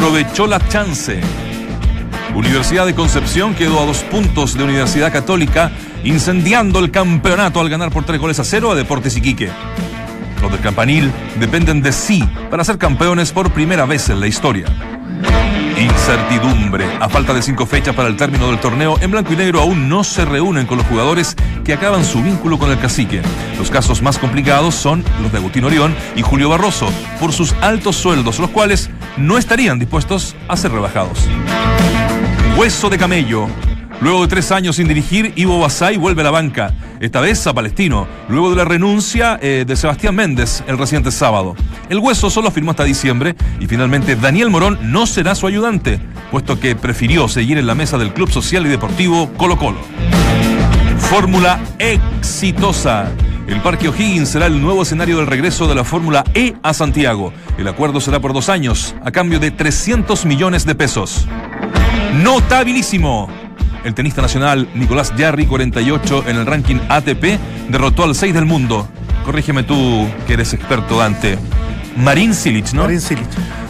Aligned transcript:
aprovechó 0.00 0.46
la 0.46 0.66
chance. 0.66 1.20
Universidad 2.34 2.86
de 2.86 2.94
Concepción 2.94 3.54
quedó 3.54 3.82
a 3.82 3.84
dos 3.84 3.98
puntos 4.04 4.56
de 4.56 4.64
Universidad 4.64 5.12
Católica, 5.12 5.72
incendiando 6.04 6.78
el 6.78 6.90
campeonato 6.90 7.60
al 7.60 7.68
ganar 7.68 7.90
por 7.90 8.04
tres 8.04 8.18
goles 8.18 8.38
a 8.40 8.44
cero 8.44 8.70
a 8.70 8.74
Deportes 8.74 9.18
Iquique. 9.18 9.50
Los 10.40 10.50
del 10.52 10.60
Campanil 10.62 11.12
dependen 11.38 11.82
de 11.82 11.92
sí 11.92 12.26
para 12.50 12.64
ser 12.64 12.78
campeones 12.78 13.30
por 13.30 13.52
primera 13.52 13.84
vez 13.84 14.08
en 14.08 14.20
la 14.20 14.26
historia. 14.26 14.64
Incertidumbre. 15.78 16.86
A 16.98 17.10
falta 17.10 17.34
de 17.34 17.42
cinco 17.42 17.66
fechas 17.66 17.94
para 17.94 18.08
el 18.08 18.16
término 18.16 18.46
del 18.46 18.58
torneo, 18.58 18.98
en 19.02 19.10
blanco 19.10 19.34
y 19.34 19.36
negro 19.36 19.60
aún 19.60 19.90
no 19.90 20.02
se 20.02 20.24
reúnen 20.24 20.64
con 20.64 20.78
los 20.78 20.86
jugadores 20.86 21.36
que 21.62 21.74
acaban 21.74 22.06
su 22.06 22.22
vínculo 22.22 22.58
con 22.58 22.70
el 22.70 22.78
cacique. 22.78 23.20
Los 23.58 23.70
casos 23.70 24.00
más 24.00 24.16
complicados 24.16 24.74
son 24.74 25.04
los 25.22 25.30
de 25.30 25.36
Agustín 25.36 25.64
Orión 25.64 25.94
y 26.16 26.22
Julio 26.22 26.48
Barroso, 26.48 26.88
por 27.20 27.34
sus 27.34 27.52
altos 27.60 27.96
sueldos, 27.96 28.38
los 28.38 28.48
cuales 28.48 28.88
no 29.16 29.38
estarían 29.38 29.78
dispuestos 29.78 30.36
a 30.48 30.56
ser 30.56 30.72
rebajados. 30.72 31.26
Hueso 32.56 32.90
de 32.90 32.98
camello. 32.98 33.48
Luego 34.00 34.22
de 34.22 34.28
tres 34.28 34.50
años 34.50 34.76
sin 34.76 34.88
dirigir, 34.88 35.32
Ivo 35.36 35.60
Basay 35.60 35.98
vuelve 35.98 36.22
a 36.22 36.24
la 36.24 36.30
banca, 36.30 36.72
esta 37.00 37.20
vez 37.20 37.46
a 37.46 37.52
Palestino, 37.52 38.08
luego 38.30 38.48
de 38.48 38.56
la 38.56 38.64
renuncia 38.64 39.38
eh, 39.42 39.64
de 39.66 39.76
Sebastián 39.76 40.14
Méndez 40.14 40.64
el 40.66 40.78
reciente 40.78 41.10
sábado. 41.10 41.54
El 41.90 41.98
Hueso 41.98 42.30
solo 42.30 42.50
firmó 42.50 42.70
hasta 42.70 42.84
diciembre 42.84 43.36
y 43.60 43.66
finalmente 43.66 44.16
Daniel 44.16 44.48
Morón 44.48 44.78
no 44.90 45.06
será 45.06 45.34
su 45.34 45.46
ayudante, 45.46 46.00
puesto 46.30 46.58
que 46.58 46.76
prefirió 46.76 47.28
seguir 47.28 47.58
en 47.58 47.66
la 47.66 47.74
mesa 47.74 47.98
del 47.98 48.14
Club 48.14 48.30
Social 48.30 48.64
y 48.64 48.70
Deportivo 48.70 49.30
Colo 49.36 49.58
Colo. 49.58 49.78
Fórmula 50.98 51.60
exitosa. 51.78 53.10
El 53.50 53.60
Parque 53.62 53.88
O'Higgins 53.88 54.28
será 54.28 54.46
el 54.46 54.62
nuevo 54.62 54.82
escenario 54.82 55.16
del 55.16 55.26
regreso 55.26 55.66
de 55.66 55.74
la 55.74 55.82
Fórmula 55.82 56.22
E 56.34 56.54
a 56.62 56.72
Santiago. 56.72 57.32
El 57.58 57.66
acuerdo 57.66 58.00
será 58.00 58.20
por 58.20 58.32
dos 58.32 58.48
años, 58.48 58.94
a 59.04 59.10
cambio 59.10 59.40
de 59.40 59.50
300 59.50 60.24
millones 60.24 60.64
de 60.64 60.76
pesos. 60.76 61.26
Notabilísimo. 62.22 63.28
El 63.82 63.94
tenista 63.94 64.22
nacional 64.22 64.68
Nicolás 64.76 65.12
Jarry, 65.18 65.46
48 65.46 66.28
en 66.28 66.36
el 66.36 66.46
ranking 66.46 66.76
ATP, 66.88 67.40
derrotó 67.68 68.04
al 68.04 68.14
6 68.14 68.32
del 68.32 68.46
mundo. 68.46 68.88
Corrígeme 69.24 69.64
tú, 69.64 70.08
que 70.28 70.34
eres 70.34 70.54
experto, 70.54 70.98
Dante. 70.98 71.36
Marín 71.96 72.34
Silic, 72.34 72.72
¿no? 72.72 72.82
Marín 72.82 73.00
Silic. 73.00 73.26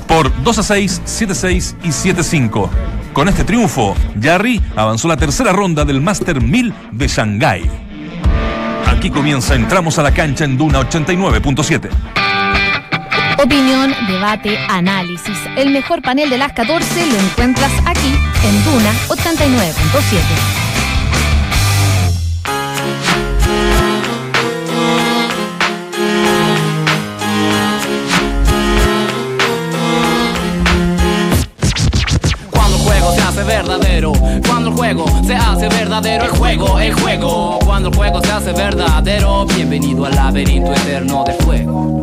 Por 0.07 0.31
2 0.43 0.59
a 0.59 0.63
6, 0.63 1.01
7 1.07 1.33
a 1.33 1.37
6 1.37 1.77
y 1.85 1.93
7 1.93 2.21
a 2.21 2.25
5. 2.25 2.71
Con 3.15 3.29
este 3.29 3.45
triunfo, 3.45 3.97
Jarry 4.21 4.61
avanzó 4.77 5.09
a 5.09 5.13
la 5.13 5.17
tercera 5.17 5.55
ronda 5.55 5.87
del 5.87 6.03
Master 6.03 6.43
1000 6.43 6.75
de 6.93 7.09
Shanghái. 7.09 7.90
Aquí 8.91 9.09
comienza 9.11 9.55
Entramos 9.55 9.99
a 9.99 10.03
la 10.03 10.13
cancha 10.13 10.45
en 10.45 10.59
Duna 10.59 10.81
89.7. 10.81 11.89
Opinión, 13.43 13.95
debate, 14.07 14.59
análisis. 14.69 15.39
El 15.57 15.71
mejor 15.71 16.03
panel 16.03 16.29
de 16.29 16.37
las 16.37 16.53
14 16.53 17.07
lo 17.07 17.19
encuentras 17.19 17.73
aquí 17.87 18.15
en 18.45 18.65
Duna 18.65 18.93
89.7. 19.09 20.71
Cuando 32.51 32.77
el 32.77 32.83
juego 32.83 33.15
se 33.15 33.23
hace 33.23 33.45
verdadero, 33.45 34.13
cuando 34.47 34.71
el 34.71 34.77
juego 34.77 35.07
se 35.25 35.35
hace 35.35 35.69
verdadero, 35.69 36.25
el 36.25 36.31
juego, 36.31 36.79
el 36.81 36.93
juego, 36.93 37.60
cuando 37.81 37.99
el 37.99 38.11
juego 38.11 38.21
se 38.23 38.33
hace 38.33 38.53
verdadero, 38.53 39.47
bienvenido 39.47 40.05
al 40.05 40.15
laberinto 40.15 40.71
eterno 40.71 41.25
de 41.25 41.33
fuego. 41.33 42.03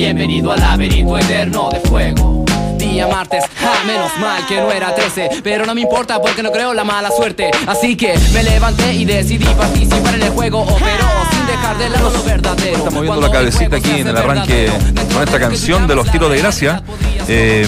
bienvenido 0.00 0.50
al 0.50 0.60
laberinto 0.60 1.18
eterno 1.18 1.68
de 1.70 1.78
fuego. 1.80 2.46
Día 2.78 3.06
martes, 3.06 3.44
ja, 3.60 3.84
menos 3.86 4.10
mal 4.18 4.46
que 4.46 4.56
no 4.56 4.72
era 4.72 4.94
13 4.94 5.42
Pero 5.44 5.66
no 5.66 5.74
me 5.74 5.82
importa 5.82 6.18
porque 6.22 6.42
no 6.42 6.50
creo 6.50 6.72
la 6.72 6.82
mala 6.82 7.10
suerte 7.10 7.50
Así 7.66 7.94
que 7.94 8.18
me 8.32 8.42
levanté 8.42 8.94
y 8.94 9.04
decidí 9.04 9.44
participar 9.44 10.14
en 10.14 10.22
el 10.22 10.30
juego 10.30 10.64
Pero 10.64 11.04
sin 11.30 11.46
dejar 11.46 11.76
de 11.76 11.90
lado 11.90 12.08
lo 12.08 12.22
verdadero 12.22 12.78
Estamos 12.78 12.94
moviendo 12.94 13.20
la 13.20 13.30
cabecita 13.30 13.76
aquí 13.76 14.00
en 14.00 14.08
el 14.08 14.16
arranque 14.16 14.70
con 15.12 15.22
esta 15.22 15.38
canción 15.38 15.86
de 15.86 15.94
los 15.94 16.10
tiros 16.10 16.30
de 16.30 16.38
gracia. 16.38 16.82
eh, 17.28 17.66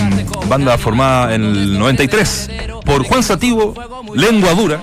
banda 0.49 0.78
formada 0.78 1.34
en 1.34 1.43
el 1.43 1.78
93 1.78 2.50
por 2.87 3.04
Juan 3.04 3.22
Sativo, 3.22 3.75
Lengua 4.14 4.54
Dura 4.54 4.81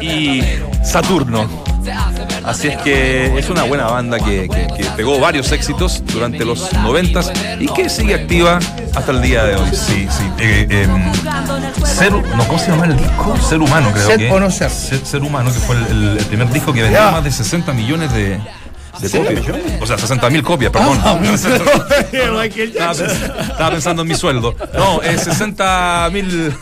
y 0.00 0.42
Saturno. 0.84 1.61
Así 2.44 2.68
es 2.68 2.76
que 2.78 3.38
es 3.38 3.48
una 3.50 3.62
buena 3.64 3.86
banda 3.86 4.18
que, 4.18 4.48
que- 4.48 4.66
que 4.76 4.84
pegó 4.96 5.18
varios 5.20 5.50
éxitos 5.52 6.02
durante 6.06 6.44
los 6.44 6.72
90 6.72 7.20
y 7.60 7.66
que 7.68 7.88
sigue 7.88 8.14
activa 8.14 8.58
hasta 8.94 9.12
el 9.12 9.22
día 9.22 9.44
de 9.44 9.56
hoy. 9.56 9.70
Sí, 9.72 10.06
sí. 10.10 10.24
Eh, 10.38 10.66
em, 10.70 11.12
ser, 11.86 12.12
no, 12.12 12.44
¿Cómo 12.46 12.58
se 12.58 12.70
llama 12.70 12.86
el 12.86 12.96
disco? 12.96 13.36
Ser 13.36 13.60
humano, 13.60 13.90
creo 13.92 14.06
Ser 14.06 14.18
que. 14.18 14.30
o 14.30 14.40
no 14.40 14.50
ser. 14.50 14.70
Ser, 14.70 15.04
Ser 15.04 15.22
humano, 15.22 15.52
que 15.52 15.58
fue 15.60 15.76
el, 15.76 16.18
primer 16.28 16.50
disco 16.50 16.72
que 16.72 16.82
vendió 16.82 17.00
más 17.10 17.24
de 17.24 17.30
60 17.30 17.72
millones 17.72 18.12
de, 18.12 18.38
de 19.00 19.10
copias. 19.10 19.42
O 19.80 19.86
sea, 19.86 19.98
60 19.98 20.30
mil 20.30 20.42
copias, 20.42 20.70
perdón. 20.72 20.98
Ah, 21.04 21.18
estaba, 21.34 22.94
pens- 22.94 23.40
estaba 23.50 23.70
pensando 23.70 24.02
en 24.02 24.08
mi 24.08 24.14
sueldo. 24.14 24.54
No, 24.74 25.00
es 25.02 25.22
60 25.22 26.08
mil 26.12 26.52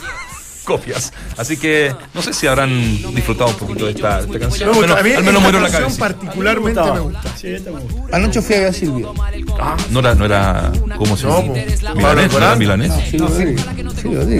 copias. 0.64 1.12
Así 1.36 1.56
que 1.56 1.94
no 2.14 2.22
sé 2.22 2.32
si 2.32 2.46
habrán 2.46 2.70
disfrutado 3.14 3.50
un 3.50 3.56
poquito 3.56 3.86
de 3.86 3.92
esta, 3.92 4.20
esta 4.20 4.38
canción. 4.38 4.70
Me 4.70 4.76
Al 4.76 4.80
gusta. 4.80 4.94
menos, 4.94 4.98
A 4.98 5.02
mí 5.02 5.12
al 5.14 5.24
menos 5.24 5.42
murió 5.42 5.60
la 5.60 5.66
canción 5.70 5.82
cabeza. 5.96 5.98
particularmente 6.00 6.80
me 6.92 7.00
gusta. 7.00 7.36
Sí, 7.36 7.48
esta 7.48 7.70
me 7.70 7.80
gusta. 7.80 8.16
Anoche 8.16 8.42
fui 8.42 8.54
a 8.54 8.58
ver 8.60 8.68
a 8.68 8.72
Silvio. 8.72 9.14
Ah, 9.60 9.76
no 9.90 10.00
era, 10.00 10.14
no 10.14 10.24
era 10.24 10.72
¿cómo 10.96 11.16
se 11.16 11.26
llama? 11.26 11.40
No, 11.40 11.52
pues, 11.52 11.82
Milanés, 11.94 12.32
¿no 12.32 12.38
era 12.38 12.54
milanés? 12.56 12.92
Silvio 13.10 13.28
Rodríguez. 13.28 13.66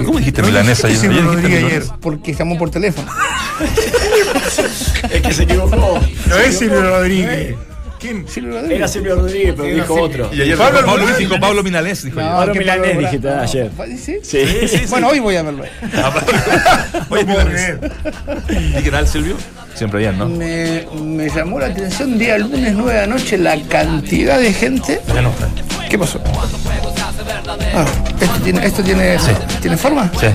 ¿Cómo 0.06 0.18
dijiste 0.18 0.40
¿No 0.42 0.48
milanesa 0.48 0.88
dijiste 0.88 1.08
ayer? 1.08 1.20
Dijiste 1.22 1.36
Rodríguez 1.42 1.64
ayer? 1.64 1.84
Porque 2.00 2.34
llamó 2.34 2.58
por 2.58 2.70
teléfono. 2.70 3.10
Es 5.10 5.22
que 5.22 5.32
se 5.34 5.42
equivocó. 5.44 6.00
No 6.26 6.36
es 6.36 6.58
Silvio 6.58 6.82
Rodríguez. 6.82 7.56
¿Quién? 8.00 8.26
Silvio 8.26 8.52
Rodríguez. 8.54 8.78
Era 8.78 8.88
Silvio 8.88 9.14
Rodríguez, 9.16 9.54
pero 9.56 9.74
dijo 9.74 9.94
otro. 10.00 10.30
Y 10.32 10.40
ayer 10.40 10.56
Pablo 10.56 10.78
dijo 10.80 10.86
Pablo, 10.96 11.16
dijo 11.18 11.40
Pablo 11.40 11.62
Milanés. 11.62 12.04
Dijo 12.04 12.20
No, 12.20 12.26
ayer. 12.26 12.36
Pablo 12.38 12.52
que 12.52 12.58
Milanés 12.58 12.90
Pablo 12.90 13.00
dijiste 13.00 13.28
ayer. 13.28 13.70
No, 13.76 13.96
¿Sí? 13.98 14.18
Sí. 14.22 14.82
Bueno, 14.88 15.08
hoy 15.08 15.18
voy 15.20 15.36
a 15.36 15.42
verlo. 15.42 15.64
No 16.92 17.04
puedo 17.08 17.26
Milanés. 17.26 17.76
¿Y 18.78 18.82
qué 18.82 18.90
tal, 18.90 19.06
Silvio? 19.06 19.36
Siempre 19.74 20.00
bien, 20.00 20.18
¿no? 20.18 20.28
Me, 20.28 20.86
me 21.00 21.28
llamó 21.28 21.60
la 21.60 21.66
atención 21.66 22.18
día 22.18 22.38
lunes 22.38 22.72
9 22.74 22.92
de 22.92 23.00
la 23.00 23.06
noche 23.06 23.38
la 23.38 23.60
cantidad 23.68 24.38
de 24.38 24.52
gente. 24.52 25.00
¿Qué 25.88 25.98
pasó? 25.98 26.20
Ah, 27.74 27.84
¿esto 28.20 28.38
tiene, 28.42 28.66
esto 28.66 28.82
tiene, 28.82 29.16
¿tiene 29.60 29.76
forma? 29.76 30.10
sí. 30.18 30.26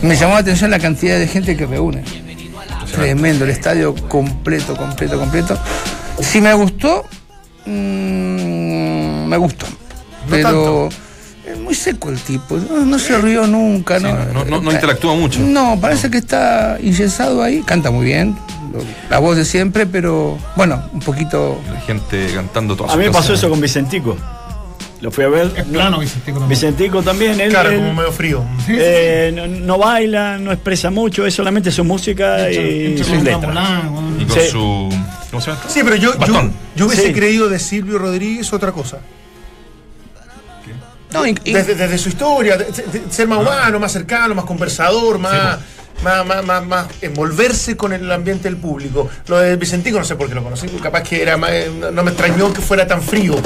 Me 0.00 0.14
llamó 0.14 0.34
la 0.34 0.40
atención 0.40 0.70
la 0.70 0.78
cantidad 0.78 1.18
de 1.18 1.26
gente 1.26 1.56
que 1.56 1.66
reúne. 1.66 2.04
Tremendo, 2.92 3.44
el 3.44 3.50
estadio 3.50 3.94
completo, 3.94 4.76
completo, 4.76 5.18
completo. 5.18 5.58
Si 6.20 6.40
me 6.40 6.52
gustó, 6.54 7.04
mm, 7.66 9.26
me 9.28 9.36
gustó. 9.36 9.66
Pero 10.28 10.88
es 11.46 11.58
muy 11.58 11.74
seco 11.74 12.10
el 12.10 12.18
tipo, 12.18 12.56
no, 12.56 12.84
no 12.84 12.98
se 12.98 13.16
rió 13.18 13.46
nunca. 13.46 13.98
no, 13.98 14.12
no, 14.32 14.44
no- 14.44 14.60
no 14.60 14.72
interactúa 14.72 15.14
mucho. 15.14 15.40
No, 15.40 15.78
parece 15.80 16.10
que 16.10 16.18
está 16.18 16.76
inyesado 16.82 17.42
ahí, 17.42 17.62
canta 17.62 17.90
muy 17.90 18.04
bien, 18.04 18.36
la 19.08 19.18
voz 19.18 19.36
de 19.36 19.44
siempre, 19.44 19.86
pero 19.86 20.38
bueno, 20.56 20.82
un 20.92 21.00
poquito... 21.00 21.58
La 21.72 21.80
gente 21.80 22.28
cantando 22.34 22.76
todas 22.76 22.92
A 22.92 22.96
mí 22.96 23.04
me 23.04 23.10
pasó 23.10 23.32
eso 23.32 23.48
con 23.48 23.60
Vicentico. 23.60 24.16
Lo 25.00 25.10
fui 25.12 25.24
a 25.24 25.28
ver. 25.28 25.52
Es 25.56 25.64
plano, 25.64 26.00
Vicentico. 26.00 26.38
también. 26.40 26.48
Vicentico 26.48 27.02
también. 27.02 27.40
Él, 27.40 27.50
Claro, 27.50 27.70
él, 27.70 27.76
como 27.78 27.94
medio 27.94 28.12
frío. 28.12 28.44
eh, 28.68 29.32
no, 29.34 29.46
no 29.46 29.78
baila, 29.78 30.38
no 30.38 30.50
expresa 30.52 30.90
mucho, 30.90 31.24
es 31.24 31.34
solamente 31.34 31.70
su 31.70 31.84
música 31.84 32.50
y 32.50 32.86
Entre 32.86 33.04
sus 33.04 33.22
letras. 33.22 33.84
Y 34.18 34.24
con 34.24 34.40
Sí. 34.40 34.48
su. 34.50 34.88
¿Cómo 35.30 35.40
se 35.40 35.50
llama? 35.52 35.62
Sí, 35.68 35.80
pero 35.84 35.94
yo, 35.96 36.12
yo, 36.74 36.86
hubiese 36.86 37.06
Sí. 37.08 37.12
creído 37.12 37.48
de 37.48 37.58
Silvio 37.60 37.98
Rodríguez 37.98 38.52
otra 38.52 38.72
cosa. 38.72 38.98
No, 41.12 41.26
y- 41.26 41.34
y- 41.44 41.52
Desde, 41.54 41.74
desde 41.74 41.96
su 41.96 42.10
historia, 42.10 42.56
de- 42.58 42.66
de- 42.66 42.98
de 42.98 43.10
ser 43.10 43.26
más 43.28 43.38
humano, 43.38 43.78
más 43.78 43.92
cercano, 43.92 44.34
más 44.34 44.44
conversador, 44.44 45.18
más, 45.18 45.58
más, 46.04 46.26
más, 46.26 46.44
más, 46.44 46.66
más 46.66 46.86
envolverse 47.00 47.76
con 47.78 47.92
el 47.94 48.10
ambiente 48.12 48.44
del 48.44 48.58
público. 48.58 49.08
Lo 49.26 49.38
de 49.38 49.56
Vicentico 49.56 49.98
no 49.98 50.04
sé 50.04 50.16
por 50.16 50.28
qué 50.28 50.34
lo 50.34 50.42
conocí, 50.44 50.66
capaz 50.82 51.02
que 51.04 51.22
era 51.22 51.36
más, 51.38 51.50
no- 51.80 51.90
no 51.90 52.02
me 52.02 52.10
extrañó 52.10 52.52
que 52.52 52.60
fuera 52.60 52.86
tan 52.86 53.00
frío, 53.00 53.36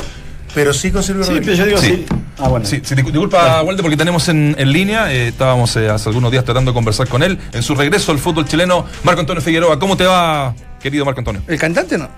pero 0.54 0.72
sí 0.72 0.90
con 0.90 1.02
Silvio 1.02 1.25
Sí, 1.25 1.31
Rodríguez. 1.32 1.58
yo 1.58 1.64
digo, 1.66 1.78
Sí. 1.78 2.06
si, 2.08 2.14
Ah, 2.38 2.49
bueno. 2.49 2.64
Sí, 2.66 2.81
sí, 2.82 2.94
discu- 2.94 3.10
disculpa, 3.12 3.62
Walde, 3.62 3.82
porque 3.82 3.96
tenemos 3.96 4.28
en, 4.28 4.56
en 4.58 4.72
línea, 4.72 5.12
eh, 5.12 5.28
estábamos 5.28 5.76
eh, 5.76 5.88
hace 5.90 6.08
algunos 6.08 6.31
días 6.32 6.44
tratando 6.44 6.70
de 6.70 6.75
conversar 6.75 7.06
con 7.08 7.22
él, 7.22 7.38
en 7.52 7.62
su 7.62 7.75
regreso 7.75 8.10
al 8.10 8.19
fútbol 8.19 8.46
chileno, 8.46 8.87
Marco 9.04 9.20
Antonio 9.20 9.40
Figueroa. 9.43 9.78
¿Cómo 9.78 9.96
te 9.96 10.04
va, 10.06 10.54
querido 10.81 11.04
Marco 11.04 11.20
Antonio? 11.20 11.43
¿El 11.46 11.58
cantante 11.58 11.99
no? 11.99 12.08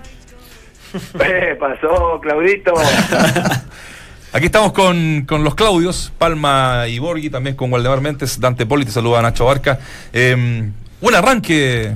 ¿Qué 0.93 1.55
pasó, 1.59 2.19
Claudito? 2.21 2.73
Aquí 4.33 4.45
estamos 4.47 4.71
con, 4.73 5.25
con 5.27 5.43
los 5.43 5.55
Claudios, 5.55 6.11
Palma 6.17 6.87
y 6.87 6.99
Borghi, 6.99 7.29
también 7.29 7.55
con 7.55 7.71
Waldemar 7.71 8.01
Mentes, 8.01 8.39
Dante 8.39 8.65
Poli, 8.65 8.85
te 8.85 8.91
saluda 8.91 9.21
Nacho 9.21 9.45
Barca. 9.45 9.79
Eh, 10.11 10.69
buen 11.01 11.15
arranque 11.15 11.93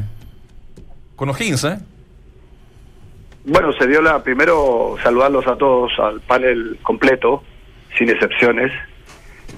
con 1.15 1.29
O'Higgins, 1.29 1.63
¿eh? 1.65 1.77
Bueno, 3.49 3.73
se 3.73 3.87
dio 3.87 4.01
la. 4.01 4.21
Primero, 4.23 4.95
saludarlos 5.03 5.47
a 5.47 5.55
todos, 5.57 5.91
al 5.99 6.21
panel 6.21 6.77
completo, 6.83 7.43
sin 7.97 8.09
excepciones. 8.09 8.71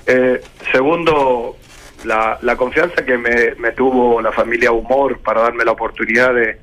Eh, 0.08 0.42
segundo, 0.72 1.58
la, 2.06 2.38
la 2.42 2.56
confianza 2.56 3.04
que 3.06 3.18
me, 3.18 3.56
me 3.58 3.72
tuvo 3.72 4.22
la 4.22 4.32
familia 4.32 4.72
Humor 4.72 5.20
para 5.20 5.42
darme 5.42 5.66
la 5.66 5.72
oportunidad 5.72 6.34
de, 6.34 6.58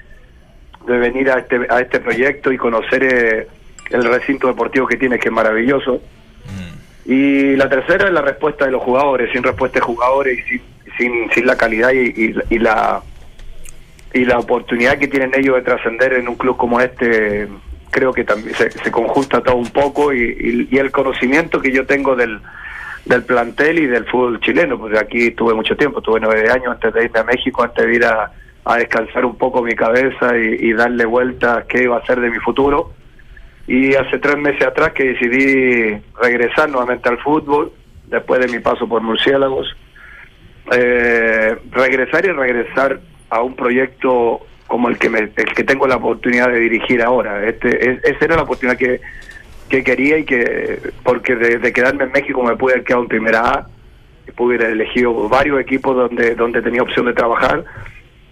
de 0.87 0.99
venir 0.99 1.31
a 1.31 1.39
este, 1.41 1.67
a 1.69 1.81
este 1.81 2.01
proyecto 2.01 2.51
y 2.51 2.57
conocer 2.57 3.03
eh, 3.05 3.47
el 3.91 4.05
recinto 4.05 4.49
deportivo 4.49 4.87
que 4.87 4.97
tiene, 4.97 5.19
que 5.19 5.29
es 5.29 5.35
maravilloso. 5.35 6.01
Y 7.05 7.57
la 7.57 7.69
tercera 7.71 8.07
es 8.07 8.13
la 8.13 8.21
respuesta 8.23 8.67
de 8.67 8.71
los 8.73 8.83
jugadores, 8.83 9.31
sin 9.33 9.43
respuesta 9.43 9.79
de 9.79 9.85
jugadores 9.85 10.39
y 10.39 10.43
sin, 10.51 10.63
sin, 10.99 11.31
sin 11.33 11.47
la 11.47 11.57
calidad 11.57 11.91
y, 11.93 12.09
y- 12.09 12.35
y 12.51 12.59
la 12.59 13.01
y 14.15 14.25
la 14.25 14.39
oportunidad 14.39 14.99
que 14.99 15.09
tienen 15.09 15.33
ellos 15.35 15.57
de 15.57 15.63
trascender 15.63 16.15
en 16.15 16.29
un 16.29 16.37
club 16.37 16.57
como 16.57 16.81
este 16.81 17.49
creo 17.91 18.13
que 18.13 18.25
también 18.25 18.55
se, 18.55 18.91
conjunta 18.91 19.43
todo 19.43 19.57
un 19.57 19.71
poco 19.71 20.13
y, 20.13 20.69
el 20.71 20.91
conocimiento 20.91 21.61
que 21.61 21.73
yo 21.73 21.87
tengo 21.87 22.15
del, 22.15 22.39
del 23.05 23.25
plantel 23.25 23.79
y 23.79 23.87
del 23.87 24.05
fútbol 24.05 24.41
chileno, 24.41 24.79
porque 24.79 24.99
aquí 24.99 25.31
tuve 25.33 25.55
mucho 25.55 25.77
tiempo, 25.77 26.01
tuve 26.01 26.21
nueve 26.21 26.51
años 26.51 26.69
antes 26.69 26.93
de 26.93 27.05
irme 27.05 27.21
a 27.21 27.25
México, 27.25 27.63
antes 27.63 27.87
de 27.87 27.95
ir 27.95 28.05
a, 28.05 28.31
a 28.69 28.77
descansar 28.77 29.25
un 29.25 29.37
poco 29.37 29.63
mi 29.63 29.75
cabeza 29.75 30.37
y, 30.37 30.73
darle 30.75 31.07
vuelta 31.07 31.59
a 31.59 31.63
qué 31.63 31.85
iba 31.85 31.97
a 31.97 32.05
ser 32.05 32.21
de 32.21 32.31
mi 32.31 32.39
futuro. 32.39 32.93
Y 33.67 33.95
hace 33.95 34.19
tres 34.19 34.37
meses 34.37 34.67
atrás 34.67 34.93
que 34.93 35.05
decidí 35.05 35.99
regresar 36.21 36.69
nuevamente 36.69 37.09
al 37.09 37.19
fútbol, 37.19 37.73
después 38.07 38.41
de 38.41 38.49
mi 38.49 38.63
paso 38.63 38.87
por 38.87 39.03
Murciélagos, 39.03 39.75
eh, 40.73 41.57
regresar 41.71 42.27
y 42.27 42.31
regresar 42.31 43.01
a 43.31 43.43
un 43.43 43.55
proyecto 43.55 44.41
como 44.67 44.89
el 44.89 44.99
que 44.99 45.09
me, 45.09 45.19
el 45.21 45.33
que 45.55 45.65
tengo 45.65 45.87
la 45.87 45.97
oportunidad 45.97 46.49
de 46.49 46.59
dirigir 46.61 47.03
ahora. 47.03 47.47
Este, 47.47 47.91
es- 47.91 48.05
esa 48.05 48.25
era 48.25 48.37
la 48.37 48.43
oportunidad 48.43 48.77
que, 48.77 49.01
que 49.69 49.83
quería 49.85 50.19
y 50.19 50.25
que, 50.25 50.81
porque 51.03 51.35
de, 51.37 51.59
de 51.59 51.73
quedarme 51.73 52.05
en 52.05 52.13
México 52.13 52.43
me 52.43 52.57
pude 52.57 52.73
haber 52.75 52.85
quedado 52.85 53.03
en 53.03 53.09
primera 53.09 53.41
A, 53.41 53.67
pude 54.37 54.57
haber 54.57 54.71
elegido 54.73 55.29
varios 55.29 55.61
equipos 55.61 55.97
donde, 55.97 56.35
donde 56.35 56.61
tenía 56.63 56.83
opción 56.83 57.07
de 57.07 57.13
trabajar, 57.15 57.65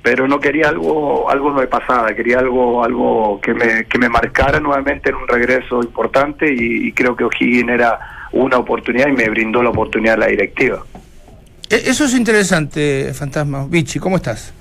pero 0.03 0.29
no 0.29 0.39
quería 0.39 0.69
algo, 0.69 1.29
algo 1.31 1.59
de 1.61 1.67
pasada, 1.67 2.15
quería 2.15 2.39
algo, 2.39 2.85
algo 2.85 3.41
que 3.41 3.53
me, 3.55 3.87
que 3.87 3.99
me 3.99 4.09
marcara 4.09 4.61
nuevamente 4.61 5.09
en 5.11 5.17
un 5.17 5.27
regreso 5.27 5.81
importante 5.83 6.47
y, 6.53 6.89
y 6.89 6.93
creo 6.93 7.17
que 7.17 7.25
O'Higgins 7.25 7.71
era 7.71 7.99
una 8.33 8.59
oportunidad 8.59 9.09
y 9.09 9.13
me 9.13 9.29
brindó 9.31 9.63
la 9.63 9.71
oportunidad 9.71 10.19
la 10.19 10.27
directiva. 10.27 10.85
E- 11.71 11.83
Eso 11.91 12.05
es 12.05 12.15
interesante, 12.15 13.13
Fantasma. 13.15 13.67
Vichy, 13.69 13.99
¿cómo 13.99 14.17
estás? 14.17 14.53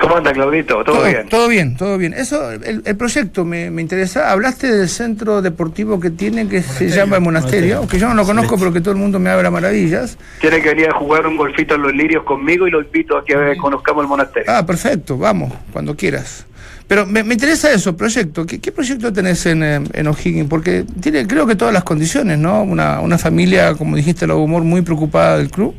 ¿Cómo 0.00 0.16
anda, 0.16 0.32
Claudito? 0.32 0.82
¿Todo, 0.82 1.04
bien? 1.04 1.28
Todo 1.28 1.48
bien, 1.48 1.76
todo 1.76 1.98
bien. 1.98 2.14
Eso, 2.14 2.52
el, 2.52 2.82
el 2.84 2.96
proyecto 2.96 3.44
me, 3.44 3.70
me 3.70 3.82
interesa. 3.82 4.30
Hablaste 4.32 4.74
del 4.74 4.88
centro 4.88 5.42
deportivo 5.42 6.00
que 6.00 6.08
tiene, 6.10 6.48
que 6.48 6.62
se 6.62 6.88
llama 6.88 7.16
el 7.16 7.22
Monasterio, 7.22 7.76
Monasterio. 7.76 7.88
que 7.88 7.98
yo 7.98 8.08
no 8.08 8.14
lo 8.14 8.24
conozco, 8.24 8.56
pero 8.58 8.72
que 8.72 8.80
todo 8.80 8.92
el 8.92 8.98
mundo 8.98 9.18
me 9.18 9.28
habla 9.28 9.50
maravillas. 9.50 10.16
Tiene 10.40 10.62
que 10.62 10.70
venir 10.70 10.88
a 10.88 10.94
jugar 10.94 11.26
un 11.26 11.36
golfito 11.36 11.74
en 11.74 11.82
los 11.82 11.92
lirios 11.92 12.24
conmigo 12.24 12.66
y 12.66 12.70
lo 12.70 12.80
invito 12.80 13.18
a 13.18 13.24
que 13.24 13.34
conozcamos 13.58 14.02
el 14.02 14.08
monasterio. 14.08 14.50
Ah, 14.50 14.64
perfecto, 14.64 15.18
vamos, 15.18 15.52
cuando 15.72 15.94
quieras. 15.94 16.46
Pero 16.88 17.04
me, 17.06 17.22
me 17.22 17.34
interesa 17.34 17.70
eso, 17.70 17.94
proyecto. 17.96 18.46
¿Qué, 18.46 18.58
qué 18.58 18.72
proyecto 18.72 19.12
tenés 19.12 19.44
en, 19.46 19.62
en 19.62 20.06
O'Higgins? 20.08 20.48
Porque 20.48 20.84
tiene, 21.00 21.26
creo 21.26 21.46
que 21.46 21.56
todas 21.56 21.74
las 21.74 21.84
condiciones, 21.84 22.38
¿no? 22.38 22.62
Una, 22.62 23.00
una 23.00 23.18
familia, 23.18 23.74
como 23.74 23.96
dijiste, 23.96 24.26
la 24.26 24.34
humor 24.34 24.64
muy 24.64 24.80
preocupada 24.80 25.36
del 25.36 25.50
club. 25.50 25.74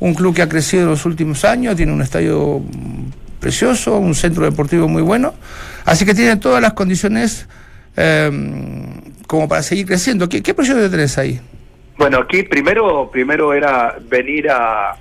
Un 0.00 0.14
club 0.14 0.32
que 0.34 0.42
ha 0.42 0.48
crecido 0.48 0.84
en 0.84 0.90
los 0.90 1.04
últimos 1.04 1.44
años, 1.44 1.74
tiene 1.74 1.92
un 1.92 2.00
estadio 2.02 2.62
precioso, 3.48 3.96
un 3.96 4.14
centro 4.14 4.44
deportivo 4.44 4.88
muy 4.88 5.00
bueno. 5.00 5.32
Así 5.86 6.04
que 6.04 6.12
tiene 6.12 6.36
todas 6.36 6.60
las 6.60 6.74
condiciones 6.74 7.48
eh, 7.96 8.30
como 9.26 9.48
para 9.48 9.62
seguir 9.62 9.86
creciendo. 9.86 10.28
¿Qué, 10.28 10.42
qué 10.42 10.52
proyecto 10.52 10.90
tenés 10.90 11.16
ahí? 11.16 11.40
Bueno, 11.96 12.18
aquí 12.18 12.42
primero, 12.42 13.08
primero 13.10 13.54
era 13.54 13.96
venir 14.10 14.50
a 14.50 14.96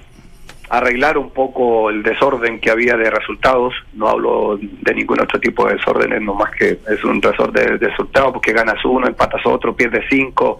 arreglar 0.69 1.17
un 1.17 1.31
poco 1.31 1.89
el 1.89 2.03
desorden 2.03 2.61
que 2.61 2.71
había 2.71 2.95
de 2.95 3.09
resultados. 3.09 3.73
No 3.91 4.07
hablo 4.07 4.57
de 4.57 4.93
ningún 4.95 5.19
otro 5.19 5.41
tipo 5.41 5.67
de 5.67 5.73
desorden, 5.73 6.23
no 6.23 6.33
más 6.33 6.51
que 6.51 6.79
es 6.87 7.03
un 7.03 7.19
desorden 7.19 7.77
de, 7.77 7.87
resultados, 7.89 8.31
porque 8.31 8.53
ganas 8.53 8.83
uno, 8.85 9.07
empatas 9.07 9.45
otro, 9.45 9.75
pierdes 9.75 10.05
cinco. 10.09 10.59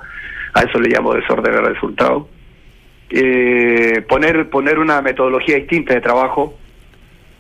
A 0.54 0.64
eso 0.64 0.78
le 0.78 0.90
llamo 0.90 1.14
desorden 1.14 1.54
de 1.54 1.62
resultados. 1.62 2.24
Eh, 3.10 4.04
poner 4.10 4.50
poner 4.50 4.78
una 4.78 5.02
metodología 5.02 5.56
distinta 5.56 5.94
de 5.94 6.02
trabajo 6.02 6.56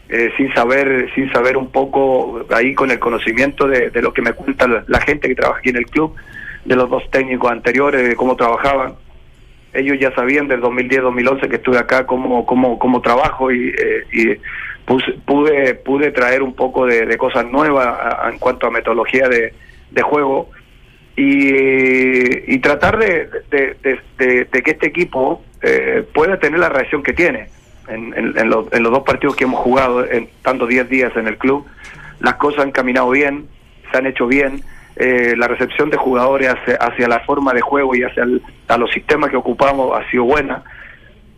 eh, 0.10 0.32
sin 0.38 0.54
saber 0.54 1.10
sin 1.16 1.32
saber 1.32 1.58
un 1.58 1.70
poco 1.72 2.46
ahí 2.52 2.74
con 2.74 2.92
el 2.92 3.00
conocimiento 3.00 3.68
de, 3.68 3.90
de 3.90 4.02
lo 4.02 4.14
que 4.14 4.22
me 4.22 4.34
cuenta 4.34 4.68
la, 4.88 5.00
gente 5.02 5.28
que 5.28 5.36
trabaja 5.36 5.60
aquí 5.60 5.70
en 5.70 5.78
el 5.78 5.86
club 5.86 6.16
de 6.66 6.76
los 6.76 6.90
dos 6.90 7.04
técnicos 7.12 7.52
anteriores 7.52 8.08
de 8.08 8.16
cómo 8.16 8.36
trabajaban 8.36 8.94
ellos 9.74 9.98
ya 10.00 10.12
sabían 10.16 10.48
del 10.48 10.62
2010-2011 10.62 11.50
que 11.50 11.56
estuve 11.58 11.78
acá 11.78 12.06
cómo 12.06 12.46
cómo 12.46 12.80
cómo 12.80 13.02
trabajo 13.02 13.52
y, 13.52 13.70
eh, 13.78 14.40
pude 15.26 15.76
pude 15.76 16.12
traer 16.12 16.42
un 16.42 16.54
poco 16.54 16.86
de, 16.86 17.18
cosas 17.18 17.46
nuevas 17.46 17.98
en 18.32 18.40
cuanto 18.40 18.68
a 18.68 18.72
metodología 18.72 19.28
de, 19.28 19.54
de 19.92 20.02
juego 20.02 20.50
y, 21.18 22.58
tratar 22.60 22.98
de- 22.98 23.28
de 23.50 24.62
que 24.64 24.72
este 24.72 24.88
equipo 24.88 25.42
eh, 25.62 26.04
pueda 26.14 26.38
tener 26.40 26.60
la 26.60 26.70
reacción 26.70 27.04
que 27.04 27.14
tiene. 27.14 27.48
En, 27.88 28.50
los, 28.50 28.70
dos 28.70 29.04
partidos 29.04 29.36
que 29.36 29.46
hemos 29.46 29.60
jugado, 29.62 30.06
en 30.06 30.30
tanto 30.42 30.66
10 30.68 30.90
días 30.90 31.16
en 31.16 31.28
el 31.28 31.38
club, 31.38 31.66
las 32.20 32.36
cosas 32.36 32.64
han 32.66 32.72
caminado 32.72 33.10
bien, 33.10 33.48
se 33.92 33.98
han 33.98 34.06
hecho 34.08 34.28
bien, 34.28 34.62
eh, 34.96 35.36
la 35.38 35.48
recepción 35.48 35.90
de 35.90 35.98
jugadores 35.98 36.50
hacia, 36.50 36.76
hacia 36.76 37.08
la 37.08 37.20
forma 37.22 37.54
de 37.54 37.62
juego 37.62 37.96
y 37.96 38.04
hacia 38.04 38.24
a 38.68 38.78
los 38.78 38.92
sistemas 38.92 39.30
que 39.30 39.38
ocupamos 39.38 39.98
ha 39.98 40.10
sido 40.10 40.24
buena 40.24 40.64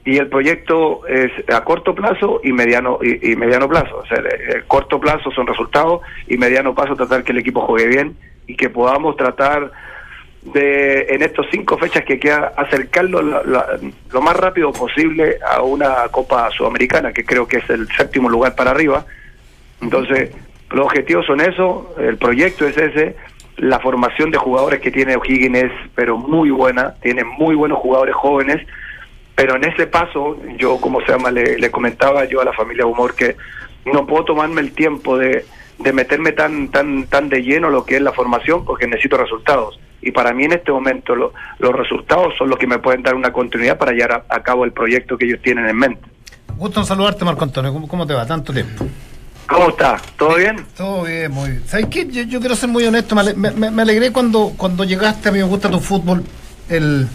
y 0.06 0.18
el 0.18 0.27
proyecto 0.27 1.06
es 1.08 1.29
a 1.53 1.63
corto 1.63 1.94
plazo 1.94 2.39
y 2.44 2.51
mediano 2.53 3.00
y, 3.03 3.36
mediano 3.36 3.68
plazo. 3.68 3.98
O 3.98 4.06
sea, 4.08 4.22
de- 4.22 4.29
de 4.56 4.63
corto 4.65 5.00
plazo 5.00 5.29
son 5.32 5.46
resultados 5.46 6.01
y 6.27 6.38
mediano 6.38 6.74
plazo 6.74 6.96
tratar 6.96 7.24
que 7.24 7.32
el 7.34 7.38
equipo 7.39 7.62
juegue 7.62 7.88
bien 7.88 8.18
y 8.48 8.56
que 8.56 8.70
podamos 8.70 9.18
tratar 9.18 9.72
de 10.41 11.01
en 11.10 11.22
estos 11.22 11.46
cinco 11.51 11.77
fechas 11.77 12.05
que 12.05 12.17
queda 12.19 12.53
acercarlo 12.55 13.22
la- 13.22 13.43
la- 13.43 13.79
lo 14.12 14.22
más 14.22 14.36
rápido 14.38 14.72
posible 14.72 15.38
a 15.46 15.62
una 15.62 16.08
Copa 16.12 16.50
Sudamericana 16.51 17.12
que 17.12 17.25
creo 17.25 17.48
que 17.48 17.58
es 17.58 17.69
el 17.69 17.88
séptimo 17.89 18.29
lugar 18.29 18.55
para 18.55 18.72
arriba. 18.72 19.05
Entonces, 19.81 20.31
los 20.72 20.86
objetivos 20.86 21.25
son 21.25 21.41
eso, 21.41 21.93
el 22.00 22.17
proyecto 22.17 22.65
es 22.67 22.77
ese, 22.77 23.15
la 23.58 23.79
formación 23.79 24.31
de 24.31 24.38
jugadores 24.38 24.79
que 24.79 24.91
tiene 24.91 25.15
O'Higgins 25.17 25.58
es 25.63 25.72
pero 25.96 26.17
muy 26.17 26.50
buena, 26.51 26.93
tiene 27.01 27.24
muy 27.25 27.55
buenos 27.55 27.79
jugadores 27.79 28.15
jóvenes, 28.15 28.65
pero 29.36 29.55
en 29.55 29.65
ese 29.65 29.88
paso, 29.88 30.38
yo 30.58 30.77
como 30.79 31.01
se 31.01 31.12
llama, 31.12 31.31
le, 31.31 31.58
le 31.58 31.72
comentaba 31.72 32.24
yo 32.25 32.39
a 32.41 32.46
la 32.46 32.53
familia 32.53 32.86
Humor 32.86 33.15
que 33.15 33.36
no 33.86 34.05
puedo 34.05 34.25
tomarme 34.25 34.62
el 34.62 34.72
tiempo 34.74 35.17
de, 35.17 35.46
de 35.79 35.93
meterme 35.93 36.31
tan, 36.34 36.69
tan, 36.69 37.08
tan 37.08 37.27
de 37.29 37.41
lleno 37.41 37.69
lo 37.69 37.86
que 37.86 37.96
es 37.98 38.01
la 38.01 38.13
formación 38.13 38.63
porque 38.65 38.88
necesito 38.88 39.17
resultados. 39.17 39.79
Y 40.01 40.12
para 40.12 40.34
mí 40.34 40.46
en 40.46 40.53
este 40.53 40.72
momento 40.72 41.15
lo- 41.15 41.34
los 41.60 41.74
resultados 41.74 42.34
son 42.38 42.50
los 42.50 42.58
que 42.58 42.68
me 42.68 42.79
pueden 42.79 43.03
dar 43.03 43.15
una 43.15 43.32
continuidad 43.34 43.77
para 43.77 43.91
llevar 43.91 44.25
a, 44.29 44.36
a 44.36 44.41
cabo 44.44 44.63
el 44.65 44.72
proyecto 44.72 45.18
que 45.18 45.25
ellos 45.25 45.39
tienen 45.44 45.68
en 45.68 45.75
mente. 45.75 46.01
Gusto 46.58 46.79
en 46.82 46.86
saludarte, 46.86 47.24
Marco 47.25 47.44
Antonio. 47.44 47.72
¿Cómo, 47.74 47.88
cómo 47.88 48.06
te 48.08 48.13
va? 48.13 48.25
Tanto 48.25 48.51
tiempo. 48.53 48.86
¿Cómo 49.48 49.70
está? 49.70 50.00
¿Todo 50.18 50.36
bien? 50.36 50.58
Todo 50.77 51.03
bien, 51.03 51.32
muy 51.32 51.50
bien. 51.51 51.63
¿Sabes 51.65 51.88
qué? 51.88 52.06
Yo, 52.08 52.22
yo 52.24 52.39
quiero 52.39 52.56
ser 52.56 52.70
muy 52.70 52.84
honesto. 52.86 53.15
Me, 53.15 53.34
me- 53.34 53.72
me- 53.72 53.82
alegré 53.82 54.12
cuando, 54.12 54.53
cuando 54.56 54.84
llegaste. 54.84 55.29
A 55.29 55.32
mí 55.32 55.39
me 55.39 55.46
gusta 55.46 55.70
tu 55.72 55.79
fútbol. 55.79 56.24
El 56.70 57.08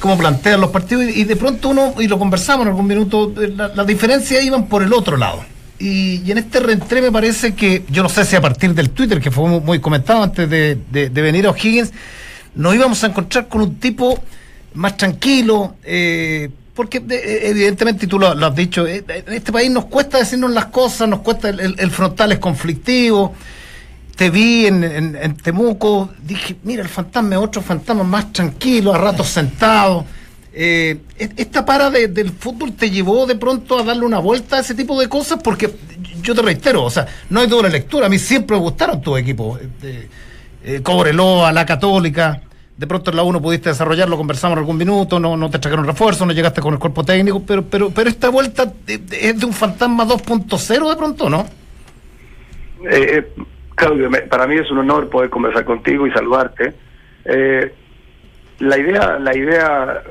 cómo 0.00 0.16
plantean 0.16 0.60
los 0.60 0.70
partidos. 0.70 1.04
Y, 1.04 1.20
y 1.20 1.24
de 1.24 1.36
pronto 1.36 1.68
uno, 1.68 1.94
y 1.98 2.08
lo 2.08 2.18
conversamos 2.18 2.62
en 2.62 2.68
algún 2.68 2.86
minuto, 2.86 3.32
eh, 3.42 3.52
la- 3.54 3.68
las 3.68 3.86
diferencias 3.86 4.42
iban 4.42 4.66
por 4.68 4.82
el 4.82 4.92
otro 4.94 5.16
lado. 5.16 5.44
Y, 5.80 6.30
en 6.30 6.36
este 6.38 6.60
reentré 6.60 7.00
me 7.00 7.10
parece 7.10 7.54
que, 7.54 7.84
yo 7.88 8.02
no 8.02 8.08
sé 8.10 8.24
si 8.26 8.36
a 8.36 8.40
partir 8.40 8.74
del 8.74 8.90
Twitter, 8.90 9.18
que 9.20 9.30
fue 9.30 9.48
muy, 9.48 9.60
comentado 9.80 10.22
antes 10.22 10.48
de, 10.48 10.78
de- 10.90 11.08
venir 11.22 11.46
a 11.46 11.50
O'Higgins, 11.50 11.90
nos 12.54 12.74
íbamos 12.74 13.02
a 13.02 13.06
encontrar 13.06 13.48
con 13.48 13.62
un 13.62 13.76
tipo 13.76 14.22
más 14.74 14.96
tranquilo, 14.98 15.76
eh, 15.82 16.50
porque 16.74 16.98
eh, 17.08 17.40
evidentemente, 17.44 18.04
y 18.04 18.08
tú 18.08 18.18
lo, 18.18 18.28
has 18.28 18.54
dicho, 18.54 18.86
eh, 18.86 19.02
en 19.08 19.32
este 19.32 19.52
país 19.52 19.70
nos 19.70 19.86
cuesta 19.86 20.18
decirnos 20.18 20.50
las 20.50 20.66
cosas, 20.66 21.08
nos 21.08 21.20
cuesta, 21.20 21.48
el, 21.48 21.90
frontal 21.90 22.32
es 22.32 22.38
conflictivo, 22.38 23.34
te 24.16 24.28
vi 24.28 24.66
en, 24.66 24.84
en- 24.84 25.16
en 25.16 25.36
Temuco, 25.36 26.10
dije, 26.22 26.56
mira, 26.62 26.82
el 26.82 26.88
fantasma 26.90 27.36
es 27.36 27.40
otro 27.40 27.62
fantasma 27.62 28.04
más 28.04 28.32
tranquilo, 28.34 28.92
a 28.94 28.98
ratos 28.98 29.28
sentado. 29.28 30.04
Eh, 30.52 30.98
¿Esta 31.16 31.64
para 31.64 31.90
de- 31.90 32.08
del 32.08 32.30
fútbol 32.30 32.72
te 32.72 32.90
llevó 32.90 33.24
de 33.26 33.36
pronto 33.36 33.78
a 33.78 33.84
darle 33.84 34.04
una 34.04 34.18
vuelta 34.18 34.56
a 34.56 34.60
ese 34.60 34.74
tipo 34.74 35.00
de 35.00 35.08
cosas? 35.08 35.40
Porque 35.42 35.70
yo 36.22 36.34
te 36.34 36.42
reitero, 36.42 36.82
o 36.84 36.90
sea, 36.90 37.06
no 37.28 37.40
hay 37.40 37.46
doble 37.46 37.70
lectura. 37.70 38.06
A 38.06 38.08
mí 38.08 38.18
siempre 38.18 38.56
me 38.56 38.62
gustaron 38.62 39.00
tus 39.00 39.18
equipos. 39.18 39.60
Eh, 39.82 40.08
eh, 40.64 40.80
Cobreloa, 40.82 41.52
La 41.52 41.64
Católica. 41.64 42.42
De 42.76 42.86
pronto 42.86 43.10
en 43.10 43.16
la 43.18 43.22
1 43.22 43.42
pudiste 43.42 43.68
desarrollarlo, 43.68 44.16
conversamos 44.16 44.56
algún 44.56 44.78
minuto, 44.78 45.20
no, 45.20 45.36
no 45.36 45.50
te 45.50 45.58
trajeron 45.58 45.84
refuerzo, 45.86 46.24
no 46.24 46.32
llegaste 46.32 46.62
con 46.62 46.72
el 46.72 46.80
cuerpo 46.80 47.04
técnico, 47.04 47.42
pero, 47.46 47.62
pero, 47.62 47.90
pero 47.90 48.08
esta 48.08 48.30
vuelta 48.30 48.72
de- 48.86 48.96
de- 48.96 49.28
es 49.28 49.38
de 49.38 49.44
un 49.44 49.52
fantasma 49.52 50.06
2.0 50.06 50.88
de 50.88 50.96
pronto, 50.96 51.28
¿no? 51.28 51.46
Eh, 52.90 53.18
eh, 53.18 53.32
Claudio, 53.74 54.10
para 54.30 54.46
mí 54.46 54.56
es 54.56 54.70
un 54.70 54.78
honor 54.78 55.10
poder 55.10 55.28
conversar 55.28 55.64
contigo 55.66 56.06
y 56.06 56.10
saludarte. 56.10 56.72
Eh, 57.26 57.70
la 58.60 58.78
idea, 58.78 59.18
la 59.18 59.36
idea 59.36 60.02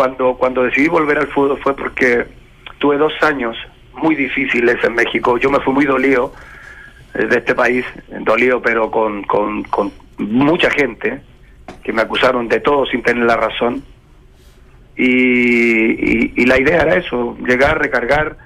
cuando 0.00 0.34
cuando 0.34 0.62
decidí 0.62 0.88
volver 0.88 1.18
al 1.18 1.26
fútbol 1.26 1.58
fue 1.62 1.76
porque 1.76 2.24
tuve 2.78 2.96
dos 2.96 3.12
años 3.20 3.54
muy 4.02 4.14
difíciles 4.14 4.82
en 4.82 4.94
México. 4.94 5.36
Yo 5.36 5.50
me 5.50 5.60
fui 5.60 5.74
muy 5.74 5.84
dolido 5.84 6.32
eh, 7.12 7.26
de 7.26 7.36
este 7.36 7.54
país, 7.54 7.84
dolido 8.20 8.62
pero 8.62 8.90
con, 8.90 9.22
con, 9.24 9.62
con 9.64 9.92
mucha 10.16 10.70
gente 10.70 11.20
que 11.84 11.92
me 11.92 12.00
acusaron 12.00 12.48
de 12.48 12.60
todo 12.60 12.86
sin 12.86 13.02
tener 13.02 13.24
la 13.26 13.36
razón. 13.36 13.82
Y, 14.96 15.04
y- 15.06 16.32
y 16.34 16.46
la 16.46 16.58
idea 16.58 16.80
era 16.80 16.96
eso, 16.96 17.36
llegar, 17.46 17.78
recargar, 17.78 18.38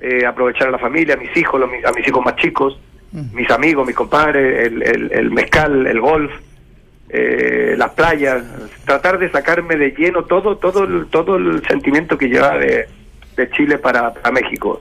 eh, 0.00 0.24
aprovechar 0.24 0.68
a 0.68 0.70
la 0.70 0.78
familia, 0.78 1.16
a 1.16 1.18
mis 1.18 1.36
hijos, 1.36 1.60
a 1.62 1.92
mis 1.92 2.08
hijos 2.08 2.24
más 2.24 2.36
chicos, 2.36 2.78
mis 3.34 3.50
amigos, 3.50 3.86
mis 3.86 3.94
compadres, 3.94 4.66
el, 4.68 4.82
el, 4.82 5.12
el 5.12 5.30
mezcal, 5.30 5.86
el 5.86 6.00
golf, 6.00 6.32
eh, 7.16 7.76
las 7.76 7.90
playas, 7.90 8.42
tratar 8.84 9.20
de 9.20 9.30
sacarme 9.30 9.76
de 9.76 9.92
lleno 9.92 10.24
todo 10.24 10.56
todo 10.56 10.82
el, 10.82 11.06
todo 11.06 11.36
el 11.36 11.64
sentimiento 11.68 12.18
que 12.18 12.28
lleva 12.28 12.58
de, 12.58 12.88
Chile 13.52 13.78
para, 13.78 14.12
para 14.12 14.32
México. 14.32 14.80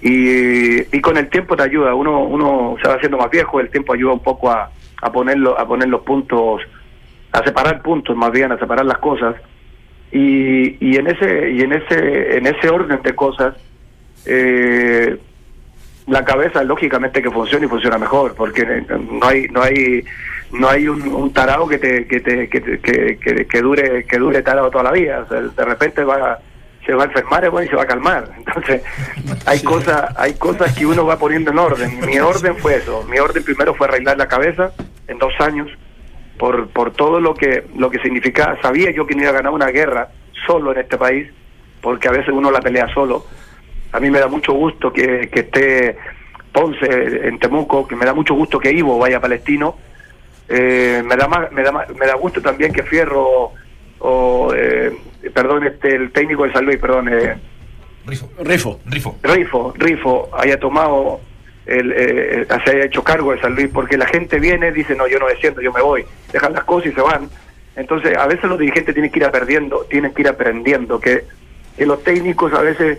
Y, 0.00 0.96
y 0.96 1.00
con 1.02 1.18
el 1.18 1.28
tiempo 1.28 1.56
te 1.56 1.64
ayuda, 1.64 1.94
uno 1.94 2.20
uno 2.20 2.76
se 2.80 2.88
va 2.88 2.94
haciendo 2.94 3.18
más 3.18 3.30
viejo, 3.30 3.60
el 3.60 3.68
tiempo 3.68 3.92
ayuda 3.92 4.14
un 4.14 4.22
poco 4.22 4.50
a, 4.50 4.70
a 5.02 5.12
ponerlo 5.12 5.58
a 5.58 5.68
poner 5.68 5.88
los 5.88 6.00
puntos, 6.02 6.62
a 7.32 7.44
separar 7.44 7.82
puntos 7.82 8.16
más 8.16 8.32
bien, 8.32 8.50
a 8.50 8.58
separar 8.58 8.86
las 8.86 8.98
cosas. 8.98 9.34
Y, 10.10 10.82
y 10.82 10.96
en 10.96 11.06
ese 11.08 11.50
y 11.50 11.60
en 11.60 11.74
ese 11.74 12.38
en 12.38 12.46
ese 12.46 12.70
orden 12.70 13.02
de 13.02 13.14
cosas 13.14 13.54
eh, 14.24 15.18
la 16.06 16.24
cabeza 16.24 16.64
lógicamente 16.64 17.20
que 17.20 17.30
funciona 17.30 17.66
y 17.66 17.68
funciona 17.68 17.98
mejor 17.98 18.34
porque 18.34 18.64
no 18.88 19.26
hay 19.26 19.48
no 19.48 19.62
hay 19.62 20.02
no 20.52 20.68
hay 20.68 20.88
un, 20.88 21.02
un 21.08 21.32
tarado 21.32 21.68
que 21.68 21.78
te 21.78 22.06
que 22.06 22.20
te 22.20 22.48
que, 22.48 22.60
que, 22.62 23.18
que- 23.18 23.46
que 23.46 23.60
dure 23.62 24.04
que 24.04 24.18
dure 24.18 24.42
tarado 24.42 24.70
toda 24.70 24.84
la 24.84 24.92
vida. 24.92 25.20
O 25.20 25.28
sea, 25.28 25.40
de 25.40 25.64
repente 25.64 26.04
va 26.04 26.38
se 26.86 26.94
va 26.94 27.02
a 27.02 27.06
enfermar 27.06 27.50
bueno, 27.50 27.66
y 27.66 27.68
se 27.68 27.76
va 27.76 27.82
a 27.82 27.86
calmar. 27.86 28.30
Entonces 28.38 28.82
hay 29.46 29.62
cosas 29.62 30.14
hay 30.16 30.34
cosas 30.34 30.76
que 30.76 30.86
uno 30.86 31.04
va 31.04 31.18
poniendo 31.18 31.50
en 31.50 31.58
orden. 31.58 32.00
Mi 32.06 32.18
orden 32.32 32.56
fue 32.56 32.76
eso. 32.76 33.04
Mi 33.10 33.18
orden 33.18 33.44
primero 33.44 33.74
fue 33.74 33.86
arreglar 33.88 34.16
la 34.16 34.26
cabeza 34.28 34.72
en 35.06 35.18
dos 35.18 35.32
años 35.40 35.68
por 36.38 36.68
por 36.68 36.92
todo 36.92 37.20
lo 37.20 37.34
que 37.34 37.64
lo 37.76 37.90
que 37.90 37.98
significaba. 38.00 38.60
Sabía 38.62 38.90
yo 38.90 39.06
que 39.06 39.14
no 39.14 39.22
iba 39.22 39.30
a 39.30 39.34
ganar 39.34 39.52
una 39.52 39.66
guerra 39.66 40.08
solo 40.46 40.72
en 40.72 40.78
este 40.78 40.96
país 40.96 41.28
porque 41.82 42.08
a 42.08 42.12
veces 42.12 42.30
uno 42.32 42.50
la 42.50 42.60
pelea 42.60 42.88
solo. 42.94 43.24
A 43.92 44.00
mí 44.00 44.10
me 44.10 44.18
da 44.18 44.28
mucho 44.28 44.52
gusto 44.52 44.92
que, 44.92 45.28
que 45.32 45.40
esté 45.40 45.96
Ponce 46.52 47.26
en 47.28 47.38
Temuco, 47.38 47.86
que 47.86 47.96
me 47.96 48.04
da 48.06 48.12
mucho 48.14 48.34
gusto 48.34 48.58
que 48.58 48.72
Ivo 48.72 48.98
vaya 48.98 49.18
a 49.18 49.20
Palestino. 49.20 49.76
Eh, 50.48 51.02
me 51.04 51.16
da 51.16 51.28
más, 51.28 51.52
me 51.52 51.62
da 51.62 51.72
más- 51.72 51.88
me 51.94 52.06
da 52.06 52.14
gusto 52.14 52.40
también 52.40 52.72
que 52.72 52.82
Fierro 52.82 53.52
o 53.98 54.52
eh, 54.54 54.92
perdón 55.34 55.64
este 55.66 55.94
el 55.94 56.10
técnico 56.12 56.44
de 56.44 56.52
San 56.52 56.64
Luis, 56.64 56.78
perdón, 56.78 57.08
eh, 57.12 57.36
Rifo. 58.06 58.30
Rifo. 58.40 58.80
Rifo. 58.86 59.18
Rifo, 59.22 59.74
Rifo 59.76 60.30
haya 60.32 60.58
tomado 60.58 61.20
el, 61.66 61.92
eh, 61.92 62.46
se 62.64 62.70
haya 62.70 62.84
hecho 62.86 63.04
cargo 63.04 63.32
de 63.32 63.40
San 63.40 63.54
Luis, 63.54 63.68
porque 63.72 63.98
la 63.98 64.06
gente 64.06 64.38
viene, 64.40 64.72
dice, 64.72 64.94
no, 64.94 65.06
yo 65.06 65.18
no 65.18 65.26
desciendo, 65.26 65.60
yo 65.60 65.70
me 65.72 65.82
voy, 65.82 66.06
dejan 66.32 66.54
las 66.54 66.64
cosas 66.64 66.90
y 66.90 66.94
se 66.94 67.02
van. 67.02 67.28
Entonces, 67.76 68.16
a 68.16 68.26
veces 68.26 68.44
los 68.44 68.58
dirigentes 68.58 68.94
tienen 68.94 69.10
que 69.12 69.18
ir 69.18 69.26
aprendiendo, 69.26 69.84
tienen 69.90 70.14
que 70.14 70.22
ir 70.22 70.28
aprendiendo 70.28 70.98
que, 70.98 71.24
que 71.76 71.84
los 71.84 72.02
técnicos 72.02 72.52
a 72.54 72.62
veces 72.62 72.98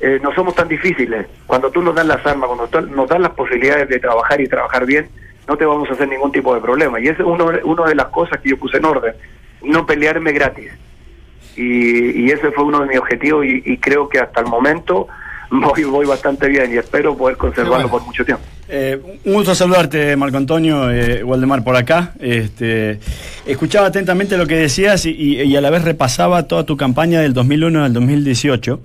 eh, 0.00 0.18
no 0.20 0.34
somos 0.34 0.56
tan 0.56 0.66
difíciles. 0.66 1.26
Cuando 1.46 1.70
tú 1.70 1.80
nos 1.82 1.94
das 1.94 2.06
las 2.06 2.26
armas, 2.26 2.48
cuando 2.48 2.66
tú- 2.66 2.80
nos 2.94 3.08
das 3.08 3.20
las 3.20 3.30
posibilidades 3.32 3.88
de 3.88 4.00
trabajar 4.00 4.40
y 4.40 4.48
trabajar 4.48 4.84
bien, 4.84 5.08
no 5.50 5.56
te 5.56 5.64
vamos 5.64 5.90
a 5.90 5.94
hacer 5.94 6.08
ningún 6.08 6.30
tipo 6.30 6.54
de 6.54 6.60
problema. 6.60 7.00
Y 7.00 7.08
esa 7.08 7.22
es 7.22 7.28
uno, 7.28 7.50
una 7.64 7.86
de 7.86 7.96
las 7.96 8.06
cosas 8.06 8.40
que 8.40 8.50
yo 8.50 8.56
puse 8.56 8.76
en 8.76 8.84
orden, 8.84 9.14
no 9.62 9.84
pelearme 9.84 10.30
gratis 10.30 10.70
y, 11.56 12.22
y 12.22 12.30
ese 12.30 12.52
fue 12.52 12.62
uno 12.62 12.80
de 12.80 12.86
mis 12.86 12.98
objetivos 12.98 13.44
y, 13.44 13.62
y 13.64 13.78
creo 13.78 14.08
que 14.08 14.20
hasta 14.20 14.40
el 14.40 14.46
momento 14.46 15.08
voy, 15.50 15.82
voy 15.82 16.06
bastante 16.06 16.48
bien 16.48 16.72
y 16.72 16.76
espero 16.76 17.16
poder 17.16 17.36
conservarlo 17.36 17.88
bueno. 17.88 17.90
por 17.90 18.02
mucho 18.02 18.24
tiempo. 18.24 18.44
Eh, 18.68 19.18
un 19.24 19.34
gusto 19.34 19.56
saludarte, 19.56 20.14
Marco 20.16 20.36
Antonio, 20.36 20.88
eh, 20.88 21.24
Waldemar 21.24 21.64
por 21.64 21.74
acá. 21.74 22.12
Este, 22.20 23.00
escuchaba 23.44 23.88
atentamente 23.88 24.38
lo 24.38 24.46
que 24.46 24.54
decías 24.54 25.04
y 25.04 25.56
a 25.56 25.60
la 25.60 25.70
vez 25.70 25.82
repasaba 25.82 26.44
toda 26.44 26.64
tu 26.64 26.76
campaña 26.76 27.20
del 27.20 27.34
2001 27.34 27.82
al 27.82 27.92
2018, 27.92 28.80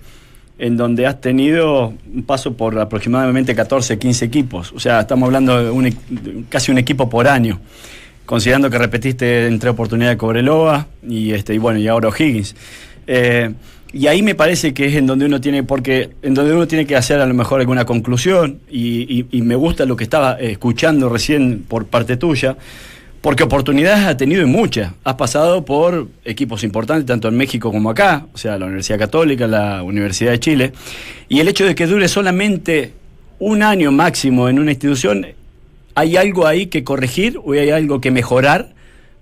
en 0.58 0.78
donde 0.78 1.06
has 1.06 1.20
tenido 1.20 1.94
un 2.14 2.24
paso 2.24 2.54
por 2.54 2.80
aproximadamente 2.80 3.54
14, 3.54 3.98
15 4.00 4.26
equipos. 4.26 4.72
O 4.74 4.80
sea, 4.80 5.02
estamos 5.02 5.28
hablando 5.28 5.64
de, 5.64 5.70
un 5.70 6.46
casi 6.50 6.72
un 6.72 6.78
equipo 6.78 7.10
por 7.10 7.28
año, 7.28 7.60
considerando 8.26 8.70
que 8.70 8.78
repetiste 8.78 9.48
entre 9.48 9.70
oportunidad 9.70 10.10
de 10.12 10.18
Cobreloa 10.18 10.88
y, 11.08 11.32
este, 11.32 11.54
y 11.54 11.58
bueno, 11.58 11.80
y 11.80 11.88
ahora 11.88 12.08
O'Higgins. 12.10 12.56
Eh, 13.08 13.52
y 13.94 14.08
ahí 14.08 14.22
me 14.22 14.36
parece 14.36 14.74
que 14.74 14.88
es 14.88 14.96
en 14.96 15.06
donde 15.08 15.26
uno 15.26 15.40
tiene, 15.40 15.64
porque 15.64 16.10
en 16.22 16.34
donde 16.34 16.54
uno 16.54 16.68
tiene 16.68 16.86
que 16.86 16.96
hacer 16.98 17.20
a 17.22 17.26
lo 17.26 17.34
mejor 17.34 17.62
alguna 17.62 17.86
conclusión, 17.86 18.60
y, 18.70 19.20
y- 19.20 19.26
y 19.32 19.42
me 19.42 19.56
gusta 19.56 19.86
lo 19.86 19.96
que 19.96 20.04
estaba 20.04 20.34
escuchando 20.40 21.08
recién 21.08 21.64
por 21.68 21.86
parte 21.86 22.18
tuya, 22.18 22.58
porque 23.26 23.44
oportunidades 23.44 24.06
has 24.06 24.18
tenido 24.18 24.44
y 24.44 24.46
muchas. 24.46 24.94
Has 25.04 25.16
pasado 25.16 25.66
por 25.66 26.10
equipos 26.26 26.64
importantes, 26.64 27.08
tanto 27.08 27.28
en 27.28 27.36
México 27.36 27.72
como 27.72 27.90
acá, 27.90 28.28
o 28.32 28.38
sea, 28.38 28.60
la 28.60 28.68
Universidad 28.68 29.00
Católica, 29.00 29.48
la 29.48 29.82
Universidad 29.82 30.30
de 30.30 30.40
Chile, 30.40 30.74
y 31.28 31.40
el 31.40 31.48
hecho 31.48 31.66
de 31.66 31.74
que 31.74 31.88
dure 31.88 32.08
solamente 32.08 32.94
un 33.40 33.64
año 33.64 33.92
máximo 33.92 34.48
en 34.48 34.60
una 34.60 34.70
institución, 34.70 35.26
¿hay 35.96 36.18
algo 36.18 36.46
ahí 36.46 36.68
que 36.68 36.84
corregir 36.84 37.40
o 37.44 37.54
hay 37.54 37.72
algo 37.72 38.00
que 38.00 38.12
mejorar? 38.12 38.76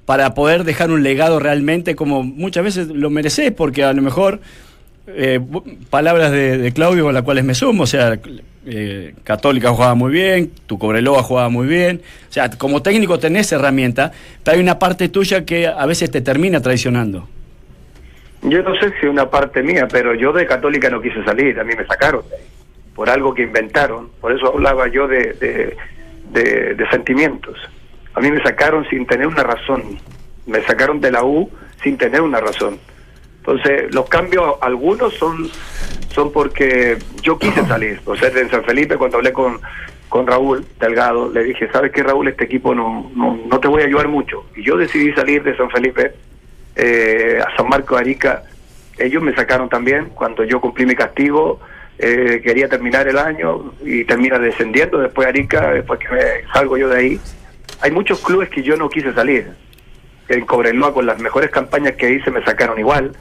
para 0.05 0.33
poder 0.33 0.65
dejar 0.65 0.91
un 0.91 1.01
legado 1.01 1.39
realmente 1.39 1.95
como 1.95 2.23
muchas 2.23 2.65
veces 2.65 2.89
lo 2.89 3.09
mereces, 3.09 3.53
porque 3.53 3.85
a 3.85 3.93
lo 3.93 4.01
mejor 4.01 4.41
eh, 5.07 5.39
palabras 5.89 6.31
de, 6.31 6.57
de 6.57 6.71
Claudio 6.71 7.03
con 7.03 7.13
las 7.13 7.23
cuales 7.23 7.43
me 7.43 7.53
sumo, 7.55 7.83
o 7.83 7.87
sea, 7.87 8.17
eh, 8.65 9.13
Católica 9.23 9.69
jugaba 9.71 9.95
muy 9.95 10.11
bien, 10.11 10.51
tu 10.65 10.77
Cobreloa 10.79 11.23
jugaba 11.23 11.49
muy 11.49 11.67
bien, 11.67 12.01
o 12.29 12.31
sea, 12.33 12.49
como 12.51 12.81
técnico 12.81 13.19
tenés 13.19 13.51
herramienta, 13.51 14.11
pero 14.43 14.55
hay 14.55 14.61
una 14.63 14.79
parte 14.79 15.09
tuya 15.09 15.45
que 15.45 15.67
a 15.67 15.85
veces 15.85 16.09
te 16.11 16.21
termina 16.21 16.61
traicionando. 16.61 17.27
Yo 18.43 18.61
no 18.61 18.75
sé 18.79 18.91
si 18.99 19.07
una 19.07 19.29
parte 19.29 19.63
mía, 19.63 19.87
pero 19.91 20.13
yo 20.15 20.33
de 20.33 20.45
católica 20.45 20.89
no 20.89 21.01
quise 21.01 21.23
salir, 21.23 21.59
a 21.59 21.63
mí 21.63 21.73
me 21.77 21.85
sacaron 21.85 22.23
de 22.29 22.37
por 22.95 23.09
algo 23.09 23.33
que 23.33 23.43
inventaron, 23.43 24.09
por 24.21 24.31
eso 24.31 24.47
hablaba 24.53 24.87
yo 24.87 25.07
de, 25.07 25.33
de- 26.31 26.73
de 26.75 26.89
sentimientos. 26.89 27.57
A 28.15 28.19
mí 28.19 28.31
me 28.31 28.41
sacaron 28.43 28.85
sin 28.89 29.05
tener 29.05 29.27
una 29.27 29.43
razón, 29.43 29.99
me 30.45 30.61
sacaron 30.63 30.99
de 31.01 31.11
la 31.11 31.23
U 31.23 31.49
sin 31.83 31.97
tener 31.97 32.21
una 32.21 32.39
razón. 32.39 32.77
Entonces, 33.45 33.93
los 33.93 34.07
cambios, 34.07 34.55
algunos 34.61 35.13
son 35.15 35.49
son 36.13 36.31
porque 36.31 36.97
yo 37.21 37.37
quise 37.37 37.65
salir. 37.65 37.99
O 38.05 38.15
sea, 38.15 38.29
en 38.29 38.49
San 38.49 38.63
Felipe, 38.63 38.97
cuando 38.97 39.17
hablé 39.17 39.33
con, 39.33 39.59
con 40.09 40.27
Raúl 40.27 40.65
Delgado, 40.79 41.29
le 41.31 41.43
dije, 41.43 41.67
¿sabes 41.71 41.91
qué, 41.91 42.03
Raúl? 42.03 42.27
Este 42.27 42.45
equipo 42.45 42.73
no, 42.73 43.11
no, 43.15 43.37
no 43.49 43.59
te 43.59 43.67
voy 43.67 43.81
a 43.81 43.85
ayudar 43.85 44.07
mucho. 44.07 44.45
Y 44.55 44.63
yo 44.63 44.77
decidí 44.77 45.11
salir 45.13 45.43
de 45.43 45.57
San 45.57 45.69
Felipe 45.71 46.13
eh, 46.75 47.39
a 47.45 47.55
San 47.57 47.67
Marco 47.67 47.97
Arica. 47.97 48.43
Ellos 48.97 49.23
me 49.23 49.33
sacaron 49.33 49.69
también 49.69 50.09
cuando 50.13 50.43
yo 50.43 50.61
cumplí 50.61 50.85
mi 50.85 50.95
castigo. 50.95 51.59
eh, 51.97 52.41
quería 52.43 52.67
terminar 52.67 53.07
el 53.07 53.17
año 53.17 53.73
y 53.83 54.03
termina 54.05 54.39
descendiendo 54.39 54.99
después 54.99 55.27
Arica, 55.27 55.71
después 55.71 55.99
que 55.99 56.09
me 56.13 56.21
salgo 56.53 56.77
yo 56.77 56.89
de 56.89 56.97
ahí. 56.97 57.19
Hay 57.81 57.91
muchos 57.91 58.19
clubes 58.21 58.49
que 58.49 58.61
yo 58.63 58.77
no 58.77 58.89
quise 58.89 59.13
salir. 59.13 59.51
En 60.29 60.45
Cobreloa, 60.45 60.93
con 60.93 61.05
las 61.05 61.19
mejores 61.19 61.49
campañas 61.49 61.95
que 61.95 62.09
hice, 62.11 62.31
me 62.31 62.43
sacaron 62.43 62.79
igual. 62.79 63.15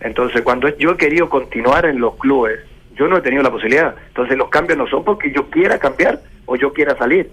Entonces, 0.00 0.42
cuando 0.42 0.68
es- 0.68 0.76
yo 0.78 0.92
he 0.92 0.96
querido 0.96 1.28
continuar 1.28 1.84
en 1.86 2.00
los 2.00 2.16
clubes, 2.16 2.60
yo 2.96 3.06
no 3.08 3.16
he 3.18 3.20
tenido 3.20 3.42
la 3.42 3.50
posibilidad. 3.50 3.94
Entonces, 4.08 4.36
los 4.36 4.48
cambios 4.48 4.78
no 4.78 4.86
son 4.88 5.04
porque 5.04 5.32
yo 5.32 5.48
quiera 5.50 5.78
cambiar 5.78 6.20
o 6.46 6.56
yo 6.56 6.72
quiera 6.72 6.96
salir. 6.96 7.30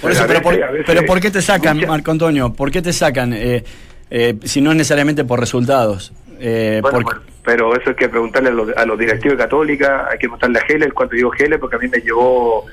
Por 0.00 0.10
eso, 0.10 0.24
pero, 0.26 0.40
veces- 0.40 0.42
por, 0.42 0.72
veces 0.72 0.84
pero 0.86 1.06
¿por 1.06 1.20
qué 1.20 1.30
te 1.30 1.42
sacan, 1.42 1.76
muchas- 1.76 1.90
Marco 1.90 2.10
Antonio? 2.10 2.52
¿Por 2.52 2.70
qué 2.70 2.80
te 2.82 2.92
sacan? 2.92 3.32
eh, 3.34 3.64
eh, 4.10 4.34
si 4.44 4.60
no 4.60 4.70
es 4.70 4.76
necesariamente 4.76 5.24
por 5.24 5.40
resultados. 5.40 6.12
Eh, 6.40 6.78
Bueno, 6.82 6.98
porque- 7.02 7.18
bueno, 7.20 7.32
pero 7.44 7.76
eso 7.76 7.90
hay 7.90 7.96
que 7.96 8.08
preguntarle 8.08 8.48
a 8.50 8.52
los, 8.52 8.76
a 8.76 8.84
los 8.86 8.98
directivos 8.98 9.36
de 9.38 9.42
Católica, 9.44 10.06
hay 10.10 10.18
que 10.18 10.28
preguntarle 10.28 10.58
a 10.58 10.62
Heller 10.68 10.92
cuando 10.92 11.14
digo 11.16 11.32
Heller, 11.38 11.58
porque 11.60 11.76
a 11.76 11.78
mí 11.78 11.88
me 11.88 11.98
llevó 11.98 12.64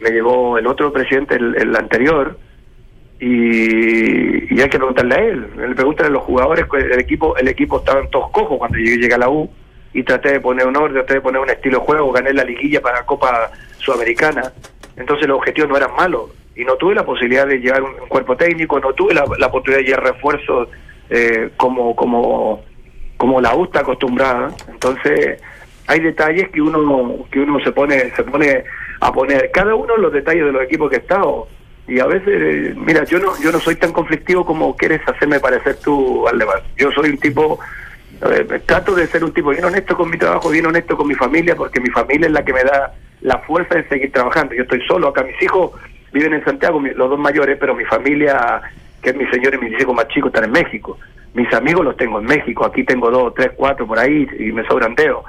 me 0.00 0.10
llegó 0.10 0.58
el 0.58 0.66
otro 0.66 0.92
presidente, 0.92 1.36
el, 1.36 1.54
el 1.56 1.74
anterior, 1.74 2.38
y, 3.18 4.54
y 4.54 4.60
hay 4.60 4.68
que 4.68 4.78
preguntarle 4.78 5.14
a 5.14 5.18
él. 5.18 5.46
Le 5.56 5.74
preguntan 5.74 6.06
a 6.06 6.10
los 6.10 6.22
jugadores, 6.22 6.66
el 6.72 7.00
equipo 7.00 7.36
el 7.36 7.48
equipo 7.48 7.78
estaban 7.78 8.08
todos 8.10 8.30
cojos 8.30 8.58
cuando 8.58 8.78
yo 8.78 8.94
llegué 8.96 9.14
a 9.14 9.18
la 9.18 9.30
U 9.30 9.50
y 9.92 10.02
traté 10.02 10.32
de 10.32 10.40
poner 10.40 10.66
un 10.66 10.76
orden, 10.76 10.94
traté 10.94 11.14
de 11.14 11.20
poner 11.22 11.40
un 11.40 11.50
estilo 11.50 11.78
de 11.78 11.86
juego, 11.86 12.12
gané 12.12 12.32
la 12.32 12.44
liguilla 12.44 12.80
para 12.80 13.00
la 13.00 13.06
Copa 13.06 13.50
Sudamericana. 13.78 14.52
Entonces 14.96 15.26
los 15.26 15.38
objetivos 15.38 15.70
no 15.70 15.76
eran 15.76 15.94
malos 15.96 16.30
y 16.54 16.64
no 16.64 16.76
tuve 16.76 16.94
la 16.94 17.04
posibilidad 17.04 17.46
de 17.46 17.58
llevar 17.58 17.82
un, 17.82 17.94
cuerpo 18.08 18.36
técnico, 18.36 18.78
no 18.80 18.92
tuve 18.92 19.14
la, 19.14 19.24
la 19.38 19.46
oportunidad 19.46 19.80
de 19.80 19.86
llevar 19.86 20.04
refuerzos 20.04 20.68
eh, 21.08 21.50
como 21.56 21.94
como 21.96 22.62
como 23.16 23.40
la 23.40 23.54
U 23.54 23.64
está 23.64 23.80
acostumbrada. 23.80 24.50
Entonces 24.68 25.42
hay 25.86 26.00
detalles 26.00 26.50
que 26.50 26.60
uno 26.60 27.24
que 27.30 27.40
uno 27.40 27.58
se 27.60 27.72
pone 27.72 28.10
se 28.14 28.22
pone 28.24 28.64
a 29.00 29.12
poner 29.12 29.50
cada 29.50 29.74
uno 29.74 29.96
los 29.96 30.12
detalles 30.12 30.44
de 30.44 30.52
los 30.52 30.62
equipos 30.62 30.90
que 30.90 30.96
he 30.96 31.00
estado 31.00 31.48
y 31.88 32.00
a 32.00 32.06
veces 32.06 32.76
mira 32.76 33.04
yo 33.04 33.18
no 33.18 33.32
yo 33.40 33.52
no 33.52 33.60
soy 33.60 33.76
tan 33.76 33.92
conflictivo 33.92 34.44
como 34.44 34.76
quieres 34.76 35.00
hacerme 35.06 35.40
parecer 35.40 35.76
tú 35.76 36.22
Valdemar. 36.22 36.62
Yo 36.76 36.90
soy 36.92 37.10
un 37.10 37.18
tipo 37.18 37.58
trato 38.64 38.94
de 38.94 39.06
ser 39.06 39.22
un 39.22 39.32
tipo 39.32 39.50
bien 39.50 39.64
honesto 39.64 39.96
con 39.96 40.10
mi 40.10 40.18
trabajo 40.18 40.50
bien 40.50 40.66
honesto 40.66 40.96
con 40.96 41.06
mi 41.06 41.14
familia 41.14 41.54
porque 41.54 41.80
mi 41.80 41.90
familia 41.90 42.26
es 42.26 42.32
la 42.32 42.44
que 42.44 42.52
me 42.52 42.64
da 42.64 42.92
la 43.20 43.38
fuerza 43.38 43.76
de 43.76 43.88
seguir 43.88 44.12
trabajando. 44.12 44.54
Yo 44.54 44.62
estoy 44.62 44.80
solo 44.86 45.08
acá. 45.08 45.22
Mis 45.22 45.40
hijos 45.42 45.72
viven 46.12 46.34
en 46.34 46.44
Santiago 46.44 46.80
los 46.80 47.10
dos 47.10 47.18
mayores 47.18 47.56
pero 47.60 47.74
mi 47.74 47.84
familia 47.84 48.62
que 49.00 49.10
es 49.10 49.16
mi 49.16 49.26
señor 49.26 49.54
y 49.54 49.58
mis 49.58 49.80
hijos 49.80 49.94
más 49.94 50.08
chicos 50.08 50.30
están 50.34 50.44
en 50.44 50.52
México. 50.52 50.98
Mis 51.34 51.52
amigos 51.52 51.84
los 51.84 51.96
tengo 51.96 52.18
en 52.18 52.24
México. 52.24 52.64
Aquí 52.64 52.82
tengo 52.82 53.10
dos 53.10 53.34
tres 53.34 53.52
cuatro 53.54 53.86
por 53.86 53.98
ahí 53.98 54.26
y 54.40 54.50
me 54.50 54.66
sobran 54.66 54.96
dedos. 54.96 55.24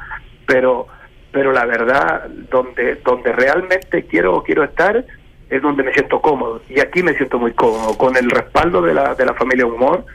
Pero 0.47 0.87
pero 1.31 1.51
la 1.51 1.65
verdad 1.65 2.25
donde 2.49 2.95
donde 2.95 3.31
realmente 3.31 4.05
quiero 4.05 4.41
quiero 4.41 4.63
estar 4.63 5.05
es 5.49 5.61
donde 5.61 5.83
me 5.83 5.93
siento 5.93 6.21
cómodo. 6.21 6.61
Y 6.69 6.79
aquí 6.79 7.03
me 7.03 7.13
siento 7.13 7.39
muy 7.39 7.53
cómodo 7.53 7.97
con 7.97 8.15
el 8.15 8.29
respaldo 8.29 8.81
de 8.81 8.93
la 8.93 9.15
de 9.15 9.25
la 9.25 9.33
familia 9.33 9.65
Humor. 9.65 10.05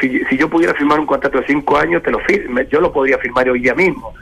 Si, 0.00 0.24
si 0.24 0.38
yo 0.38 0.48
pudiera 0.48 0.74
firmar 0.74 1.00
un 1.00 1.06
contrato 1.06 1.38
de 1.38 1.46
cinco 1.46 1.76
años 1.76 2.02
te 2.02 2.12
lo 2.12 2.20
firme 2.20 2.66
yo 2.70 2.80
lo 2.80 2.92
podría 2.92 3.18
firmar 3.18 3.48
hoy 3.48 3.60
día 3.60 3.74
mismo. 3.74 4.14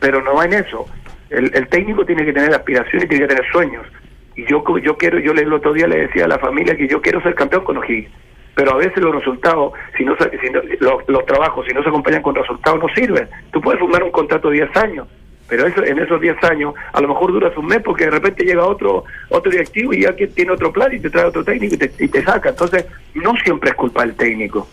Pero 0.00 0.22
no 0.22 0.34
va 0.34 0.44
en 0.44 0.54
eso. 0.54 0.86
El, 1.30 1.50
el 1.54 1.68
técnico 1.68 2.04
tiene 2.04 2.24
que 2.24 2.32
tener 2.32 2.52
aspiraciones 2.52 3.04
y 3.04 3.08
tiene 3.08 3.26
que 3.26 3.34
tener 3.34 3.50
sueños. 3.52 3.86
Y 4.34 4.44
yo 4.46 4.64
yo 4.78 4.96
quiero 4.96 5.18
yo 5.18 5.32
el 5.32 5.52
otro 5.52 5.72
día 5.72 5.86
le 5.86 6.06
decía 6.06 6.24
a 6.24 6.28
la 6.28 6.38
familia 6.38 6.76
que 6.76 6.88
yo 6.88 7.00
quiero 7.00 7.22
ser 7.22 7.34
campeón 7.34 7.64
con 7.64 7.78
O'Higgins. 7.78 8.10
Pero 8.54 8.72
a 8.72 8.76
veces 8.76 8.98
los 8.98 9.14
resultados, 9.14 9.72
si 9.96 10.04
no, 10.04 10.14
si 10.16 10.78
los, 10.80 11.08
los 11.08 11.24
trabajos, 11.24 11.64
si 11.66 11.72
no 11.72 11.82
se 11.82 11.88
acompañan 11.88 12.20
con 12.20 12.34
resultados, 12.34 12.80
no 12.80 12.88
sirven. 12.94 13.28
Tú 13.50 13.60
puedes 13.62 13.80
firmar 13.80 14.02
un 14.02 14.10
contrato 14.10 14.50
de 14.50 14.56
10 14.56 14.76
años, 14.76 15.08
pero 15.52 15.66
eso, 15.66 15.84
en 15.84 15.98
esos 15.98 16.18
10 16.18 16.42
años 16.44 16.72
a 16.94 17.00
lo 17.02 17.08
mejor 17.08 17.30
duras 17.30 17.52
un 17.58 17.66
mes 17.66 17.82
porque 17.84 18.04
de 18.06 18.10
repente 18.12 18.42
llega 18.42 18.64
otro 18.64 19.04
otro 19.28 19.50
directivo 19.52 19.92
y 19.92 20.00
ya 20.02 20.16
que 20.16 20.28
tiene 20.28 20.52
otro 20.52 20.72
plan 20.72 20.90
y 20.94 20.98
te 20.98 21.10
trae 21.10 21.26
otro 21.26 21.44
técnico 21.44 21.74
y 21.74 21.78
te, 21.78 21.92
y 21.98 22.08
te 22.08 22.24
saca. 22.24 22.48
Entonces, 22.48 22.86
no 23.14 23.34
siempre 23.44 23.68
es 23.68 23.76
culpa 23.76 24.00
del 24.00 24.14
técnico. 24.14 24.66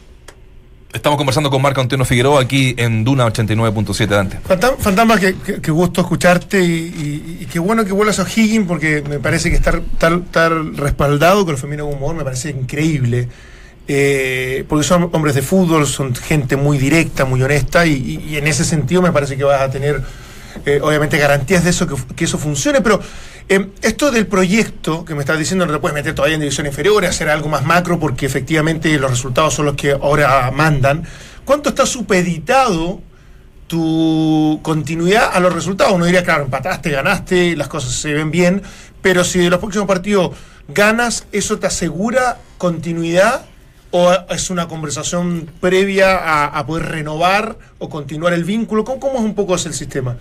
Estamos 0.93 1.17
conversando 1.17 1.49
con 1.49 1.61
Marco 1.61 1.81
Antonio 1.81 2.05
Figueroa 2.05 2.41
aquí 2.41 2.73
en 2.77 3.03
Duna 3.03 3.27
89.7 3.27 4.07
Dante. 4.07 4.37
Fantam- 4.47 4.77
Fantasma, 4.77 5.19
que, 5.19 5.35
que- 5.35 5.61
que 5.61 5.71
gusto 5.71 5.99
escucharte 5.99 6.61
y, 6.61 6.63
y- 6.65 7.37
y 7.41 7.45
qué 7.45 7.59
bueno 7.59 7.83
que 7.83 7.91
vuelvas 7.91 8.19
a 8.21 8.23
Higgins 8.23 8.65
porque 8.65 9.03
me 9.07 9.19
parece 9.19 9.49
que 9.49 9.57
estar, 9.57 9.75
estar, 9.75 10.13
estar 10.13 10.51
respaldado 10.75 11.43
con 11.45 11.55
el 11.55 11.59
femenino 11.59 11.85
humor 11.87 12.15
me 12.15 12.23
parece 12.23 12.51
increíble. 12.51 13.27
Eh, 13.91 14.65
porque 14.69 14.83
son 14.83 15.09
hombres 15.13 15.33
de 15.33 15.41
fútbol, 15.41 15.87
son 15.87 16.13
gente 16.15 16.55
muy 16.55 16.77
directa, 16.77 17.25
muy 17.25 17.41
honesta 17.41 17.85
y, 17.87 17.93
y- 17.93 18.29
y 18.33 18.37
en 18.37 18.45
ese 18.47 18.63
sentido 18.63 19.01
me 19.01 19.11
parece 19.11 19.35
que 19.35 19.43
vas 19.43 19.61
a 19.61 19.71
tener 19.71 19.99
eh, 20.65 20.79
obviamente 20.81 21.17
garantías 21.17 21.63
de 21.63 21.69
eso, 21.69 21.87
que, 22.15 22.23
eso 22.23 22.37
funcione, 22.37 22.81
pero 22.81 22.99
eh, 23.47 23.69
esto 23.81 24.11
del 24.11 24.27
proyecto 24.27 25.05
que 25.05 25.15
me 25.15 25.21
estás 25.21 25.37
diciendo 25.37 25.65
no 25.65 25.73
te 25.73 25.79
puedes 25.79 25.95
meter 25.95 26.13
todavía 26.13 26.35
en 26.35 26.41
división 26.41 26.67
inferior, 26.67 27.05
hacer 27.05 27.29
algo 27.29 27.49
más 27.49 27.65
macro 27.65 27.99
porque 27.99 28.25
efectivamente 28.25 28.97
los 28.97 29.11
resultados 29.11 29.53
son 29.53 29.65
los 29.65 29.75
que 29.75 29.91
ahora 29.91 30.51
mandan. 30.51 31.03
¿Cuánto 31.45 31.69
está 31.69 31.85
supeditado 31.85 33.01
tu 33.69 34.59
continuidad 34.63 35.29
a 35.31 35.39
los 35.39 35.53
resultados. 35.53 35.93
Uno 35.93 36.05
diría, 36.05 36.23
claro, 36.23 36.43
empataste, 36.43 36.89
ganaste, 36.89 37.55
las 37.55 37.67
cosas 37.69 37.93
se 37.93 38.11
ven 38.13 38.31
bien, 38.31 38.63
pero 39.01 39.23
si 39.23 39.39
de 39.39 39.49
los 39.49 39.59
próximos 39.59 39.87
partidos 39.87 40.35
ganas, 40.67 41.27
¿eso 41.31 41.59
te 41.59 41.67
asegura 41.67 42.39
continuidad 42.57 43.45
o 43.91 44.11
es 44.29 44.49
una 44.49 44.67
conversación 44.67 45.49
previa 45.61 46.47
a, 46.47 46.65
poder 46.65 46.87
renovar 46.87 47.57
o 47.77 47.89
continuar 47.89 48.33
el 48.33 48.43
vínculo? 48.43 48.83
¿Cómo, 48.83 48.99
cómo 48.99 49.19
es 49.19 49.25
un 49.25 49.35
poco 49.35 49.53
el 49.53 49.59
sistema? 49.73 50.17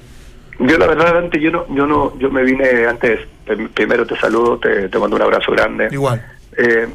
Yo 0.60 0.76
la 0.76 0.86
verdad 0.88 1.16
antes 1.18 1.40
yo 1.40 1.50
no 1.52 1.66
yo 1.74 1.86
no 1.86 2.18
yo 2.18 2.30
me 2.30 2.42
vine 2.42 2.86
antes. 2.86 3.20
Prim- 3.46 3.68
primero 3.68 4.04
te 4.06 4.16
saludo 4.16 4.58
te, 4.58 4.88
te 4.88 4.98
mando 4.98 5.16
un 5.16 5.22
abrazo 5.22 5.52
grande. 5.52 5.88
Igual. 5.90 6.24
Eh, 6.56 6.88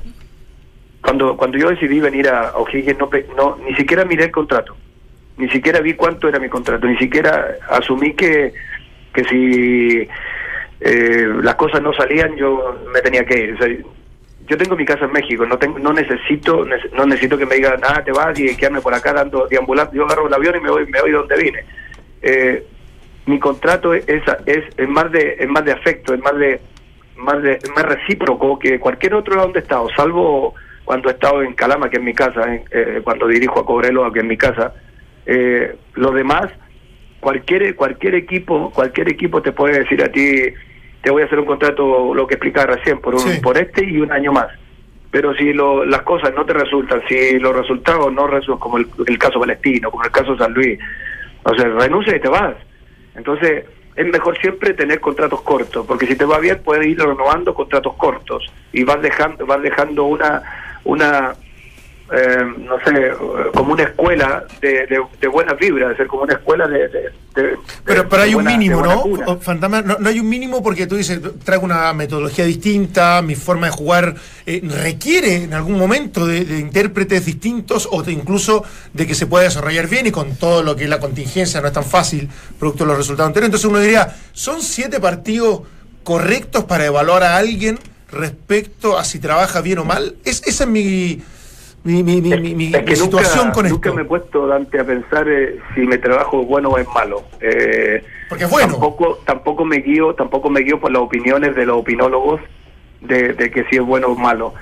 cuando 1.02 1.38
cuando 1.38 1.58
yo 1.58 1.69
decidí 1.69 1.99
venir 1.99 2.28
a 2.30 2.52
O'Higgins 2.58 2.97
no, 2.99 3.10
no 3.38 3.58
ni 3.65 3.73
siquiera 3.76 4.04
miré 4.06 4.26
el 4.26 4.32
contrato. 4.32 4.76
Ni 5.38 5.49
siquiera 5.49 5.80
vi 5.80 5.93
cuánto 5.93 6.28
era 6.28 6.39
mi 6.39 6.49
contrato. 6.49 6.86
Ni 6.88 6.97
siquiera 6.97 7.56
asumí 7.69 8.13
que 8.13 8.54
que 9.13 9.23
si 9.26 10.08
eh, 10.82 11.28
las 11.41 11.56
cosas 11.56 11.82
no 11.82 11.93
salían 11.93 12.36
yo 12.36 12.78
me 12.93 13.02
tenía 13.02 13.26
que 13.26 13.39
ir. 13.45 13.54
O 13.54 13.58
sea, 13.58 13.67
yo 14.47 14.58
tengo 14.58 14.76
mi 14.76 14.86
casa 14.86 15.06
en 15.06 15.13
México. 15.13 15.45
No 15.45 15.58
tengo 15.58 15.80
no 15.80 15.93
necesito 15.93 16.65
nece- 16.65 16.91
no 16.93 17.06
necesito 17.06 17.38
que 17.38 17.45
me 17.45 17.56
digan 17.56 17.80
nada 17.80 18.04
te 18.04 18.12
vas 18.12 18.38
y 18.38 18.56
quedarme 18.58 18.82
por 18.82 18.93
acá 18.93 19.13
dando 19.13 19.47
deambulando. 19.47 19.93
Yo 19.93 20.04
agarro 20.06 20.28
el 20.28 20.34
avión 20.34 20.56
y 20.58 20.60
me 20.60 20.69
voy 20.69 20.86
me 20.88 20.99
voy 21.02 21.12
donde 21.12 21.38
vine. 21.38 21.60
Eh, 22.21 22.67
mi 23.25 23.39
contrato 23.39 23.93
es, 23.93 24.05
es, 24.07 24.21
es 24.77 24.89
más 24.89 25.12
de 25.12 25.38
es 25.39 25.47
más 25.47 25.63
de 25.65 25.71
afecto, 25.71 26.13
es 26.13 26.19
más 26.21 26.36
de 26.38 26.59
más 27.15 27.41
de 27.41 27.59
más 27.75 27.86
recíproco 27.86 28.57
que 28.59 28.79
cualquier 28.79 29.13
otro 29.15 29.36
lado 29.36 29.47
donde 29.47 29.59
he 29.59 29.62
estado, 29.63 29.88
salvo 29.95 30.53
cuando 30.83 31.09
he 31.09 31.13
estado 31.13 31.41
en 31.43 31.53
Calama, 31.53 31.89
que 31.89 31.97
es 31.97 32.03
mi 32.03 32.13
casa, 32.13 32.41
en- 32.53 32.63
eh, 32.71 32.99
cuando 33.03 33.27
dirijo 33.27 33.59
a 33.62 33.65
Cobrelo, 33.65 34.12
que 34.12 34.19
es 34.19 34.25
mi 34.25 34.36
casa. 34.36 34.73
Eh, 35.25 35.75
lo 35.93 36.12
demás, 36.12 36.51
cualquier 37.21 37.75
cualquier 37.75 38.15
equipo 38.15 38.69
cualquier 38.71 39.09
equipo 39.09 39.41
te 39.41 39.53
puede 39.53 39.79
decir 39.79 40.03
a 40.03 40.12
ti, 40.12 40.41
te 41.01 41.12
voy 41.12 41.21
a 41.21 41.25
hacer 41.25 41.39
un 41.39 41.45
contrato, 41.45 42.13
lo 42.13 42.27
que 42.27 42.33
explicaba 42.36 42.75
recién, 42.75 42.99
por 42.99 43.13
un, 43.15 43.21
Sí. 43.21 43.39
por 43.41 43.57
este 43.57 43.86
y 43.86 43.99
un 44.01 44.12
año 44.12 44.33
más. 44.33 44.47
Pero 45.12 45.33
si 45.36 45.53
lo, 45.53 45.86
las 45.86 46.01
cosas 46.01 46.33
no 46.33 46.43
te 46.43 46.53
resultan, 46.53 47.01
si 47.07 47.38
los 47.39 47.55
resultados 47.55 48.12
no 48.12 48.25
resultan, 48.27 48.59
como 48.59 48.77
el, 48.79 48.88
el 49.05 49.17
caso 49.19 49.39
Palestino, 49.39 49.91
como 49.91 50.03
el 50.03 50.12
caso 50.12 50.36
San 50.38 50.53
Luis, 50.53 50.79
o 51.43 51.53
sea, 51.55 51.69
renuncia 51.69 52.15
y 52.15 52.19
te 52.19 52.27
vas. 52.29 52.55
Entonces, 53.15 53.65
es 53.95 54.06
mejor 54.08 54.38
siempre 54.39 54.73
tener 54.73 54.99
contratos 54.99 55.41
cortos, 55.41 55.86
porque 55.86 56.08
si 56.08 56.15
te 56.15 56.26
va 56.26 56.39
bien 56.39 56.62
puedes 56.63 56.88
ir 56.88 56.99
renovando 56.99 57.54
contratos 57.54 57.93
cortos 57.93 58.52
y 58.71 58.84
vas 58.84 59.02
dejando 59.02 59.45
vas 59.45 59.62
dejando 59.62 60.06
una 60.06 60.41
una 60.84 61.36
eh, 62.15 62.45
no 62.60 62.78
sé, 62.86 63.12
como 63.54 63.73
una 63.73 63.84
escuela 63.84 64.45
de, 64.62 64.86
de, 64.86 65.02
de 65.19 65.28
buenas 65.28 65.58
vibras, 65.58 65.91
es 65.91 65.97
decir, 65.97 66.08
como 66.08 66.23
una 66.23 66.34
escuela 66.34 66.67
de... 66.67 67.12
Pero, 67.84 68.08
pero 68.08 68.21
hay 68.21 68.36
un 68.36 68.45
mínimo, 68.45 68.84
¿no? 68.84 69.39
Fantasma, 69.39 69.82
no, 69.82 69.97
no 69.97 70.10
hay 70.10 70.19
un 70.19 70.30
mínimo 70.30 70.62
porque 70.62 70.86
tú 70.86 70.95
dices, 70.95 71.19
traigo 71.43 71.65
una 71.65 71.91
metodología 71.93 72.45
distinta, 72.45 73.23
mi 73.23 73.34
forma 73.34 73.65
de 73.65 73.71
jugar 73.71 74.13
eh, 74.45 74.62
requiere 74.63 75.38
en 75.38 75.56
algún 75.56 75.80
momento 75.80 76.28
de, 76.28 76.60
intérpretes 76.60 77.26
distintos 77.26 77.89
o 77.91 78.08
incluso 78.08 78.63
de 78.93 79.08
que 79.08 79.15
se 79.15 79.26
pueda 79.26 79.45
desarrollar 79.45 79.88
bien 79.88 80.06
y 80.06 80.12
con 80.12 80.36
todo 80.36 80.62
lo 80.62 80.76
que 80.76 80.84
es 80.84 80.89
la 80.91 80.99
contingencia 80.99 81.62
no 81.62 81.67
es 81.67 81.73
tan 81.73 81.84
fácil, 81.84 82.30
producto 82.60 82.84
de 82.84 82.89
los 82.89 82.97
resultados 82.97 83.30
anteriores. 83.30 83.47
Entonces 83.47 83.69
uno 83.69 83.80
diría, 83.80 84.15
¿son 84.34 84.62
siete 84.62 84.99
partidos 84.99 85.62
correctos 86.04 86.65
para 86.65 86.86
evaluar 86.86 87.23
a 87.23 87.38
alguien 87.38 87.80
respecto 88.12 88.99
a 88.99 89.04
si 89.04 89.17
trabaja 89.17 89.62
bien 89.62 89.80
o 89.80 89.86
mal? 89.86 90.15
Es, 90.23 90.43
esa 90.45 90.65
es 90.65 90.69
mi, 90.69 91.23
mi, 91.84 92.02
mi, 92.04 92.22
mi, 92.22 92.30
mi- 92.38 92.56
mi- 92.56 92.65
Es 92.74 92.82
que 92.84 92.91
mi 92.91 92.96
situación 92.96 93.46
nunca, 93.48 93.54
con 93.54 93.69
nunca 93.69 93.89
esto. 93.89 93.96
me 93.96 94.02
he 94.04 94.06
puesto, 94.06 94.48
Dante, 94.48 94.80
a 94.80 94.86
pensar 94.86 95.28
eh, 95.28 95.60
si 95.76 95.82
mi 95.82 95.98
trabajo 95.98 96.41
es 96.41 96.48
bueno 96.48 96.69
o 96.69 96.78
es 96.78 96.88
malo. 96.93 97.24
Eh, 97.41 98.04
Porque 98.30 98.46
es 98.46 98.50
bueno. 98.50 98.72
Tampoco, 98.72 99.19
tampoco 99.26 99.65
me 99.65 99.78
guío, 99.78 100.13
tampoco 100.15 100.50
me 100.50 100.62
guío 100.62 100.80
por 100.80 100.91
las 100.91 101.02
opiniones 101.02 101.56
de 101.56 101.65
los 101.65 101.78
opinólogos 101.78 102.39
de, 103.02 103.34
de 103.34 103.52
que 103.52 103.65
si 103.65 103.76
es 103.78 103.82
bueno 103.82 104.08
o 104.08 104.15
malo. 104.15 104.54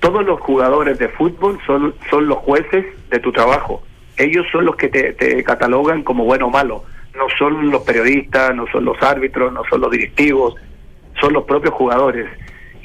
Todos 0.00 0.24
los 0.24 0.38
jugadores 0.40 0.98
de 0.98 1.08
fútbol 1.08 1.58
son, 1.66 1.94
son 2.10 2.28
los 2.28 2.38
jueces 2.38 2.84
de 3.10 3.18
tu 3.18 3.32
trabajo. 3.32 3.82
Ellos 4.16 4.46
son 4.52 4.64
los 4.64 4.76
que 4.76 4.88
te, 4.88 5.12
te 5.14 5.42
catalogan 5.42 6.02
como 6.04 6.24
bueno 6.24 6.46
o 6.46 6.50
malo. 6.50 6.84
No 7.16 7.24
son 7.36 7.70
los 7.72 7.82
periodistas, 7.82 8.54
no 8.54 8.66
son 8.70 8.84
los 8.84 9.02
árbitros, 9.02 9.52
no 9.52 9.62
son 9.68 9.80
los 9.80 9.90
directivos, 9.90 10.54
son 11.20 11.32
los 11.32 11.42
propios 11.44 11.74
jugadores. 11.74 12.26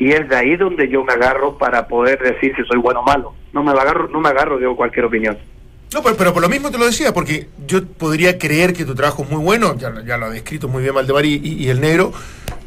Y 0.03 0.11
es 0.11 0.27
de 0.27 0.35
ahí 0.35 0.57
donde 0.57 0.89
yo 0.89 1.01
me 1.05 1.13
agarro 1.13 1.57
para 1.57 1.87
poder 1.87 2.19
decir 2.19 2.53
si 2.57 2.63
soy 2.65 2.77
bueno 2.77 2.99
o 2.99 3.03
malo. 3.03 3.33
No 3.53 3.63
me 3.63 3.71
agarro, 3.71 4.09
no 4.09 4.19
me 4.19 4.27
agarro 4.27 4.57
de 4.57 4.67
cualquier 4.75 5.05
opinión. 5.05 5.37
No, 5.93 6.03
pero, 6.03 6.17
pero 6.17 6.33
por 6.33 6.41
lo 6.41 6.49
mismo 6.49 6.69
te 6.69 6.77
lo 6.77 6.85
decía, 6.85 7.13
porque 7.13 7.47
yo 7.65 7.85
podría 7.85 8.37
creer 8.37 8.73
que 8.73 8.83
tu 8.83 8.95
trabajo 8.95 9.23
es 9.23 9.29
muy 9.29 9.41
bueno, 9.41 9.77
ya, 9.77 9.93
ya 10.05 10.17
lo 10.17 10.25
ha 10.25 10.29
descrito 10.29 10.67
muy 10.67 10.83
bien 10.83 10.93
Valdemar 10.93 11.25
y, 11.25 11.69
el 11.69 11.79
negro, 11.79 12.11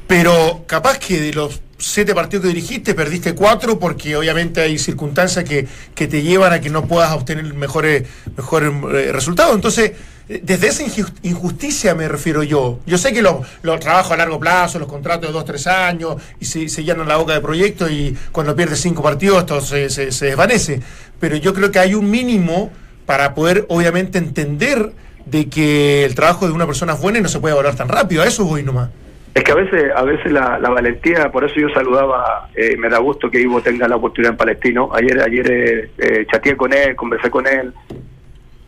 pero 0.06 0.64
capaz 0.66 0.98
que 0.98 1.20
de 1.20 1.34
los 1.34 1.60
siete 1.76 2.14
partidos 2.14 2.44
que 2.44 2.48
dirigiste 2.48 2.94
perdiste 2.94 3.34
cuatro 3.34 3.78
porque 3.78 4.16
obviamente 4.16 4.62
hay 4.62 4.78
circunstancias 4.78 5.44
que, 5.44 5.66
que 5.94 6.06
te 6.06 6.22
llevan 6.22 6.54
a 6.54 6.60
que 6.62 6.70
no 6.70 6.86
puedas 6.86 7.12
obtener 7.12 7.52
mejores, 7.52 8.08
mejores 8.34 8.72
eh, 8.94 9.12
resultados. 9.12 9.54
Entonces, 9.54 9.92
desde 10.28 10.66
esa 10.68 10.82
injus- 10.84 11.12
injusticia 11.22 11.94
me 11.94 12.08
refiero 12.08 12.42
yo. 12.42 12.80
Yo 12.86 12.98
sé 12.98 13.12
que 13.12 13.22
los 13.22 13.36
los 13.62 13.78
trabajos 13.80 14.12
a 14.12 14.16
largo 14.16 14.40
plazo, 14.40 14.78
los 14.78 14.88
contratos 14.88 15.28
de 15.28 15.32
dos, 15.32 15.44
tres 15.44 15.66
años, 15.66 16.16
y 16.40 16.44
se, 16.46 16.68
se 16.68 16.82
llenan 16.84 17.06
la 17.08 17.16
boca 17.16 17.34
de 17.34 17.40
proyectos 17.40 17.90
y 17.90 18.16
cuando 18.32 18.54
pierdes 18.56 18.80
cinco 18.80 19.02
partidos 19.02 19.38
esto 19.40 19.60
se, 19.60 19.88
se- 19.90 20.10
se 20.12 20.26
desvanece. 20.26 20.80
Pero 21.20 21.36
yo 21.36 21.54
creo 21.54 21.70
que 21.70 21.78
hay 21.78 21.94
un 21.94 22.10
mínimo 22.10 22.70
para 23.06 23.34
poder, 23.34 23.66
obviamente, 23.68 24.18
entender 24.18 24.92
de 25.26 25.48
que 25.48 26.04
el 26.04 26.14
trabajo 26.14 26.46
de 26.46 26.52
una 26.52 26.66
persona 26.66 26.94
es 26.94 27.00
bueno 27.00 27.18
y 27.18 27.22
no 27.22 27.28
se 27.28 27.38
puede 27.40 27.54
valorar 27.54 27.76
tan 27.76 27.88
rápido. 27.88 28.22
A 28.22 28.26
eso 28.26 28.44
voy 28.44 28.62
nomás. 28.62 28.90
Es 29.34 29.44
que 29.44 29.52
a 29.52 29.54
veces, 29.54 29.84
a 29.94 30.02
veces 30.02 30.32
la, 30.32 30.58
la 30.58 30.70
valentía, 30.70 31.30
por 31.30 31.44
eso 31.44 31.54
yo 31.60 31.68
saludaba, 31.74 32.48
eh, 32.54 32.76
me 32.78 32.88
da 32.88 32.98
gusto 32.98 33.30
que 33.30 33.38
Ivo 33.40 33.60
tenga 33.60 33.86
la 33.86 33.96
oportunidad 33.96 34.32
en 34.32 34.36
Palestino. 34.38 34.90
Ayer, 34.94 35.20
ayer 35.20 35.50
eh, 35.50 35.90
eh, 35.98 36.26
chateé 36.32 36.56
con 36.56 36.72
él, 36.72 36.96
conversé 36.96 37.30
con 37.30 37.46
él, 37.46 37.72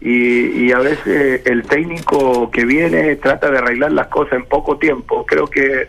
y, 0.01 0.67
y 0.67 0.73
a 0.73 0.79
veces 0.79 1.43
el 1.47 1.63
técnico 1.65 2.51
que 2.51 2.65
viene 2.65 3.17
trata 3.17 3.51
de 3.51 3.59
arreglar 3.59 3.93
las 3.93 4.07
cosas 4.09 4.35
en 4.35 4.45
poco 4.45 4.77
tiempo. 4.79 5.27
Creo 5.27 5.47
que 5.47 5.89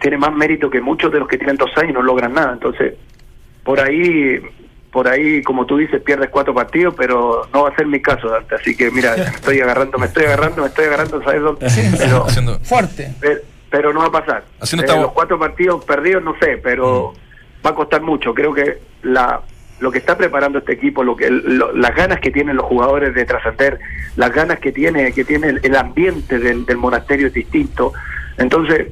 tiene 0.00 0.18
más 0.18 0.32
mérito 0.34 0.68
que 0.68 0.80
muchos 0.80 1.10
de 1.12 1.18
los 1.20 1.28
que 1.28 1.38
tienen 1.38 1.56
dos 1.56 1.70
años 1.76 1.90
y 1.90 1.94
no 1.94 2.02
logran 2.02 2.34
nada. 2.34 2.52
Entonces, 2.52 2.94
por 3.64 3.80
ahí, 3.80 4.40
por 4.92 5.08
ahí, 5.08 5.42
como 5.42 5.64
tú 5.66 5.78
dices, 5.78 6.02
pierdes 6.02 6.28
cuatro 6.30 6.52
partidos, 6.54 6.94
pero 6.96 7.48
no 7.52 7.62
va 7.64 7.70
a 7.70 7.76
ser 7.76 7.86
mi 7.86 8.00
caso, 8.02 8.28
Dante. 8.28 8.56
Así 8.56 8.76
que 8.76 8.90
mira, 8.90 9.14
me 9.16 9.22
estoy 9.36 9.60
agarrando, 9.60 9.98
me 9.98 10.06
estoy 10.06 10.24
agarrando, 10.26 10.62
me 10.62 10.68
estoy 10.68 10.84
agarrando, 10.84 11.22
¿sabes 11.22 11.40
dónde? 11.42 11.66
Pero- 11.98 12.26
Haciendo, 12.26 12.58
Fuerte. 12.60 13.14
pero, 13.20 13.40
pero 13.70 13.92
no 13.94 14.00
va 14.00 14.06
a 14.06 14.12
pasar. 14.12 14.44
Haciendo 14.60 14.92
Eh, 14.92 15.00
los 15.00 15.12
cuatro 15.12 15.38
partidos 15.38 15.84
perdidos, 15.84 16.22
no 16.22 16.36
sé, 16.38 16.58
pero 16.62 17.14
va 17.64 17.70
a 17.70 17.74
costar 17.74 18.02
mucho. 18.02 18.34
Creo 18.34 18.52
que 18.52 18.78
la 19.02 19.40
lo 19.80 19.90
que 19.92 19.98
está 19.98 20.16
preparando 20.16 20.58
este 20.60 20.72
equipo, 20.72 21.04
lo 21.04 21.16
que 21.16 21.30
lo- 21.30 21.72
las 21.72 21.94
ganas 21.94 22.20
que 22.20 22.30
tienen 22.30 22.56
los 22.56 22.64
jugadores 22.66 23.14
de 23.14 23.24
trascender, 23.24 23.78
las 24.16 24.32
ganas 24.32 24.58
que 24.58 24.72
tiene 24.72 25.12
que 25.12 25.24
tiene 25.24 25.54
el, 25.62 25.76
ambiente 25.76 26.38
del, 26.38 26.64
del 26.64 26.76
monasterio 26.78 27.26
es 27.26 27.32
distinto. 27.34 27.92
Entonces 28.38 28.88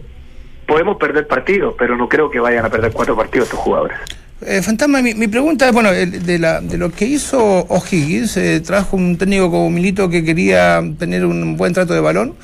podemos 0.67 0.97
perder 0.97 1.27
partidos, 1.27 1.75
pero 1.79 1.97
no 1.97 2.09
creo 2.09 2.31
que 2.31 2.39
vayan 2.41 2.65
a 2.65 2.71
perder 2.71 2.93
cuatro 2.93 3.17
partidos 3.17 3.47
estos 3.49 3.61
jugadores. 3.61 3.97
Eh, 4.47 4.61
Fantasma, 4.63 5.01
mi, 5.01 5.15
mi 5.15 5.29
pregunta 5.29 5.67
es, 5.67 5.73
bueno, 5.73 5.91
el- 5.91 6.25
de, 6.27 6.39
la, 6.39 6.61
de 6.61 6.77
lo 6.77 6.91
que 6.91 7.07
hizo 7.07 7.39
O'Higgins, 7.69 8.37
eh, 8.37 8.61
trajo 8.61 8.97
un 8.97 9.17
técnico 9.17 9.51
como 9.51 9.71
Milito 9.71 10.09
que 10.11 10.25
quería 10.25 10.83
tener 10.99 11.25
un 11.25 11.57
buen 11.57 11.73
trato 11.73 11.95
de 11.95 12.01
balón, 12.01 12.35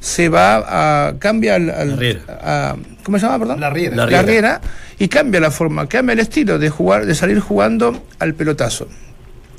se 0.00 0.28
va 0.28 1.08
a, 1.08 1.18
cambia 1.18 1.54
al, 1.56 1.70
al- 1.70 1.90
La 1.90 1.96
Riera. 1.96 2.20
a- 2.28 2.76
¿cómo 3.02 3.18
se 3.18 3.26
llama, 3.26 3.38
perdón? 3.38 3.60
La 3.60 3.70
Riera. 3.70 3.96
La 3.96 4.06
La 4.06 4.22
Riera. 4.22 4.60
Y 4.98 5.08
cambia 5.08 5.40
la 5.40 5.50
forma, 5.50 5.86
cambia 5.88 6.14
el 6.14 6.20
estilo 6.20 6.58
de 6.58 6.70
jugar, 6.70 7.04
de 7.06 7.14
salir 7.14 7.38
jugando 7.40 8.02
al 8.18 8.34
pelotazo. 8.34 8.88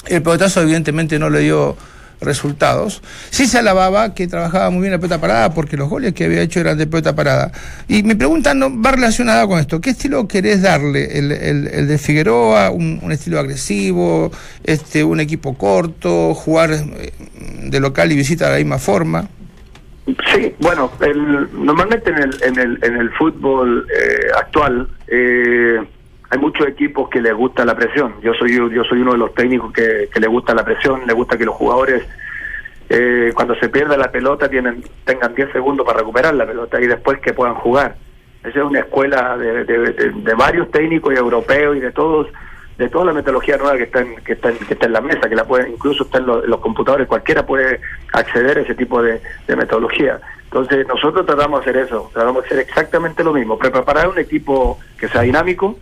El 0.07 0.21
pelotazo 0.23 0.61
evidentemente 0.61 1.19
no 1.19 1.29
le 1.29 1.41
dio 1.41 1.75
resultados. 2.19 3.03
Sí 3.29 3.45
se 3.45 3.59
alababa 3.59 4.15
que 4.15 4.27
trabajaba 4.27 4.71
muy 4.71 4.81
bien 4.81 4.91
la 4.93 4.97
pelota 4.97 5.21
parada 5.21 5.53
porque 5.53 5.77
los 5.77 5.87
goles 5.87 6.13
que 6.13 6.25
había 6.25 6.41
hecho 6.41 6.59
eran 6.59 6.75
de 6.77 6.87
pelota 6.87 7.13
parada. 7.15 7.51
Y 7.87 8.01
mi 8.01 8.15
pregunta 8.15 8.55
no 8.55 8.81
va 8.81 8.91
relacionada 8.93 9.45
con 9.45 9.59
esto. 9.59 9.79
¿Qué 9.81 9.91
estilo 9.91 10.27
querés 10.27 10.63
darle? 10.63 11.19
¿El, 11.19 11.31
el- 11.31 11.67
el 11.67 11.87
de 11.87 11.97
Figueroa? 11.99 12.71
Un, 12.71 12.99
un 13.03 13.11
estilo 13.11 13.37
agresivo? 13.39 14.31
este 14.63 15.03
¿Un 15.03 15.19
equipo 15.19 15.55
corto? 15.55 16.33
¿Jugar 16.33 16.71
eh, 16.73 17.11
de 17.69 17.79
local 17.79 18.11
y 18.11 18.15
visita 18.15 18.45
de 18.45 18.51
la 18.53 18.57
misma 18.57 18.79
forma? 18.79 19.29
Sí, 20.33 20.55
bueno, 20.59 20.91
el- 21.01 21.47
normalmente 21.53 22.09
en 22.09 22.17
el, 22.17 22.43
en 22.43 22.59
el, 22.59 22.79
en 22.81 22.95
el 22.97 23.09
fútbol 23.11 23.85
eh, 23.93 24.27
actual 24.37 24.87
eh, 25.07 25.79
hay 26.29 26.39
muchos 26.39 26.65
equipos 26.67 27.09
que 27.09 27.21
les 27.21 27.33
gusta 27.33 27.65
la 27.65 27.75
presión. 27.75 28.15
Yo 28.21 28.33
soy 28.33 28.53
yo 28.53 28.83
soy 28.85 29.01
uno 29.01 29.11
de 29.13 29.17
los 29.17 29.33
técnicos 29.33 29.73
que, 29.73 30.07
le 30.19 30.27
gusta 30.27 30.53
la 30.53 30.63
presión, 30.63 31.01
le 31.05 31.13
gusta 31.13 31.37
que 31.37 31.45
los 31.45 31.55
jugadores 31.55 32.03
eh, 32.89 33.31
cuando 33.35 33.53
se 33.55 33.67
pierda 33.69 33.97
la 33.97 34.09
pelota 34.11 34.49
tienen 34.49 34.81
tengan 35.03 35.35
10 35.35 35.51
segundos 35.51 35.85
para 35.85 35.99
recuperar 35.99 36.33
la 36.35 36.45
pelota 36.45 36.79
y 36.79 36.87
después 36.87 37.19
que 37.19 37.33
puedan 37.33 37.55
jugar. 37.55 37.95
Esa 38.43 38.59
es 38.59 38.65
una 38.65 38.79
escuela 38.79 39.37
de, 39.37 39.65
de- 39.65 39.91
de- 39.91 40.11
de 40.11 40.33
varios 40.35 40.71
técnicos 40.71 41.13
y 41.13 41.17
europeos 41.17 41.75
y 41.75 41.81
de 41.81 41.91
todos 41.91 42.27
de 42.77 42.89
toda 42.89 43.05
la 43.05 43.13
metodología 43.13 43.57
nueva 43.57 43.75
que 43.77 43.83
está 43.83 44.01
en, 44.01 44.15
que 44.17 44.33
está 44.33 44.49
en, 44.49 44.57
que 44.59 44.73
está 44.73 44.85
en 44.85 44.93
la 44.93 45.01
mesa, 45.01 45.27
que 45.27 45.35
la 45.35 45.45
puede, 45.45 45.69
incluso 45.69 46.03
está 46.03 46.19
en, 46.19 46.27
lo- 46.27 46.43
en 46.43 46.49
los 46.49 46.59
computadores, 46.59 47.07
cualquiera 47.07 47.45
puede 47.45 47.81
acceder 48.13 48.59
a 48.59 48.61
ese 48.61 48.75
tipo 48.75 49.01
de, 49.01 49.19
metodología. 49.55 50.19
Entonces 50.43 50.87
nosotros 50.87 51.25
tratamos 51.25 51.65
de 51.65 51.71
hacer 51.71 51.83
eso, 51.83 52.09
tratamos 52.13 52.43
de 52.43 52.47
hacer 52.47 52.59
exactamente 52.59 53.23
lo 53.23 53.33
mismo, 53.33 53.57
pre- 53.57 53.71
preparar 53.71 54.07
un 54.09 54.19
equipo 54.19 54.77
que 54.99 55.07
sea 55.07 55.21
dinámico, 55.21 55.77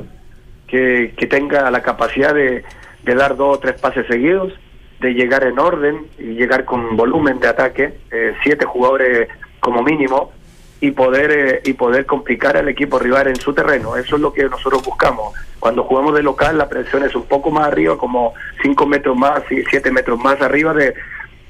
que, 0.68 1.14
que 1.18 1.28
tenga 1.28 1.70
la 1.70 1.82
capacidad 1.82 2.34
de, 2.34 2.64
de 3.04 3.16
dar 3.16 3.36
dos 3.36 3.58
o 3.58 3.60
tres 3.60 3.80
pases 3.80 4.08
seguidos, 4.08 4.54
de 5.02 5.14
llegar 5.14 5.44
en 5.44 5.60
orden 5.60 6.08
y 6.18 6.36
llegar 6.36 6.64
con 6.66 6.96
volumen 6.96 7.40
de 7.40 7.48
ataque, 7.50 7.94
eh, 8.12 8.34
siete 8.44 8.66
jugadores 8.66 9.28
como 9.60 9.84
mínimo, 9.84 10.32
y 10.82 10.92
poder 10.92 11.32
eh, 11.32 11.62
y 11.64 11.74
poder 11.74 12.06
complicar 12.06 12.58
al 12.58 12.68
equipo 12.70 13.00
rival 13.00 13.28
en 13.28 13.38
su 13.38 13.54
terreno. 13.54 13.96
Eso 13.96 14.16
es 14.16 14.22
lo 14.22 14.34
que 14.34 14.44
nosotros 14.44 14.84
buscamos. 14.84 15.34
Cuando 15.60 15.84
jugamos 15.84 16.14
de 16.14 16.22
local, 16.22 16.58
la 16.58 16.70
presión 16.70 17.04
es 17.04 17.16
un 17.16 17.24
poco 17.24 17.50
más 17.50 17.68
arriba, 17.68 17.98
como 17.98 18.34
cinco 18.62 18.86
metros 18.86 19.18
más 19.18 19.42
y 19.50 19.64
siete 19.70 19.92
metros 19.92 20.20
más 20.20 20.40
arriba 20.42 20.74
de, 20.74 20.94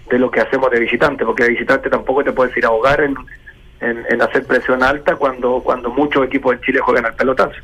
de 0.09 0.19
lo 0.19 0.29
que 0.31 0.39
hacemos 0.39 0.71
de 0.71 0.79
visitante, 0.79 1.25
porque 1.25 1.43
de 1.43 1.49
visitante 1.49 1.89
tampoco 1.89 2.23
te 2.23 2.31
puedes 2.31 2.55
ir 2.55 2.65
a 2.65 2.69
ahogar 2.69 3.01
en, 3.01 3.15
en, 3.81 4.05
en 4.09 4.21
hacer 4.21 4.45
presión 4.45 4.81
alta 4.83 5.15
cuando 5.15 5.59
cuando 5.61 5.89
muchos 5.89 6.25
equipos 6.25 6.55
en 6.55 6.61
Chile 6.61 6.79
juegan 6.79 7.05
al 7.05 7.15
pelotazo. 7.15 7.55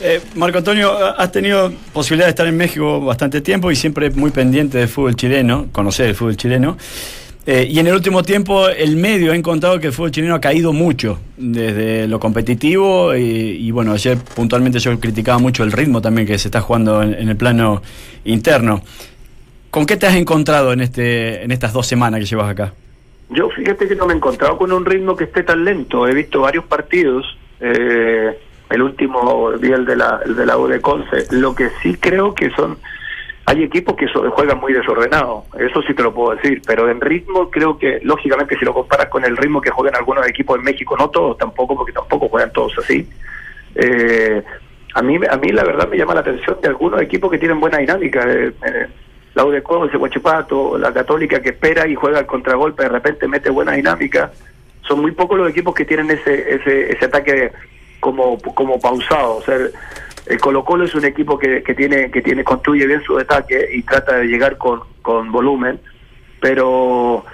Eh, 0.00 0.20
Marco 0.36 0.58
Antonio, 0.58 0.92
has 0.94 1.32
tenido 1.32 1.72
posibilidad 1.92 2.26
de 2.26 2.30
estar 2.30 2.46
en 2.46 2.56
México 2.56 3.00
bastante 3.00 3.40
tiempo 3.40 3.70
y 3.70 3.76
siempre 3.76 4.10
muy 4.10 4.30
pendiente 4.30 4.78
del 4.78 4.88
fútbol 4.88 5.16
chileno, 5.16 5.66
conocer 5.72 6.08
el 6.08 6.14
fútbol 6.14 6.36
chileno. 6.36 6.76
Eh, 7.46 7.68
y 7.70 7.78
en 7.78 7.86
el 7.86 7.94
último 7.94 8.24
tiempo 8.24 8.68
el 8.68 8.96
medio 8.96 9.30
ha 9.30 9.36
encontrado 9.36 9.78
que 9.78 9.86
el 9.86 9.92
fútbol 9.92 10.10
chileno 10.10 10.34
ha 10.34 10.40
caído 10.40 10.72
mucho 10.72 11.20
desde 11.36 12.08
lo 12.08 12.18
competitivo 12.18 13.14
y, 13.14 13.70
bueno, 13.70 13.92
ayer 13.92 14.18
puntualmente 14.18 14.80
yo 14.80 14.98
criticaba 14.98 15.38
mucho 15.38 15.62
el 15.62 15.70
ritmo 15.70 16.02
también 16.02 16.26
que 16.26 16.36
se 16.38 16.48
está 16.48 16.60
jugando 16.60 17.02
en, 17.02 17.28
el 17.28 17.36
plano 17.36 17.82
interno. 18.24 18.82
¿Con 19.70 19.86
qué 19.86 19.96
te 19.96 20.08
has 20.08 20.16
encontrado 20.16 20.72
en, 20.72 20.80
este, 20.80 21.44
en 21.44 21.52
estas 21.52 21.72
dos 21.72 21.86
semanas 21.86 22.18
que 22.18 22.26
llevas 22.26 22.50
acá? 22.50 22.72
Yo 23.30 23.48
fíjate 23.50 23.86
que 23.86 23.94
no 23.94 24.06
me 24.06 24.14
he 24.14 24.16
encontrado 24.16 24.58
con 24.58 24.72
un 24.72 24.84
ritmo 24.84 25.14
que 25.14 25.24
esté 25.24 25.44
tan 25.44 25.64
lento. 25.64 26.08
He 26.08 26.14
visto 26.14 26.40
varios 26.40 26.64
partidos. 26.64 27.24
eh, 27.60 28.36
el 28.70 28.82
último 28.82 29.52
día 29.52 29.76
el 29.76 29.84
de 29.84 29.96
la 29.96 30.18
de 30.18 30.46
la 30.46 30.58
U 30.58 30.66
de 30.66 30.80
Conce. 30.80 31.26
Lo 31.30 31.54
que 31.54 31.70
sí 31.82 31.96
creo 31.98 32.34
que 32.34 32.50
son 32.50 32.78
hay 33.48 33.62
equipos 33.62 33.94
que 33.96 34.08
juegan 34.08 34.58
muy 34.58 34.72
desordenado. 34.72 35.44
Eso 35.56 35.80
sí 35.82 35.94
te 35.94 36.02
lo 36.02 36.12
puedo 36.12 36.34
decir. 36.34 36.60
Pero 36.66 36.90
en 36.90 37.00
ritmo 37.00 37.48
creo 37.48 37.78
que 37.78 38.00
lógicamente 38.02 38.58
si 38.58 38.64
lo 38.64 38.74
comparas 38.74 39.06
con 39.08 39.24
el 39.24 39.36
ritmo 39.36 39.60
que 39.60 39.70
juegan 39.70 39.94
algunos 39.94 40.26
equipos 40.26 40.58
en 40.58 40.64
México, 40.64 40.96
no 40.98 41.08
todos 41.10 41.38
tampoco 41.38 41.76
porque 41.76 41.92
tampoco 41.92 42.28
juegan 42.28 42.52
todos 42.52 42.76
así. 42.78 43.08
Eh, 43.76 44.42
a 44.94 45.02
mí 45.02 45.20
a 45.30 45.36
mí 45.36 45.48
la 45.50 45.62
verdad 45.62 45.88
me 45.88 45.96
llama 45.96 46.14
la 46.14 46.20
atención 46.20 46.58
de 46.60 46.68
algunos 46.68 47.00
equipos 47.00 47.30
que 47.30 47.38
tienen 47.38 47.60
buena 47.60 47.78
dinámica. 47.78 48.24
eh, 48.28 48.52
eh, 48.66 48.86
la 49.36 49.44
U 49.44 49.50
de 49.50 49.62
Conce, 49.62 49.96
Huachipato, 49.96 50.78
la 50.78 50.92
Católica 50.92 51.40
que 51.40 51.50
espera 51.50 51.86
y 51.86 51.94
juega 51.94 52.18
al 52.18 52.26
contragolpe, 52.26 52.82
de 52.84 52.88
repente 52.88 53.28
mete 53.28 53.50
buena 53.50 53.72
dinámica. 53.72 54.32
Son 54.88 55.00
muy 55.00 55.12
pocos 55.12 55.38
los 55.38 55.50
equipos 55.50 55.74
que 55.74 55.84
tienen 55.84 56.10
ese 56.10 56.54
ese, 56.54 56.92
ese 56.92 57.04
ataque 57.04 57.52
como 58.00 58.38
como 58.40 58.80
pausado. 58.80 59.36
O 59.36 59.42
sea, 59.42 59.56
el 60.26 60.38
Colo 60.40 60.64
Colo 60.64 60.84
es 60.84 60.94
un 60.94 61.04
equipo 61.04 61.38
que, 61.38 61.62
que 61.62 61.74
tiene 61.74 62.10
que 62.10 62.22
tiene 62.22 62.42
construye 62.44 62.86
bien 62.86 63.02
su 63.02 63.18
ataque 63.18 63.68
y 63.72 63.82
trata 63.82 64.16
de 64.16 64.26
llegar 64.26 64.56
con, 64.58 64.80
con 65.02 65.30
volumen, 65.32 65.80
pero 66.40 67.24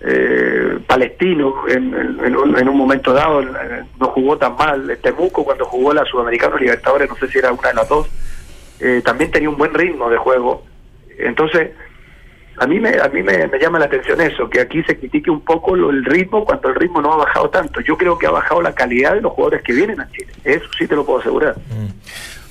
eh, 0.00 0.78
Palestino 0.86 1.68
en, 1.68 1.94
un, 2.36 2.58
en 2.58 2.68
un 2.68 2.76
momento 2.76 3.12
dado 3.12 3.42
eh, 3.42 3.84
no 3.98 4.06
jugó 4.08 4.36
tan 4.38 4.56
mal. 4.56 4.98
Temuco 5.02 5.44
cuando 5.44 5.64
jugó 5.64 5.92
la 5.92 6.04
Sudamericana 6.04 6.56
Libertadores, 6.56 7.08
no 7.08 7.16
sé 7.16 7.28
si 7.28 7.38
era 7.38 7.52
una 7.52 7.68
de 7.68 7.74
las 7.74 7.88
dos, 7.88 8.08
eh, 8.80 9.02
también 9.04 9.30
tenía 9.30 9.48
un 9.50 9.56
buen 9.58 9.74
ritmo 9.74 10.08
de 10.10 10.16
juego. 10.16 10.64
Entonces, 11.18 11.70
a 12.56 12.66
mí 12.66 12.80
me 12.80 12.98
a 12.98 13.08
mí 13.08 13.22
me, 13.22 13.48
llama 13.60 13.78
la 13.78 13.84
atención 13.86 14.20
eso, 14.20 14.48
que 14.48 14.60
aquí 14.60 14.82
se 14.84 14.98
critique 14.98 15.30
un 15.30 15.40
poco 15.42 15.76
lo- 15.76 15.90
el 15.90 16.04
ritmo 16.04 16.44
cuando 16.44 16.68
el 16.70 16.74
ritmo 16.74 17.00
no 17.02 17.12
ha 17.12 17.16
bajado 17.16 17.50
tanto. 17.50 17.80
Yo 17.80 17.96
creo 17.96 18.18
que 18.18 18.26
ha 18.26 18.30
bajado 18.30 18.62
la 18.62 18.74
calidad 18.74 19.14
de 19.14 19.20
los 19.20 19.32
jugadores 19.32 19.62
que 19.62 19.72
vienen 19.72 20.00
a 20.00 20.10
Chile. 20.10 20.32
Eso 20.44 20.66
sí 20.78 20.86
te 20.86 20.94
lo 20.96 21.04
puedo 21.04 21.20
asegurar. 21.20 21.54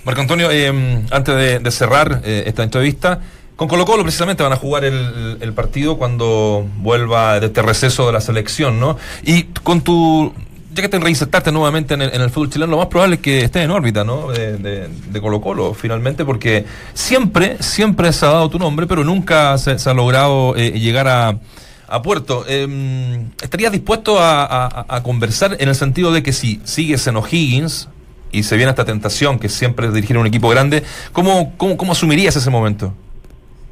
Marco 0.09 0.21
Antonio, 0.21 0.49
eh, 0.49 1.03
antes 1.11 1.61
de, 1.61 1.69
cerrar 1.69 2.23
eh, 2.25 2.45
esta 2.47 2.63
entrevista, 2.63 3.19
con 3.55 3.67
Colo 3.67 3.85
Colo 3.85 4.01
precisamente 4.01 4.41
van 4.41 4.53
a 4.53 4.55
jugar 4.55 4.83
el, 4.83 5.53
partido 5.53 5.99
cuando 5.99 6.67
vuelva 6.77 7.39
de 7.39 7.45
este 7.45 7.61
receso 7.61 8.07
de 8.07 8.13
la 8.13 8.19
selección, 8.19 8.79
¿no? 8.79 8.97
Y 9.21 9.43
con 9.61 9.81
tu, 9.81 10.33
ya 10.73 10.81
que 10.81 10.89
te 10.89 10.97
reinsertaste 10.97 11.51
nuevamente 11.51 11.93
en 11.93 12.01
el, 12.01 12.29
fútbol 12.31 12.49
chileno, 12.49 12.71
lo 12.71 12.77
más 12.77 12.87
probable 12.87 13.17
es 13.17 13.21
que 13.21 13.41
estés 13.41 13.63
en 13.63 13.69
órbita, 13.69 14.03
¿no? 14.03 14.31
De, 14.31 14.57
de- 14.57 15.21
Colo 15.21 15.41
Colo, 15.41 15.75
finalmente, 15.75 16.25
porque 16.25 16.65
siempre, 16.95 17.57
siempre 17.59 18.11
se 18.11 18.25
ha 18.25 18.29
dado 18.29 18.49
tu 18.49 18.57
nombre, 18.57 18.87
pero 18.87 19.03
nunca 19.03 19.59
se, 19.59 19.77
ha 19.87 19.93
logrado 19.93 20.55
eh, 20.55 20.71
llegar 20.79 21.07
a, 21.07 22.01
puerto. 22.01 22.45
Eh, 22.47 23.27
¿Estarías 23.43 23.71
dispuesto 23.71 24.19
a, 24.19 24.43
a- 24.43 24.85
a 24.87 25.03
conversar 25.03 25.55
en 25.59 25.69
el 25.69 25.75
sentido 25.75 26.11
de 26.11 26.23
que 26.23 26.33
si 26.33 26.61
sigues 26.63 27.05
en 27.05 27.15
O'Higgins 27.17 27.89
y 28.31 28.43
se 28.43 28.55
viene 28.55 28.69
esta 28.71 28.85
tentación 28.85 29.39
que 29.39 29.49
siempre 29.49 29.87
es 29.87 29.93
dirigir 29.93 30.17
un 30.17 30.27
equipo 30.27 30.49
grande, 30.49 30.83
¿cómo, 31.11 31.53
cómo, 31.57 31.77
cómo 31.77 31.91
asumirías 31.91 32.35
ese 32.35 32.49
momento? 32.49 32.93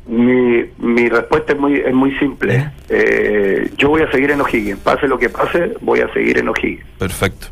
Mi, 0.08 0.64
mi 0.78 1.10
respuesta 1.10 1.54
es 1.54 1.60
muy, 1.60 1.76
es 1.76 1.94
muy 1.94 2.18
simple. 2.18 2.72
Eh, 2.88 3.72
yo 3.78 3.90
voy 3.90 4.04
a 4.04 4.12
seguir 4.12 4.32
en 4.32 4.40
O'Higgins. 4.40 4.80
Pase 4.80 5.08
lo 5.08 5.20
que 5.20 5.30
pase, 5.30 5.74
voy 5.82 6.00
a 6.00 6.12
seguir 6.14 6.38
en 6.38 6.48
O'Higgins. 6.48 6.86
Perfecto. 6.98 7.48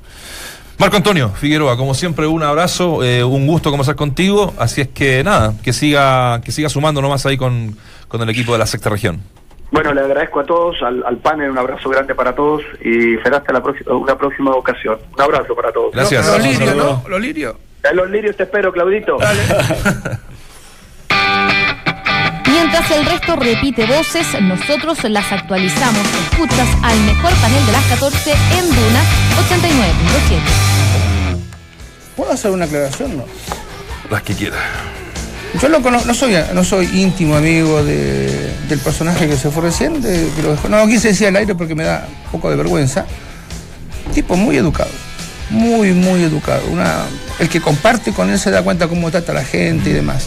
Marco 0.77 0.97
Antonio 0.97 1.29
Figueroa, 1.29 1.77
como 1.77 1.93
siempre, 1.93 2.27
un 2.27 2.43
abrazo, 2.43 3.03
eh, 3.03 3.23
un 3.23 3.47
gusto 3.47 3.69
conversar 3.71 3.95
contigo. 3.95 4.53
Así 4.57 4.81
es 4.81 4.87
que 4.89 5.23
nada, 5.23 5.53
que 5.63 5.73
siga, 5.73 6.41
que 6.41 6.51
siga 6.51 6.69
sumando 6.69 7.01
nomás 7.01 7.25
ahí 7.25 7.37
con, 7.37 7.75
con 8.07 8.21
el 8.21 8.29
equipo 8.29 8.53
de 8.53 8.59
la 8.59 8.65
sexta 8.65 8.89
región. 8.89 9.21
Bueno, 9.71 9.93
le 9.93 10.01
agradezco 10.01 10.39
a 10.39 10.45
todos, 10.45 10.81
al, 10.83 11.03
al 11.05 11.17
panel, 11.17 11.49
un 11.49 11.57
abrazo 11.57 11.89
grande 11.89 12.15
para 12.15 12.33
todos 12.33 12.61
y 12.81 13.17
será 13.23 13.37
hasta 13.37 13.51
la 13.51 13.61
próxima, 13.63 13.93
una 13.93 14.17
próxima 14.17 14.51
ocasión. 14.51 14.99
Un 15.13 15.21
abrazo 15.21 15.55
para 15.55 15.71
todos. 15.71 15.91
Gracias. 15.93 16.25
Los 16.25 16.43
lirios. 16.43 16.75
¿no? 16.75 17.03
Los 17.07 17.19
lirios. 17.19 17.55
En 17.83 17.95
los 17.97 18.09
lirios 18.09 18.35
te 18.35 18.43
espero, 18.43 18.71
Claudito. 18.71 19.17
Mientras 22.47 22.89
el 22.91 23.05
resto 23.05 23.35
repite 23.35 23.85
voces, 23.85 24.41
nosotros 24.41 25.03
las 25.03 25.31
actualizamos. 25.31 26.01
Escuchas 26.31 26.67
al 26.83 26.99
mejor 27.01 27.31
panel 27.41 27.65
de 27.65 27.71
las 27.71 27.85
14 27.85 28.31
en 28.31 28.69
Duna 28.69 29.03
89.7. 29.49 31.45
¿Puedo 32.15 32.31
hacer 32.31 32.51
una 32.51 32.65
aclaración? 32.65 33.17
No. 33.17 33.25
Las 34.09 34.23
que 34.23 34.33
quiera. 34.35 34.57
Yo 35.61 35.81
cono- 35.81 36.03
no 36.05 36.13
soy 36.13 36.35
no 36.53 36.63
soy 36.63 36.85
íntimo 37.01 37.35
amigo 37.35 37.83
de- 37.83 38.51
del 38.67 38.79
personaje 38.79 39.27
que 39.27 39.37
se 39.37 39.49
fue 39.49 39.63
recién, 39.63 40.01
de- 40.01 40.29
que 40.35 40.41
lo 40.41 40.51
dejó- 40.51 40.69
no 40.69 40.85
quise 40.87 41.09
decir 41.09 41.27
al 41.27 41.35
aire 41.37 41.55
porque 41.55 41.75
me 41.75 41.83
da 41.83 42.07
un 42.25 42.31
poco 42.31 42.49
de 42.49 42.55
vergüenza. 42.55 43.05
Tipo 44.13 44.35
muy 44.35 44.57
educado, 44.57 44.89
muy, 45.49 45.91
muy 45.93 46.23
educado. 46.23 46.61
El 47.39 47.49
que 47.49 47.61
comparte 47.61 48.11
con 48.11 48.29
él 48.29 48.39
se 48.39 48.51
da 48.51 48.63
cuenta 48.63 48.87
cómo 48.87 49.09
trata 49.11 49.31
a 49.31 49.35
la 49.35 49.43
gente 49.45 49.89
y 49.89 49.93
demás. 49.93 50.25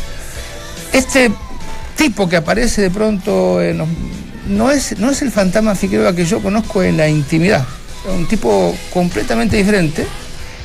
Este 0.93 1.31
tipo 1.97 2.29
que 2.29 2.37
aparece 2.37 2.81
de 2.83 2.91
pronto 2.91 3.61
en 3.63 3.79
los- 3.79 3.89
no, 4.49 4.71
es, 4.71 4.99
no 4.99 5.11
es 5.11 5.21
el 5.23 5.31
fantasma 5.31 5.75
Figueroa 5.75 6.15
que 6.15 6.25
yo 6.25 6.41
conozco 6.41 6.83
en 6.83 6.97
la 6.97 7.09
intimidad. 7.09 7.65
Es 8.07 8.15
un 8.15 8.27
tipo 8.27 8.75
completamente 8.93 9.57
diferente 9.57 10.07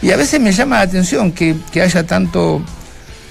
y 0.02 0.12
a 0.12 0.16
veces 0.18 0.40
me 0.40 0.52
llama 0.54 0.78
la 0.78 0.84
atención 0.84 1.32
que, 1.34 1.56
que 1.72 1.82
haya 1.82 2.06
tanto 2.06 2.62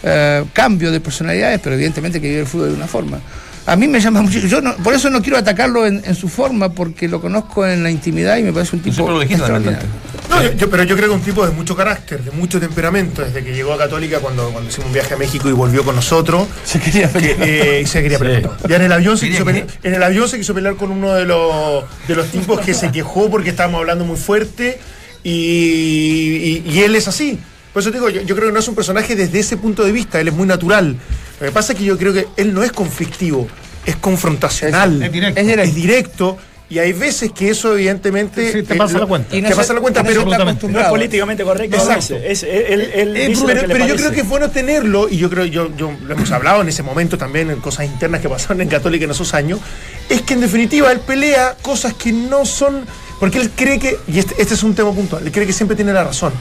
eh, 0.02 0.44
cambio 0.52 0.90
de 0.90 1.00
personalidades, 1.00 1.60
pero 1.62 1.74
evidentemente 1.74 2.20
que 2.20 2.28
vive 2.28 2.40
el 2.40 2.46
fútbol 2.46 2.68
de 2.70 2.74
una 2.74 2.86
forma. 2.86 3.20
A 3.64 3.76
mí 3.76 3.86
me 3.86 4.00
llama 4.00 4.22
mucho, 4.22 4.40
yo 4.40 4.60
no- 4.60 4.74
por 4.78 4.92
eso 4.92 5.08
no 5.08 5.22
quiero 5.22 5.38
atacarlo 5.38 5.86
en, 5.86 6.02
en 6.04 6.16
su 6.16 6.28
forma, 6.28 6.72
porque 6.72 7.06
lo 7.06 7.20
conozco 7.20 7.64
en 7.64 7.84
la 7.84 7.92
intimidad 7.92 8.36
y 8.38 8.42
me 8.42 8.52
parece 8.52 8.74
un 8.74 8.82
tipo 8.82 8.96
extraordinario. 9.22 9.88
No, 10.28 10.42
yo- 10.42 10.52
yo- 10.54 10.68
pero 10.70 10.82
yo 10.82 10.96
creo 10.96 11.08
que 11.10 11.14
un 11.14 11.20
tipo 11.20 11.46
de 11.46 11.52
mucho 11.52 11.76
carácter, 11.76 12.24
de 12.24 12.32
mucho 12.32 12.58
temperamento, 12.58 13.22
desde 13.22 13.44
que 13.44 13.54
llegó 13.54 13.72
a 13.74 13.78
Católica 13.78 14.18
cuando, 14.18 14.50
cuando 14.50 14.68
hicimos 14.68 14.88
un 14.88 14.92
viaje 14.94 15.14
a 15.14 15.16
México 15.16 15.48
y 15.48 15.52
volvió 15.52 15.84
con 15.84 15.94
nosotros. 15.94 16.48
Se 16.64 16.80
quería 16.80 17.08
pelear. 17.08 17.36
Eh, 17.40 17.82
y 17.84 17.86
se 17.86 18.02
quería 18.02 18.18
pelear. 18.18 18.50
Ya 18.68 18.76
en 18.76 18.82
el 18.82 18.90
avión 18.92 19.16
se 19.16 19.28
quiso 19.30 19.44
pelear, 19.44 19.66
en 19.84 19.94
el 19.94 20.02
avión 20.02 20.28
se 20.28 20.38
quiso 20.38 20.54
pelear 20.54 20.74
con 20.74 20.90
uno 20.90 21.14
de 21.14 21.24
los 21.24 21.84
de 22.08 22.16
los 22.16 22.26
tipos 22.32 22.58
que 22.60 22.74
se 22.74 22.90
quejó 22.90 23.30
porque 23.30 23.50
estábamos 23.50 23.78
hablando 23.78 24.04
muy 24.04 24.16
fuerte 24.16 24.80
y, 25.22 25.30
y- 25.30 26.62
y 26.66 26.80
él 26.82 26.96
es 26.96 27.06
así. 27.08 27.38
Por 27.72 27.80
eso 27.80 27.90
te 27.90 27.96
digo, 27.96 28.10
yo, 28.10 28.20
yo 28.22 28.34
creo 28.36 28.48
que 28.48 28.52
no 28.52 28.60
es 28.60 28.68
un 28.68 28.74
personaje 28.74 29.16
desde 29.16 29.38
ese 29.40 29.56
punto 29.56 29.82
de 29.84 29.92
vista, 29.92 30.20
él 30.20 30.28
es 30.28 30.34
muy 30.34 30.46
natural. 30.46 30.96
Lo 31.40 31.46
que 31.46 31.52
pasa 31.52 31.72
es 31.72 31.78
que 31.78 31.84
yo 31.84 31.96
creo 31.98 32.12
que 32.12 32.26
él 32.36 32.52
no 32.52 32.62
es 32.62 32.72
conflictivo, 32.72 33.48
es 33.86 33.96
confrontacional, 33.96 35.02
Es- 35.02 35.06
es 35.08 35.12
directo. 35.12 35.40
Es 35.40 35.46
directo. 35.46 35.68
es 35.68 35.74
directo, 35.74 36.38
y 36.68 36.78
hay 36.78 36.92
veces 36.92 37.32
que 37.32 37.50
eso 37.50 37.74
evidentemente 37.74 38.50
Sí, 38.52 38.62
te 38.62 38.74
eh, 38.74 38.76
pasa 38.76 38.98
la 38.98 39.06
cuenta. 39.06 39.36
Y 39.36 39.42
no 39.42 39.48
te 39.50 39.56
pasa 39.56 39.74
la 39.74 39.80
cuenta, 39.80 40.02
no 40.02 40.08
pero 40.08 40.20
está 40.22 40.36
No 40.38 40.42
es 40.44 40.48
acostumbrado. 40.50 40.90
políticamente 40.90 41.44
correcto. 41.44 41.76
Exacto. 41.76 42.16
Es, 42.16 42.42
él, 42.44 42.90
él 42.94 43.16
Eh, 43.16 43.28
dice 43.28 43.40
lo 43.42 43.46
pero 43.46 43.62
yo 43.62 43.68
parece. 43.78 43.96
creo 43.96 44.10
que 44.12 44.20
es 44.20 44.28
bueno 44.28 44.50
tenerlo, 44.50 45.08
y 45.08 45.16
yo 45.18 45.28
creo, 45.30 45.44
yo, 45.46 45.74
yo 45.76 45.92
lo 46.06 46.14
hemos 46.14 46.30
hablado 46.30 46.62
en 46.62 46.68
ese 46.68 46.82
momento 46.82 47.16
también, 47.18 47.50
en 47.50 47.60
cosas 47.60 47.86
internas 47.86 48.20
que 48.20 48.28
pasaron 48.28 48.60
en 48.60 48.68
Católica 48.68 49.04
en 49.06 49.10
esos 49.10 49.34
años, 49.34 49.60
es 50.08 50.22
que 50.22 50.34
en 50.34 50.40
definitiva 50.40 50.92
él 50.92 51.00
pelea 51.00 51.56
cosas 51.62 51.94
que 51.94 52.12
no 52.12 52.44
son, 52.46 52.86
porque 53.18 53.38
él 53.38 53.50
cree 53.56 53.78
que, 53.78 53.98
y 54.08 54.18
este, 54.18 54.40
este 54.40 54.54
es 54.54 54.62
un 54.62 54.74
tema 54.74 54.92
puntual, 54.92 55.26
él 55.26 55.32
cree 55.32 55.46
que 55.46 55.52
siempre 55.52 55.74
tiene 55.76 55.92
la 55.92 56.04
razón. 56.04 56.32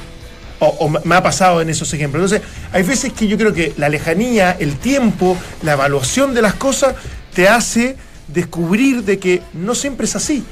O, 0.64 0.68
o 0.68 0.90
me 0.90 1.16
ha 1.16 1.24
pasado 1.24 1.60
en 1.62 1.70
esos 1.72 1.92
ejemplos. 1.92 2.32
Entonces, 2.32 2.48
hay 2.72 2.84
veces 2.84 3.12
que 3.14 3.28
yo 3.28 3.36
creo 3.36 3.52
que 3.52 3.74
la 3.78 3.90
lejanía, 3.90 4.52
el 4.60 4.76
tiempo, 4.78 5.36
la 5.64 5.74
evaluación 5.74 6.36
de 6.36 6.44
las 6.44 6.54
cosas 6.54 6.94
te 7.34 7.50
hace 7.50 7.98
descubrir 8.28 9.04
de 9.04 9.18
que 9.18 9.42
no 9.54 9.74
siempre 9.74 10.06
es 10.06 10.16
así. 10.16 10.44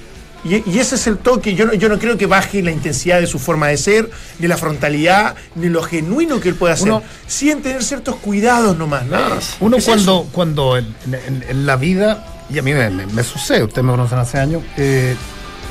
Y, 0.44 0.68
y 0.68 0.80
ese 0.80 0.96
es 0.96 1.06
el 1.06 1.18
toque. 1.20 1.54
Yo 1.54 1.66
no, 1.68 1.74
yo 1.76 1.90
no 1.90 2.00
creo 2.00 2.18
que 2.18 2.26
baje 2.26 2.64
la 2.64 2.72
intensidad 2.72 3.20
de 3.20 3.28
su 3.28 3.38
forma 3.38 3.68
de 3.68 3.78
ser, 3.78 4.10
ni 4.40 4.48
la 4.48 4.58
frontalidad, 4.58 5.36
ni 5.54 5.70
lo 5.70 5.84
genuino 5.84 6.40
que 6.40 6.50
él 6.50 6.56
puede 6.56 6.74
hacer. 6.74 6.88
Uno- 6.88 7.04
sí 7.28 7.52
en 7.52 7.62
tener 7.62 7.84
ciertos 7.84 8.16
cuidados 8.16 8.76
nomás. 8.78 9.06
nada 9.06 9.30
más. 9.36 9.58
Uno 9.60 9.78
Es 9.78 9.86
cuando, 9.86 10.22
eso. 10.22 10.30
cuando 10.32 10.76
en, 10.78 10.88
en- 11.06 11.46
en 11.48 11.66
la 11.68 11.76
vida, 11.76 12.26
y 12.50 12.58
a 12.58 12.64
mí 12.64 12.74
me, 12.74 12.90
me- 12.90 13.06
me 13.06 13.24
sucede, 13.24 13.64
ustedes 13.64 13.84
me 13.86 13.92
conocen 13.92 14.18
hace 14.18 14.40
años, 14.40 14.64
eh, 14.76 15.16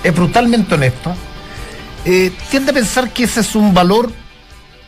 es 0.05 0.15
brutalmente 0.15 0.75
honesto, 0.77 1.13
eh, 2.05 2.31
tiende 2.53 2.71
a 2.71 2.75
pensar 2.75 3.11
que 3.13 3.25
ese 3.25 3.41
es 3.41 3.55
un 3.57 3.75
valor 3.75 4.11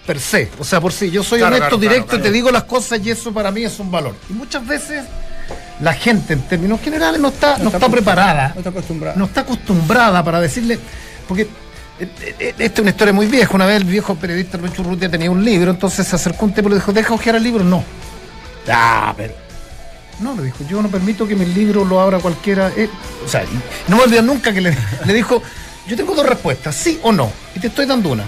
per 0.06 0.18
se. 0.20 0.48
O 0.58 0.64
sea, 0.64 0.80
por 0.80 0.92
sí, 0.92 1.10
yo 1.10 1.22
soy 1.22 1.38
Claro, 1.40 1.56
honesto, 1.56 1.76
claro, 1.78 1.80
directo, 1.80 2.06
claro, 2.08 2.24
y 2.24 2.26
te 2.28 2.32
digo 2.32 2.50
las 2.50 2.64
cosas 2.64 3.00
y 3.04 3.10
eso 3.10 3.32
para 3.32 3.50
mí 3.50 3.64
es 3.64 3.78
un 3.78 3.90
valor. 3.90 4.14
Y 4.28 4.32
muchas 4.32 4.66
veces 4.66 5.04
la 5.80 5.94
gente 5.94 6.32
en 6.34 6.42
términos 6.42 6.80
generales 6.80 7.20
no 7.20 7.28
está, 7.28 7.58
no 7.58 7.70
está 7.70 7.88
preparada 7.88 8.48
No 8.54 8.60
está 8.60 8.70
acostumbrado. 8.70 9.18
no 9.18 9.24
está 9.24 9.40
acostumbrada 9.42 10.22
para 10.24 10.40
decirle, 10.40 10.78
porque 11.26 11.42
eh, 11.98 12.08
eh, 12.38 12.54
esta 12.58 12.74
es 12.74 12.80
una 12.80 12.90
historia 12.90 13.12
muy 13.12 13.26
vieja, 13.26 13.54
una 13.54 13.66
vez 13.66 13.76
el 13.76 13.84
viejo 13.84 14.14
periodista 14.14 14.58
Luis 14.58 14.78
Urrutia 14.78 15.10
tenía 15.10 15.30
un 15.30 15.44
libro, 15.44 15.70
entonces 15.70 16.06
se 16.06 16.16
acercó 16.16 16.44
un 16.46 16.52
tipo 16.54 16.68
y 16.68 16.70
le 16.72 16.76
dijo, 16.76 16.92
deja 16.92 17.14
ojear 17.14 17.36
el 17.36 17.42
libro, 17.42 17.64
no. 17.64 17.84
Ah, 18.68 19.12
pero... 19.16 19.34
No, 20.20 20.34
le 20.36 20.44
dijo, 20.44 20.58
yo 20.68 20.82
no 20.82 20.88
permito 20.88 21.26
que 21.26 21.34
mi 21.34 21.46
libro 21.46 21.82
lo 21.84 21.98
abra 21.98 22.18
cualquiera. 22.18 22.70
eh, 22.76 22.90
o 23.24 23.28
sea, 23.28 23.42
no 23.88 23.96
me 23.96 24.02
olvido 24.02 24.20
nunca 24.22 24.52
que 24.52 24.60
le, 24.60 24.76
le 25.06 25.14
dijo, 25.14 25.42
yo 25.86 25.96
tengo 25.96 26.14
dos 26.14 26.26
respuestas, 26.26 26.74
sí 26.74 27.00
o 27.02 27.10
no, 27.10 27.32
y 27.54 27.60
te 27.60 27.68
estoy 27.68 27.86
dando 27.86 28.10
una. 28.10 28.24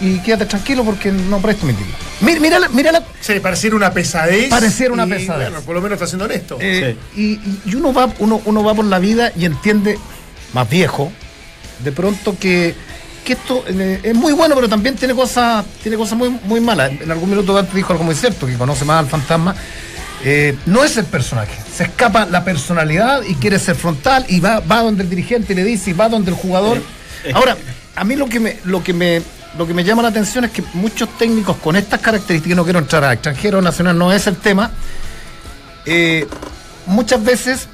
Y 0.00 0.18
quédate 0.18 0.46
tranquilo 0.46 0.84
porque 0.84 1.10
no 1.12 1.40
presto 1.40 1.66
mi. 1.66 1.74
Mira, 2.20 2.40
mira, 2.40 2.58
la- 2.58 2.68
mira 2.68 2.92
la, 2.92 3.02
Sí, 3.20 3.38
pareciera 3.40 3.76
una 3.76 3.92
pesadez. 3.92 4.48
Pareciera 4.48 4.92
una 4.92 5.06
y, 5.06 5.10
pesadez. 5.10 5.50
Bueno, 5.50 5.64
por 5.64 5.74
lo 5.74 5.80
menos 5.80 5.96
está 5.96 6.06
siendo 6.06 6.24
honesto. 6.24 6.58
Eh, 6.60 6.96
y, 7.16 7.22
y- 7.34 7.60
y 7.66 7.74
uno 7.74 7.92
va 7.92 8.12
uno, 8.18 8.40
uno 8.44 8.64
va 8.64 8.74
por 8.74 8.84
la 8.84 8.98
vida 8.98 9.32
y 9.36 9.44
entiende 9.44 9.98
más 10.52 10.68
viejo 10.68 11.10
de 11.82 11.90
pronto 11.92 12.36
que, 12.38 12.74
que 13.24 13.32
esto 13.32 13.64
eh, 13.66 14.00
es 14.02 14.14
muy 14.14 14.32
bueno 14.32 14.54
pero 14.54 14.68
también 14.68 14.94
tiene 14.94 15.12
cosas 15.14 15.64
tiene 15.82 15.96
cosas 15.96 16.16
muy 16.16 16.28
muy 16.30 16.60
malas 16.60 16.92
en 16.92 17.10
algún 17.10 17.28
minuto 17.30 17.58
antes 17.58 17.74
dijo 17.74 17.92
algo 17.92 18.04
muy 18.04 18.14
cierto 18.14 18.46
que 18.46 18.54
conoce 18.54 18.84
más 18.84 19.00
al 19.00 19.06
fantasma 19.08 19.54
Eh, 20.24 20.54
no 20.66 20.84
es 20.84 20.96
el 20.96 21.04
personaje 21.06 21.52
se 21.76 21.82
escapa 21.84 22.24
la 22.26 22.44
personalidad 22.44 23.22
y 23.26 23.34
quiere 23.34 23.58
ser 23.58 23.74
frontal 23.74 24.24
y 24.28 24.38
va 24.38 24.60
va 24.60 24.82
donde 24.82 25.02
el 25.02 25.10
dirigente 25.10 25.52
y 25.52 25.56
le 25.56 25.64
dice 25.64 25.90
y 25.90 25.92
va 25.92 26.08
donde 26.08 26.30
el 26.30 26.36
jugador 26.36 26.80
ahora 27.34 27.56
a 27.96 28.04
mí 28.04 28.14
lo 28.14 28.28
que 28.28 28.38
me 28.38 28.58
lo 28.64 28.82
que 28.84 28.92
me 28.92 29.20
lo 29.58 29.66
que 29.66 29.74
me 29.74 29.84
llama 29.84 30.02
la 30.02 30.08
atención 30.08 30.44
es 30.44 30.50
que 30.50 30.62
muchos 30.74 31.08
técnicos 31.18 31.56
con 31.58 31.76
estas 31.76 32.00
características 32.00 32.56
no 32.56 32.64
quiero 32.64 32.78
entrar 32.78 33.04
a 33.04 33.12
extranjero 33.12 33.60
nacional 33.62 33.96
no 33.96 34.12
es 34.12 34.26
el 34.26 34.36
tema 34.36 34.70
eh, 35.86 36.26
muchas 36.86 37.22
veces, 37.22 37.68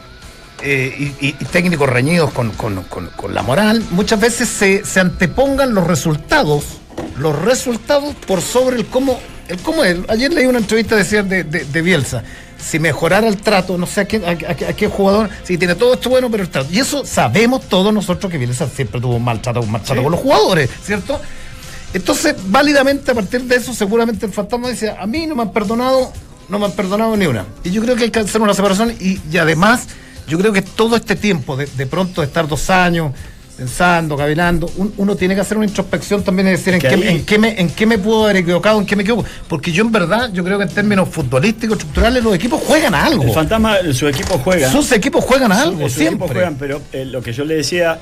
eh, 0.62 1.14
y, 1.20 1.32
técnicos 1.44 1.88
reñidos 1.88 2.32
con, 2.32 2.50
con- 2.52 2.82
con- 2.84 3.06
con 3.16 3.34
la 3.34 3.42
moral, 3.42 3.82
muchas 3.90 4.20
veces 4.20 4.48
se, 4.48 4.84
se 4.84 5.00
antepongan 5.00 5.74
los 5.74 5.86
resultados, 5.86 6.64
los 7.18 7.38
resultados 7.40 8.14
por 8.26 8.42
sobre 8.42 8.76
el 8.76 8.86
cómo, 8.86 9.18
el 9.48 9.58
cómo 9.58 9.84
es. 9.84 9.98
Ayer 10.08 10.32
leí 10.32 10.46
una 10.46 10.58
entrevista 10.58 10.96
decía 10.96 11.22
de, 11.22 11.44
de, 11.44 11.64
de 11.64 11.82
Bielsa. 11.82 12.22
Si 12.58 12.78
mejorara 12.78 13.26
el 13.26 13.38
trato, 13.38 13.78
no 13.78 13.86
sé 13.86 14.02
a 14.02 14.04
qué, 14.06 14.16
a, 14.18 14.30
a- 14.30 14.70
a 14.70 14.72
qué 14.74 14.86
jugador, 14.88 15.30
si 15.44 15.56
tiene 15.56 15.74
todo 15.76 15.94
esto 15.94 16.10
bueno, 16.10 16.30
pero 16.30 16.42
el 16.42 16.50
trato. 16.50 16.68
Y 16.70 16.78
eso 16.80 17.06
sabemos 17.06 17.62
todos 17.68 17.92
nosotros 17.94 18.30
que 18.30 18.36
Bielsa 18.38 18.68
siempre 18.68 19.00
tuvo 19.00 19.16
un 19.16 19.24
maltrato, 19.24 19.60
un 19.60 19.70
maltrato 19.70 20.02
con 20.02 20.12
los 20.12 20.20
jugadores, 20.20 20.68
¿cierto? 20.84 21.20
Entonces, 21.92 22.34
válidamente 22.46 23.10
a 23.10 23.14
partir 23.14 23.42
de 23.42 23.56
eso, 23.56 23.74
seguramente 23.74 24.24
el 24.26 24.32
fantasma 24.32 24.68
dice, 24.68 24.90
a 24.90 25.06
mí 25.06 25.26
no 25.26 25.34
me 25.34 25.42
han 25.42 25.52
perdonado, 25.52 26.12
no 26.48 26.58
me 26.58 26.66
han 26.66 26.72
perdonado 26.72 27.16
ni 27.16 27.26
una. 27.26 27.44
Y 27.64 27.70
yo 27.70 27.82
creo 27.82 27.96
que 27.96 28.04
hay 28.04 28.10
que 28.10 28.20
hacer 28.20 28.40
una 28.40 28.54
separación 28.54 28.94
y, 29.00 29.18
y 29.30 29.38
además, 29.38 29.86
yo 30.28 30.38
creo 30.38 30.52
que 30.52 30.62
todo 30.62 30.94
este 30.96 31.16
tiempo, 31.16 31.56
de, 31.56 31.66
de 31.66 31.86
pronto 31.86 32.20
de 32.20 32.28
estar 32.28 32.46
dos 32.46 32.70
años 32.70 33.12
pensando, 33.56 34.16
cavilando, 34.16 34.70
un- 34.76 34.94
uno 34.96 35.16
tiene 35.16 35.34
que 35.34 35.42
hacer 35.42 35.56
una 35.58 35.66
introspección 35.66 36.22
también 36.22 36.48
y 36.48 36.52
decir 36.52 36.72
en 36.74 36.80
qué, 36.80 36.88
en, 37.10 37.26
qué 37.26 37.38
me, 37.38 37.60
en 37.60 37.68
qué 37.68 37.84
me 37.84 37.98
puedo 37.98 38.24
haber 38.24 38.36
equivocado, 38.38 38.78
en 38.80 38.86
qué 38.86 38.96
me 38.96 39.02
equivoco. 39.02 39.24
Porque 39.48 39.70
yo 39.72 39.84
en 39.84 39.92
verdad, 39.92 40.30
yo 40.32 40.42
creo 40.44 40.56
que 40.58 40.64
en 40.64 40.70
términos 40.70 41.08
futbolísticos, 41.10 41.76
estructurales, 41.76 42.22
los 42.24 42.34
equipos 42.34 42.62
juegan 42.62 42.94
a 42.94 43.04
algo. 43.04 43.24
El 43.24 43.32
fantasma, 43.32 43.76
su 43.92 44.06
equipo 44.08 44.38
juega. 44.38 44.70
Sus 44.70 44.90
equipos 44.92 45.24
juegan 45.24 45.52
a 45.52 45.56
Su- 45.56 45.62
algo, 45.70 45.82
sus 45.88 45.92
siempre. 45.92 46.14
equipos 46.14 46.30
juegan, 46.32 46.54
pero 46.56 46.80
eh, 46.92 47.04
lo 47.04 47.20
que 47.20 47.32
yo 47.34 47.44
le 47.44 47.56
decía, 47.56 47.98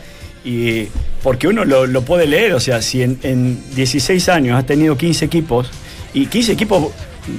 y 0.49 0.89
porque 1.23 1.49
uno 1.49 1.65
lo, 1.65 1.87
lo 1.87 2.03
puede 2.03 2.27
leer, 2.27 2.53
o 2.55 2.61
sea, 2.61 2.81
si 2.81 3.03
en, 3.03 3.19
en 3.23 3.61
16 3.75 4.29
años 4.29 4.57
has 4.59 4.67
tenido 4.67 4.97
15 4.97 5.25
equipos, 5.25 5.69
y 6.15 6.27
15 6.27 6.53
equipos, 6.53 6.89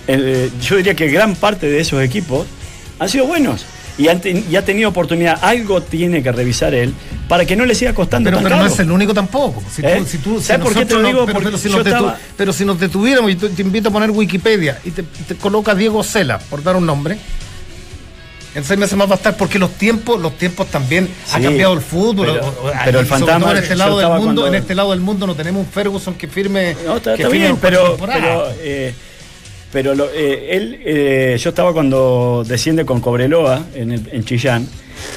eh, 0.07 0.49
yo 0.61 0.75
diría 0.77 0.93
que 0.93 1.07
gran 1.07 1.35
parte 1.35 1.67
de 1.67 1.79
esos 1.79 2.01
equipos 2.03 2.45
han 2.99 3.09
sido 3.09 3.25
buenos. 3.25 3.65
Y, 3.97 4.07
han 4.07 4.21
ten- 4.21 4.45
y 4.49 4.55
ha 4.55 4.63
tenido 4.63 4.87
oportunidad, 4.89 5.39
algo 5.41 5.81
tiene 5.81 6.23
que 6.23 6.31
revisar 6.31 6.73
él 6.73 6.93
para 7.27 7.43
que 7.45 7.57
no 7.57 7.65
le 7.65 7.75
siga 7.75 7.93
costando 7.93 8.27
Pero, 8.29 8.37
tan 8.37 8.43
pero 8.45 8.55
no 8.57 8.65
es 8.67 8.79
el 8.79 8.89
único 8.91 9.13
tampoco. 9.13 9.61
Si 9.69 9.81
¿Eh? 9.85 9.95
tú, 9.99 10.05
si 10.05 10.17
tú, 10.19 10.39
si 10.39 10.45
¿Sabes 10.45 10.63
por 10.63 10.73
qué 10.73 10.85
te 10.85 10.93
lo 10.93 11.01
nosotros 11.01 11.25
no- 11.25 11.25
digo? 11.27 11.39
pero, 11.43 11.57
si 11.57 11.69
yo 11.69 11.75
nos 11.77 11.85
detu- 11.85 11.89
estaba- 11.95 12.17
pero 12.37 12.53
si 12.53 12.63
nos 12.63 12.79
detuviéramos, 12.79 13.31
y 13.31 13.35
te, 13.35 13.49
te 13.49 13.61
invito 13.61 13.89
a 13.89 13.91
poner 13.91 14.11
Wikipedia 14.11 14.79
y 14.85 14.91
te, 14.91 15.03
te 15.03 15.35
coloca 15.35 15.75
Diego 15.75 16.01
Cela, 16.03 16.39
por 16.39 16.63
dar 16.63 16.77
un 16.77 16.85
nombre, 16.85 17.17
en 18.59 18.63
seis 18.65 18.79
meses 18.79 18.95
más 18.97 19.09
va 19.09 19.13
a 19.13 19.17
estar, 19.17 19.35
porque 19.35 19.57
los 19.57 19.71
tiempos, 19.71 20.21
los 20.21 20.37
tiempos 20.37 20.67
también 20.67 21.09
ha 21.33 21.37
Sí, 21.37 21.43
cambiado 21.43 21.73
el 21.73 21.81
fútbol. 21.81 22.27
pero- 22.27 22.45
o- 22.45 22.67
o- 22.67 22.71
pero 22.85 22.99
el 22.99 23.05
fantasma 23.07 23.51
en 23.51 23.57
este 23.57 23.75
lado 23.75 23.97
del 23.97 24.07
mundo, 24.09 24.23
cuando- 24.23 24.47
en 24.47 24.55
este 24.55 24.75
lado 24.75 24.91
del 24.91 24.99
mundo 24.99 25.25
no 25.27 25.35
tenemos 25.35 25.65
un 25.65 25.71
Ferguson 25.71 26.13
que 26.13 26.27
firme. 26.27 26.75
No, 26.85 26.97
está, 26.97 27.15
que 27.15 27.23
está 27.23 27.31
firme 27.31 27.45
bien, 27.47 27.57
pero, 27.61 27.97
pero, 27.97 28.47
eh, 28.61 28.93
pero 29.71 29.95
lo- 29.95 30.09
eh, 30.13 30.55
él, 30.55 30.79
eh, 30.85 31.37
yo 31.39 31.49
estaba 31.49 31.73
cuando 31.73 32.43
desciende 32.47 32.85
con 32.85 33.01
Cobreloa 33.01 33.63
en, 33.75 33.91
el- 33.91 34.09
en 34.11 34.23
Chillán, 34.25 34.67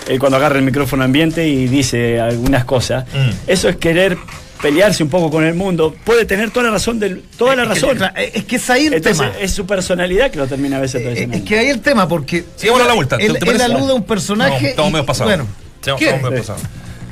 él 0.08 0.18
cuando 0.18 0.36
agarra 0.36 0.58
el 0.58 0.64
micrófono 0.64 1.04
ambiente 1.04 1.46
y 1.48 1.66
dice 1.68 2.20
algunas 2.20 2.64
cosas, 2.64 3.04
Mm. 3.12 3.30
eso 3.50 3.68
es 3.68 3.76
querer 3.76 4.16
pelearse 4.62 5.02
un 5.02 5.10
poco 5.10 5.30
con 5.30 5.44
el 5.44 5.54
mundo, 5.54 5.94
puede 6.04 6.24
tener 6.24 6.50
toda 6.50 6.66
la 6.66 6.72
razón 6.72 6.98
del, 7.00 7.22
toda 7.36 7.54
la 7.56 7.64
Es 7.64 7.68
que- 7.68 7.74
razón. 7.74 7.96
claro, 7.96 8.14
es 8.16 8.44
que 8.44 8.56
es 8.56 8.70
ahí 8.70 8.86
el 8.86 8.94
Entonces, 8.94 9.18
tema. 9.26 9.38
es 9.40 9.50
su 9.52 9.66
personalidad 9.66 10.30
que 10.30 10.38
lo 10.38 10.46
termina 10.46 10.76
a 10.76 10.80
veces 10.80 11.02
Eh. 11.04 11.28
Es 11.32 11.42
que 11.42 11.58
ahí 11.58 11.66
el 11.68 11.80
tema, 11.80 12.08
porque. 12.08 12.44
Sigamos 12.56 12.86
la 12.86 12.94
vuelta. 12.94 13.18
¿te- 13.18 13.26
Él, 13.26 13.38
te 13.38 13.50
él 13.50 13.60
alude 13.60 13.90
a 13.92 13.94
un 13.94 14.04
personaje. 14.04 14.62
No, 14.62 14.68
estamos 14.68 14.92
medio 14.92 15.04
pasados. 15.06 15.30
Bueno, 15.30 15.46
Estamos- 15.80 16.00
medio 16.00 16.38
pasados. 16.38 16.62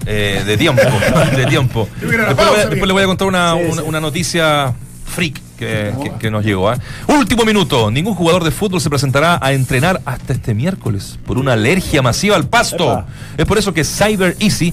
Eh, 0.06 0.42
de 0.46 0.56
tiempo, 0.56 0.82
de 1.36 1.46
tiempo. 1.46 1.88
Después, 2.00 2.16
pausa, 2.16 2.30
le 2.30 2.34
voy 2.34 2.54
a- 2.54 2.56
después 2.60 2.70
bien. 2.76 2.86
le 2.86 2.92
voy 2.94 3.02
a 3.02 3.06
contar 3.06 3.28
una, 3.28 3.54
Sí, 3.54 3.60
una, 3.70 3.82
sí. 3.82 3.88
una 3.88 4.00
noticia 4.00 4.74
freak 5.06 5.40
que, 5.58 5.92
que- 6.02 6.12
que 6.18 6.30
nos 6.30 6.44
llegó. 6.44 6.70
¿ah? 6.70 6.78
Último 7.08 7.44
minuto. 7.44 7.90
Ningún 7.90 8.14
jugador 8.14 8.44
de 8.44 8.50
fútbol 8.50 8.80
se 8.80 8.88
presentará 8.88 9.38
a 9.42 9.52
entrenar 9.52 10.00
hasta 10.06 10.32
este 10.32 10.54
miércoles 10.54 11.18
por 11.26 11.36
una 11.36 11.52
alergia 11.52 12.00
masiva 12.00 12.36
al 12.36 12.48
pasto. 12.48 12.84
Epa. 12.92 13.06
Es 13.36 13.44
por 13.44 13.58
eso 13.58 13.74
que 13.74 13.84
Cyber 13.84 14.36
Easy, 14.40 14.72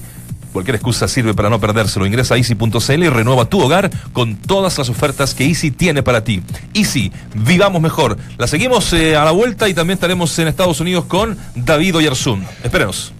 cualquier 0.52 0.76
excusa 0.76 1.08
sirve 1.08 1.34
para 1.34 1.50
no 1.50 1.60
perdérselo. 1.60 2.06
Ingresa 2.06 2.34
a 2.34 2.38
easy.cl 2.38 3.02
y 3.02 3.08
renueva 3.08 3.46
tu 3.46 3.60
hogar 3.60 3.90
con 4.12 4.36
todas 4.36 4.78
las 4.78 4.88
ofertas 4.88 5.34
que 5.34 5.44
Easy 5.44 5.70
tiene 5.70 6.02
para 6.02 6.24
ti. 6.24 6.42
Easy, 6.74 7.12
vivamos 7.34 7.80
mejor. 7.80 8.16
La 8.36 8.46
seguimos 8.46 8.92
eh, 8.92 9.16
a 9.16 9.24
la 9.24 9.30
vuelta 9.30 9.68
y 9.68 9.74
también 9.74 9.94
estaremos 9.96 10.38
en 10.38 10.48
Estados 10.48 10.80
Unidos 10.80 11.04
con 11.04 11.36
David 11.54 11.96
Oyarzún. 11.96 12.44
Espérenos. 12.62 13.12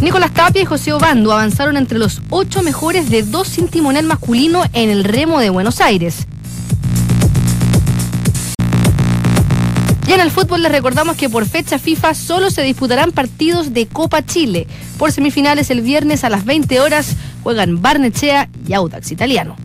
Nicolás 0.00 0.32
Tapia 0.32 0.62
y 0.62 0.64
José 0.64 0.92
Obando 0.92 1.32
avanzaron 1.32 1.76
entre 1.76 1.98
los 1.98 2.22
ocho 2.30 2.62
mejores 2.62 3.10
de 3.10 3.24
dos 3.24 3.48
sin 3.48 3.66
timonel 3.66 4.06
masculino 4.06 4.64
en 4.72 4.90
el 4.90 5.02
remo 5.02 5.40
de 5.40 5.50
Buenos 5.50 5.80
Aires. 5.80 6.26
Y 10.08 10.12
en 10.14 10.20
el 10.20 10.30
fútbol 10.30 10.62
les 10.62 10.72
recordamos 10.72 11.18
que 11.18 11.28
por 11.28 11.44
fecha 11.44 11.78
FIFA 11.78 12.14
solo 12.14 12.50
se 12.50 12.62
disputarán 12.62 13.12
partidos 13.12 13.74
de 13.74 13.86
Copa 13.86 14.24
Chile. 14.24 14.66
Por 14.96 15.12
semifinales 15.12 15.68
el 15.68 15.82
viernes 15.82 16.24
a 16.24 16.30
las 16.30 16.46
20 16.46 16.80
horas 16.80 17.14
juegan 17.42 17.82
Barnechea 17.82 18.48
y 18.66 18.72
Audax 18.72 19.12
Italiano. 19.12 19.56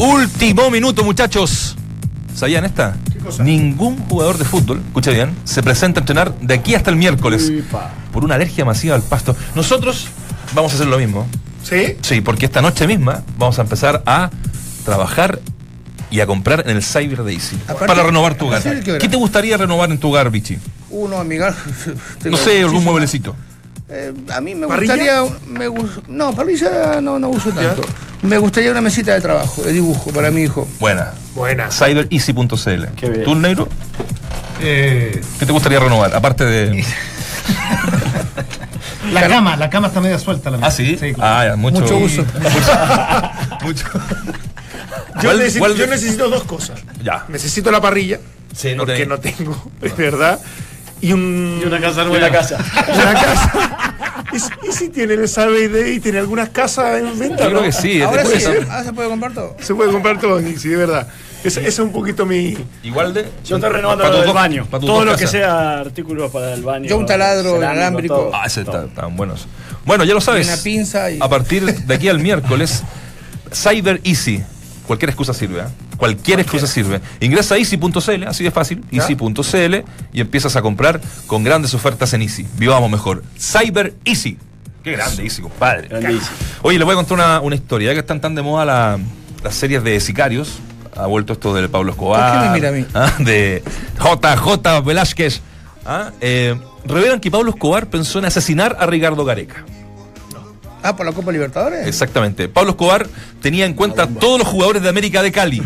Último 0.00 0.68
minuto, 0.68 1.04
muchachos. 1.04 1.76
¿Sabían 2.34 2.64
esta? 2.64 2.96
Ningún 3.38 3.98
jugador 3.98 4.36
de 4.36 4.44
fútbol, 4.44 4.82
escucha 4.84 5.12
bien, 5.12 5.36
se 5.44 5.62
presenta 5.62 6.00
a 6.00 6.02
entrenar 6.02 6.36
de 6.40 6.54
aquí 6.54 6.74
hasta 6.74 6.90
el 6.90 6.96
miércoles 6.96 7.52
por 8.12 8.24
una 8.24 8.34
alergia 8.34 8.64
masiva 8.64 8.96
al 8.96 9.02
pasto. 9.02 9.36
Nosotros 9.54 10.08
vamos 10.54 10.72
a 10.72 10.74
hacer 10.74 10.88
lo 10.88 10.98
mismo. 10.98 11.28
¿Sí? 11.62 11.96
Sí, 12.00 12.20
porque 12.20 12.46
esta 12.46 12.62
noche 12.62 12.88
misma 12.88 13.22
vamos 13.38 13.60
a 13.60 13.62
empezar 13.62 14.02
a 14.06 14.30
trabajar 14.84 15.38
y 16.12 16.20
a 16.20 16.26
comprar 16.26 16.62
en 16.68 16.76
el 16.76 16.82
Cyber 16.84 17.24
Daisy 17.24 17.56
Aparte- 17.66 17.86
para 17.86 18.02
renovar 18.04 18.34
tu 18.36 18.44
¿a 18.44 18.58
hogar. 18.58 18.80
qué 18.82 19.08
te 19.08 19.16
gustaría 19.16 19.56
renovar 19.56 19.90
en 19.90 19.98
tu 19.98 20.10
hogar, 20.10 20.30
Vichy? 20.30 20.58
Uno, 20.90 21.18
amiga. 21.18 21.52
No 22.24 22.36
sé, 22.36 22.60
algún 22.62 22.84
mueblecito. 22.84 23.34
Eh, 23.88 24.12
a 24.32 24.40
mí 24.40 24.54
me 24.54 24.66
¿Parrilla? 24.68 25.20
gustaría. 25.20 25.68
Me, 25.68 25.86
no, 26.08 26.32
parrilla 26.34 27.00
no, 27.00 27.18
no 27.18 27.28
uso 27.30 27.50
tanto. 27.50 27.82
Me 28.22 28.38
gustaría 28.38 28.70
una 28.70 28.80
mesita 28.80 29.12
de 29.14 29.20
trabajo, 29.20 29.62
de 29.62 29.72
dibujo 29.72 30.10
para 30.12 30.30
mi 30.30 30.42
hijo. 30.42 30.68
Buena. 30.78 31.12
Buena. 31.34 31.68
Cybereasy.cl. 31.70 32.84
¿Tú, 33.24 33.34
negro? 33.34 33.68
Eh, 34.60 35.20
¿Qué 35.38 35.46
te 35.46 35.52
gustaría 35.52 35.80
renovar? 35.80 36.14
Aparte 36.14 36.44
de. 36.44 36.84
la 39.12 39.28
cama, 39.28 39.56
la 39.56 39.68
cama 39.68 39.88
está 39.88 40.00
media 40.00 40.18
suelta. 40.18 40.50
La 40.50 40.58
Ah, 40.66 40.70
sí. 40.70 40.96
claro. 40.96 41.16
Ah, 41.20 41.44
ya, 41.48 41.56
mucho, 41.56 41.80
Mucho 41.80 41.96
uso. 41.98 42.24
mucho. 43.62 43.84
Yo, 45.16 45.20
¿Cuál- 45.22 45.38
necesito, 45.38 45.58
cuál- 45.60 45.74
yo 45.76 45.86
necesito 45.86 46.28
dos 46.30 46.44
cosas. 46.44 46.80
Ya. 47.02 47.24
Necesito 47.28 47.70
la 47.70 47.80
parrilla, 47.80 48.18
Sí, 48.54 48.70
no 48.74 48.78
porque 48.84 48.92
tenés. 48.92 49.08
no 49.08 49.18
tengo, 49.20 49.70
es 49.82 49.96
verdad. 49.96 50.40
Y 51.00 51.12
un. 51.12 51.58
Y 51.62 51.66
una 51.66 51.80
casa 51.80 52.02
Y 52.02 52.06
nueva. 52.06 52.28
una 52.28 52.30
casa. 52.38 52.58
una 52.94 53.12
casa. 53.14 53.88
¿Y, 54.32 54.38
si- 54.38 54.50
y 54.68 54.72
si 54.72 54.88
tiene 54.88 55.14
el 55.14 55.28
Sabe 55.28 55.90
y 55.94 56.00
tiene 56.00 56.18
algunas 56.18 56.48
casas 56.50 57.00
en 57.00 57.18
venta? 57.18 57.42
Yo 57.44 57.48
creo 57.50 57.60
no? 57.60 57.62
que 57.66 57.72
sí. 57.72 58.00
Ahora 58.00 58.22
ahora 58.22 58.84
se 58.84 58.92
puede 58.92 59.08
comprar 59.08 59.32
todo. 59.34 59.56
Se 59.60 59.74
puede 59.74 59.90
comprar 59.92 60.20
todo, 60.20 60.40
sí, 60.40 60.68
de 60.68 60.76
verdad. 60.76 61.08
Ese 61.44 61.66
es 61.66 61.76
un 61.80 61.90
poquito 61.90 62.24
mi. 62.24 62.56
Igual 62.84 63.12
de. 63.12 63.26
Yo 63.44 63.56
estoy 63.56 63.70
renovando 63.72 64.04
Para 64.04 64.16
del 64.16 64.26
dos- 64.26 64.34
baño. 64.34 64.64
para 64.70 64.80
tus 64.80 64.86
Todo 64.88 65.04
lo 65.04 65.16
que 65.16 65.26
sea 65.26 65.80
artículos 65.80 66.30
para 66.30 66.54
el 66.54 66.62
baño. 66.62 66.86
Yo 66.88 66.96
un 66.96 67.04
taladro 67.04 67.56
inalámbrico. 67.56 68.30
Ah, 68.32 68.44
ese 68.46 68.60
está- 68.60 68.84
están 68.84 69.16
buenos. 69.16 69.48
Bueno, 69.84 70.04
ya 70.04 70.14
lo 70.14 70.20
sabes. 70.20 70.46
Y 70.46 70.52
una 70.52 70.62
pinza 70.62 71.10
y- 71.10 71.18
A 71.20 71.28
partir 71.28 71.64
de 71.64 71.94
aquí 71.94 72.08
al 72.08 72.20
miércoles, 72.20 72.84
Cyber 73.52 74.00
Easy. 74.04 74.44
Cualquier 74.86 75.10
excusa 75.10 75.32
sirve, 75.32 75.60
¿eh? 75.60 75.64
Cualquier 75.96 76.40
excusa 76.40 76.66
sirve. 76.66 77.00
Ingresa 77.20 77.54
a 77.54 77.58
easy.cl, 77.58 78.24
así 78.26 78.42
de 78.44 78.50
fácil, 78.50 78.84
easy.cl 78.90 79.74
y 80.12 80.20
empiezas 80.20 80.56
a 80.56 80.62
comprar 80.62 81.00
con 81.26 81.44
grandes 81.44 81.72
ofertas 81.74 82.12
en 82.14 82.22
Easy. 82.22 82.46
Vivamos 82.58 82.90
mejor. 82.90 83.22
Cyber 83.38 83.94
Easy. 84.04 84.36
Qué 84.82 84.92
grande 84.92 85.22
Easy, 85.22 85.40
compadre. 85.42 85.86
Grandísimo. 85.88 86.36
Oye, 86.62 86.78
les 86.78 86.84
voy 86.84 86.92
a 86.94 86.96
contar 86.96 87.14
una, 87.14 87.40
una 87.40 87.54
historia, 87.54 87.88
ya 87.90 87.94
que 87.94 88.00
están 88.00 88.20
tan 88.20 88.34
de 88.34 88.42
moda 88.42 88.64
la- 88.64 88.98
las 89.44 89.54
series 89.54 89.84
de 89.84 89.98
sicarios. 90.00 90.58
Ha 90.96 91.06
vuelto 91.06 91.32
esto 91.32 91.54
del 91.54 91.70
Pablo 91.70 91.92
Escobar. 91.92 92.32
¿Por 92.32 92.40
qué 92.42 92.48
me 92.48 92.54
mira 92.54 92.68
a 92.68 92.72
mí? 92.72 92.84
¿ah? 92.94 93.12
De 93.20 93.62
JJ 93.98 94.84
Velázquez. 94.84 95.40
¿ah? 95.86 96.10
Eh, 96.20 96.56
revelan 96.84 97.20
que 97.20 97.30
Pablo 97.30 97.50
Escobar 97.50 97.86
pensó 97.88 98.18
en 98.18 98.24
asesinar 98.26 98.76
a 98.80 98.86
Ricardo 98.86 99.24
Gareca. 99.24 99.64
Ah, 100.82 100.96
por 100.96 101.06
la 101.06 101.12
Copa 101.12 101.30
Libertadores. 101.32 101.86
Exactamente. 101.86 102.48
Pablo 102.48 102.70
Escobar 102.72 103.06
tenía 103.40 103.66
en 103.66 103.74
cuenta 103.74 104.06
todos 104.06 104.38
los 104.38 104.48
jugadores 104.48 104.82
de 104.82 104.88
América 104.88 105.22
de 105.22 105.30
Cali. 105.32 105.62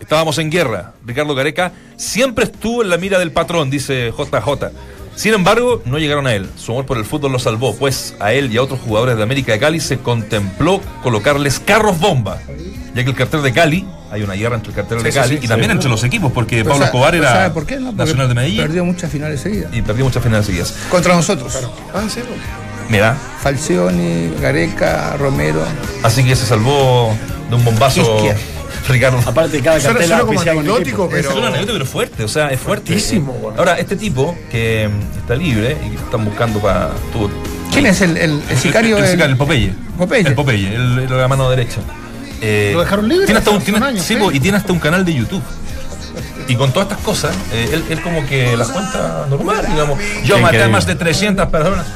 Estábamos 0.00 0.38
en 0.38 0.50
guerra. 0.50 0.94
Ricardo 1.06 1.34
Gareca 1.34 1.72
siempre 1.96 2.44
estuvo 2.44 2.82
en 2.82 2.90
la 2.90 2.96
mira 2.96 3.18
del 3.18 3.30
patrón, 3.32 3.70
dice 3.70 4.12
JJ. 4.16 4.70
Sin 5.14 5.34
embargo, 5.34 5.82
no 5.84 5.98
llegaron 5.98 6.26
a 6.26 6.34
él. 6.34 6.48
Su 6.56 6.72
amor 6.72 6.86
por 6.86 6.96
el 6.96 7.04
fútbol 7.04 7.32
lo 7.32 7.38
salvó, 7.38 7.76
pues 7.76 8.14
a 8.20 8.32
él 8.32 8.52
y 8.52 8.56
a 8.56 8.62
otros 8.62 8.80
jugadores 8.80 9.16
de 9.16 9.22
América 9.22 9.52
de 9.52 9.58
Cali 9.58 9.78
se 9.80 9.98
contempló 9.98 10.80
colocarles 11.02 11.60
carros 11.60 11.98
bomba. 11.98 12.38
Ya 12.94 13.04
que 13.04 13.10
el 13.10 13.14
cartel 13.16 13.42
de 13.42 13.52
Cali, 13.52 13.86
hay 14.10 14.22
una 14.22 14.34
guerra 14.34 14.56
entre 14.56 14.70
el 14.70 14.76
cartel 14.76 15.02
de 15.02 15.12
Sí, 15.12 15.12
sí, 15.12 15.18
Cali 15.20 15.38
sí, 15.38 15.44
y 15.44 15.48
también 15.48 15.70
sí. 15.70 15.76
entre 15.76 15.90
los 15.90 16.02
equipos, 16.04 16.32
porque 16.32 16.56
Pero 16.58 16.70
Pablo 16.70 16.84
Escobar 16.86 17.14
era 17.14 17.30
¿sabe 17.32 17.50
por 17.50 17.66
qué? 17.66 17.76
No, 17.76 17.86
porque 17.88 17.98
nacional 17.98 18.28
de 18.28 18.34
Medellín 18.34 18.62
Perdió 18.62 18.84
muchas 18.84 19.10
finales 19.12 19.40
seguidas. 19.40 19.72
y 19.74 19.82
perdió 19.82 20.04
muchas 20.04 20.22
finales 20.22 20.46
seguidas. 20.46 20.74
Contra 20.90 21.14
nosotros. 21.14 21.56
Ah, 21.94 22.02
sí, 22.08 22.20
pues. 22.26 22.40
Mira, 22.90 23.16
Falcioni, 23.42 24.32
Gareca, 24.40 25.16
Romero. 25.16 25.62
así 26.02 26.24
que 26.24 26.34
se 26.36 26.44
salvó 26.44 27.14
de 27.48 27.54
un 27.54 27.64
bombazo 27.64 28.02
Quisquia. 28.02 28.36
Ricardo. 28.88 29.18
Aparte, 29.24 29.60
cada 29.60 29.78
Suena, 29.78 29.98
cartel 30.00 30.08
suena 30.08 30.24
como 30.24 30.40
un 30.40 30.48
anecdótico, 30.48 31.08
pero. 31.10 31.30
Es 31.30 31.36
una 31.36 31.48
anécdota, 31.48 31.72
pero 31.74 31.86
fuerte, 31.86 32.24
o 32.24 32.28
sea, 32.28 32.48
es 32.50 32.58
fuerte. 32.60 32.86
Fuertísimo, 32.88 33.32
Eh, 33.34 33.38
bueno. 33.42 33.58
Ahora, 33.58 33.78
este 33.78 33.94
tipo 33.96 34.36
que 34.50 34.88
mm, 34.88 35.18
está 35.20 35.34
libre 35.36 35.76
y 35.86 35.90
que 35.90 35.96
están 35.96 36.24
buscando 36.24 36.58
para. 36.60 36.90
tuvo- 37.12 37.30
¿Quién 37.72 37.86
es 37.86 38.00
el, 38.00 38.16
el, 38.16 38.42
el 38.50 38.56
sicario? 38.58 38.96
El, 38.96 39.02
del- 39.02 39.12
sicario, 39.12 39.32
el 39.32 39.38
Popeye. 39.38 39.72
Popeye. 39.96 40.26
El 40.26 40.34
Popeye, 40.34 40.74
el, 40.74 40.98
el 41.00 41.08
de 41.08 41.16
la 41.16 41.28
mano 41.28 41.48
derecha. 41.50 41.80
Eh, 42.40 42.70
Lo 42.72 42.80
dejaron 42.80 43.06
libre 43.08 43.26
Tiene 43.26 43.38
hasta 43.38 43.50
un, 43.50 43.58
un 43.58 43.62
tiene- 43.62 44.00
sí, 44.00 44.14
sí. 44.16 44.18
y 44.32 44.40
tiene 44.40 44.56
hasta 44.56 44.72
un 44.72 44.78
canal 44.80 45.04
de 45.04 45.14
YouTube. 45.14 45.42
Y 46.48 46.56
con 46.56 46.72
todas 46.72 46.88
estas 46.90 47.04
cosas, 47.04 47.36
eh, 47.52 47.68
él, 47.74 47.84
él 47.90 48.00
como 48.02 48.26
que 48.26 48.56
las 48.56 48.70
cuenta 48.70 49.26
normal, 49.30 49.64
digamos. 49.70 49.98
Yo 50.24 50.38
maté 50.38 50.62
a 50.62 50.68
más 50.68 50.84
de 50.86 50.96
300 50.96 51.46
personas. 51.48 51.86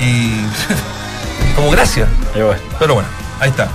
Y. 0.00 0.32
como 1.56 1.70
gracias. 1.70 2.08
Pero 2.78 2.94
bueno, 2.94 3.08
ahí 3.40 3.50
está. 3.50 3.68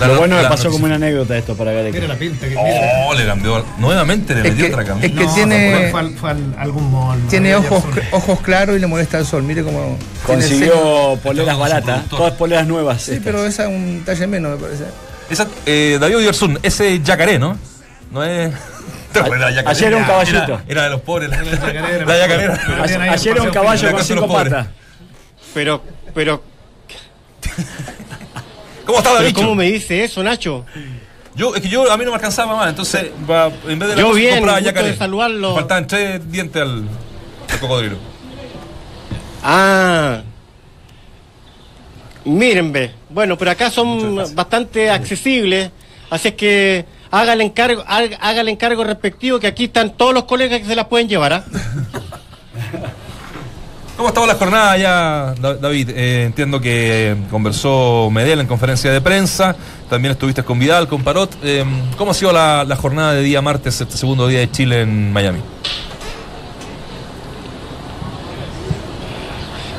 La- 0.00 0.08
Lo 0.08 0.16
bueno 0.18 0.34
la 0.34 0.42
que 0.42 0.48
pasó 0.48 0.64
noticia. 0.64 0.70
como 0.72 0.84
una 0.86 0.94
anécdota 0.96 1.36
esto 1.38 1.54
para 1.56 1.70
Mira 1.70 1.84
Gareca. 1.84 2.08
la 2.08 2.16
pinta 2.18 2.48
que. 2.48 2.56
Oh, 2.58 3.14
le 3.14 3.24
cambió. 3.26 3.64
Nuevamente 3.78 4.34
le 4.34 4.40
Es 4.40 4.46
metió 4.50 4.66
que- 4.66 4.72
otra 4.72 4.84
camisa. 4.84 5.06
es 5.06 5.12
que 5.12 5.24
No, 5.24 5.34
tiene- 5.34 5.70
Fue, 5.70 5.90
fue 5.90 6.00
al- 6.00 6.14
fue 6.18 6.30
al- 6.30 6.54
algún 6.58 6.90
mall. 6.90 7.20
Tiene 7.28 7.54
ojos, 7.54 7.84
Ayer 7.94 8.02
ojos 8.10 8.40
claros 8.40 8.76
y 8.76 8.80
le 8.80 8.88
molesta 8.88 9.18
el 9.18 9.26
sol. 9.26 9.44
Mire 9.44 9.62
cómo. 9.62 9.96
Consiguió 10.26 11.16
poleras 11.22 11.56
baratas, 11.56 12.06
todas 12.08 12.32
poleras 12.32 12.66
nuevas. 12.66 13.02
Sí, 13.02 13.12
estas. 13.12 13.24
pero 13.24 13.46
esa 13.46 13.62
es 13.64 13.68
un 13.68 14.02
talle 14.04 14.26
menos, 14.26 14.58
me 14.58 14.64
parece. 14.66 14.84
Esa, 15.30 15.46
eh, 15.64 15.96
David 16.00 16.16
Oyarzún, 16.16 16.58
ese 16.64 17.00
yacaré, 17.00 17.38
¿no? 17.38 17.56
No 18.10 18.24
es. 18.24 18.52
¿Te 19.12 19.20
acuerdas 19.20 19.50
de 19.54 19.62
la? 19.62 19.70
Ayer 19.70 19.88
era 19.92 19.96
un 19.98 20.04
caballito. 20.04 20.42
Era, 20.44 20.62
era 20.66 20.82
de 20.84 20.90
los 20.90 21.00
pobres. 21.02 21.30
La, 21.30 21.36
la 21.40 22.18
yacarera. 22.18 22.60
Pero 22.66 22.82
A- 22.82 22.86
tiene 22.86 23.04
ahí 23.04 23.08
el 23.10 23.14
Ayer 23.14 23.32
era 23.36 23.42
un 23.44 23.50
caballo 23.50 23.86
La 23.86 23.92
con 23.92 24.04
cinco 24.04 24.26
patas. 24.28 24.66
Pero, 25.54 25.82
pero, 26.12 26.42
¿Cómo 28.84 29.00
David? 29.00 29.34
¿cómo 29.34 29.54
me 29.54 29.70
dice 29.70 30.04
eso, 30.04 30.22
Nacho? 30.22 30.66
Yo, 31.34 31.54
es 31.54 31.62
que 31.62 31.68
yo, 31.68 31.90
a 31.90 31.96
mí 31.96 32.04
no 32.04 32.10
me 32.10 32.16
alcanzaba 32.16 32.54
más, 32.56 32.68
entonces 32.68 33.10
va, 33.28 33.50
en 33.66 33.78
vez 33.78 33.88
de 33.88 33.96
la 33.96 34.00
Yo 34.00 34.08
cosa, 34.08 34.18
bien, 34.18 34.34
compraba 34.34 34.60
yacaré. 34.60 34.90
de 34.90 34.96
saludarlo. 34.96 35.50
Me 35.50 35.54
Faltaban 35.56 35.86
tres 35.86 36.30
dientes 36.30 36.60
al, 36.60 36.84
al 37.50 37.60
cocodrilo. 37.60 37.96
Ah. 39.42 40.22
Miren, 42.24 42.72
ve. 42.72 42.92
Bueno, 43.10 43.36
pero 43.36 43.50
acá 43.50 43.70
son 43.70 44.34
bastante 44.34 44.90
accesibles. 44.90 45.70
Así 46.10 46.28
es 46.28 46.34
que 46.34 46.84
haga 47.10 47.32
el 47.32 47.40
encargo, 47.40 47.84
haga, 47.86 48.40
el 48.40 48.48
encargo 48.48 48.84
respectivo, 48.84 49.40
que 49.40 49.46
aquí 49.46 49.64
están 49.64 49.96
todos 49.96 50.14
los 50.14 50.24
colegas 50.24 50.60
que 50.60 50.66
se 50.66 50.76
las 50.76 50.86
pueden 50.86 51.08
llevar. 51.08 51.32
¿ah? 51.32 51.44
¿Cómo 53.96 54.08
estaba 54.08 54.26
la 54.26 54.34
jornada 54.34 54.76
ya, 54.76 55.34
Da- 55.40 55.54
David? 55.54 55.90
Eh, 55.90 56.24
entiendo 56.24 56.60
que 56.60 57.16
conversó 57.30 58.08
Medel 58.10 58.40
en 58.40 58.46
conferencia 58.48 58.90
de 58.92 59.00
prensa, 59.00 59.54
también 59.88 60.12
estuviste 60.12 60.42
con 60.42 60.58
Vidal, 60.58 60.88
con 60.88 61.04
Parot. 61.04 61.30
Eh, 61.44 61.64
¿Cómo 61.96 62.10
ha 62.10 62.14
sido 62.14 62.32
la, 62.32 62.64
la 62.64 62.74
jornada 62.74 63.12
de 63.14 63.22
día 63.22 63.40
martes, 63.40 63.80
este 63.80 63.96
segundo 63.96 64.26
día 64.26 64.40
de 64.40 64.50
Chile 64.50 64.82
en 64.82 65.12
Miami? 65.12 65.38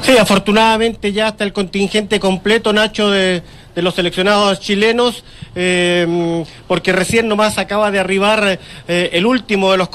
Sí, 0.01 0.17
afortunadamente 0.17 1.11
ya 1.11 1.29
está 1.29 1.43
el 1.43 1.51
contingente 1.51 2.19
completo, 2.19 2.71
Nacho, 2.71 3.09
de, 3.11 3.41
de 3.75 3.81
los 3.81 3.93
seleccionados 3.93 4.61
chilenos, 4.61 5.23
eh, 5.53 6.43
porque 6.67 6.93
recién 6.93 7.27
nomás 7.27 7.57
acaba 7.57 7.91
de 7.91 7.99
arribar 7.99 8.57
eh, 8.87 9.09
el 9.11 9.25
último 9.25 9.71
de 9.71 9.77
los, 9.77 9.89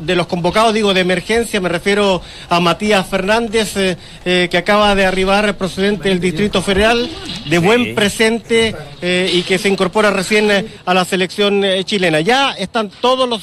de 0.00 0.16
los 0.16 0.26
convocados, 0.26 0.74
digo, 0.74 0.92
de 0.92 1.00
emergencia, 1.00 1.60
me 1.60 1.68
refiero 1.68 2.20
a 2.48 2.58
Matías 2.58 3.06
Fernández, 3.06 3.74
eh, 3.76 4.48
que 4.50 4.58
acaba 4.58 4.94
de 4.96 5.06
arribar 5.06 5.56
procedente 5.56 6.08
del 6.08 6.20
Distrito 6.20 6.60
Federal, 6.60 7.08
de 7.46 7.58
buen 7.58 7.94
presente 7.94 8.74
y 9.02 9.42
que 9.42 9.58
se 9.58 9.68
incorpora 9.68 10.10
recién 10.10 10.50
a 10.84 10.94
la 10.94 11.04
selección 11.04 11.62
chilena. 11.84 12.20
Ya 12.20 12.52
están 12.52 12.90
todos 13.00 13.28
los 13.28 13.42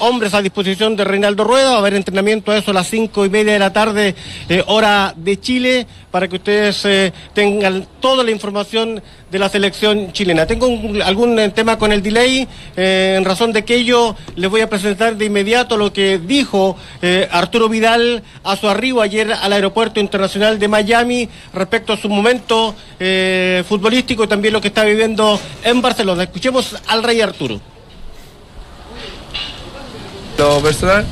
hombres 0.00 0.34
a 0.34 0.42
disposición 0.42 0.96
de 0.96 1.04
Reinaldo 1.04 1.44
Rueda, 1.44 1.70
va 1.70 1.76
a 1.76 1.78
haber 1.78 1.94
entrenamiento 1.94 2.52
a 2.52 2.58
eso 2.58 2.70
a 2.70 2.74
las 2.74 2.88
cinco 2.88 3.24
y 3.24 3.30
media 3.30 3.54
de 3.54 3.58
la 3.58 3.72
tarde, 3.72 4.14
hora 4.66 5.12
de 5.16 5.40
Chile, 5.40 5.86
para 6.10 6.28
que 6.28 6.36
ustedes 6.36 7.12
tengan 7.34 7.86
toda 8.00 8.24
la 8.24 8.30
información 8.30 8.75
de 8.76 9.38
la 9.38 9.48
selección 9.48 10.12
chilena. 10.12 10.46
Tengo 10.46 10.68
algún 11.02 11.38
eh, 11.38 11.48
tema 11.48 11.78
con 11.78 11.92
el 11.92 12.02
delay, 12.02 12.46
eh, 12.76 13.14
en 13.16 13.24
razón 13.24 13.52
de 13.52 13.64
que 13.64 13.74
ello 13.74 14.14
les 14.34 14.50
voy 14.50 14.60
a 14.60 14.68
presentar 14.68 15.16
de 15.16 15.24
inmediato 15.24 15.78
lo 15.78 15.92
que 15.92 16.18
dijo 16.18 16.76
eh, 17.00 17.26
Arturo 17.30 17.70
Vidal 17.70 18.22
a 18.44 18.56
su 18.56 18.68
arribo 18.68 19.00
ayer 19.00 19.32
al 19.32 19.52
Aeropuerto 19.52 19.98
Internacional 19.98 20.58
de 20.58 20.68
Miami 20.68 21.28
respecto 21.54 21.94
a 21.94 21.96
su 21.96 22.08
momento 22.08 22.74
futbolístico 23.66 24.24
y 24.24 24.26
también 24.28 24.52
lo 24.52 24.60
que 24.60 24.68
está 24.68 24.84
viviendo 24.84 25.40
en 25.64 25.80
Barcelona. 25.80 26.24
Escuchemos 26.24 26.76
al 26.86 27.02
rey 27.02 27.20
Arturo. 27.20 27.60
Lo 30.38 30.60
personal, 30.60 31.04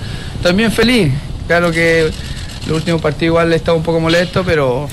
también 0.43 0.71
feliz. 0.71 1.13
Claro 1.47 1.71
que 1.71 2.11
el 2.67 2.73
último 2.73 2.99
partido 2.99 3.27
igual 3.33 3.53
está 3.53 3.73
un 3.73 3.83
poco 3.83 4.01
molesto, 4.01 4.43
pero, 4.45 4.89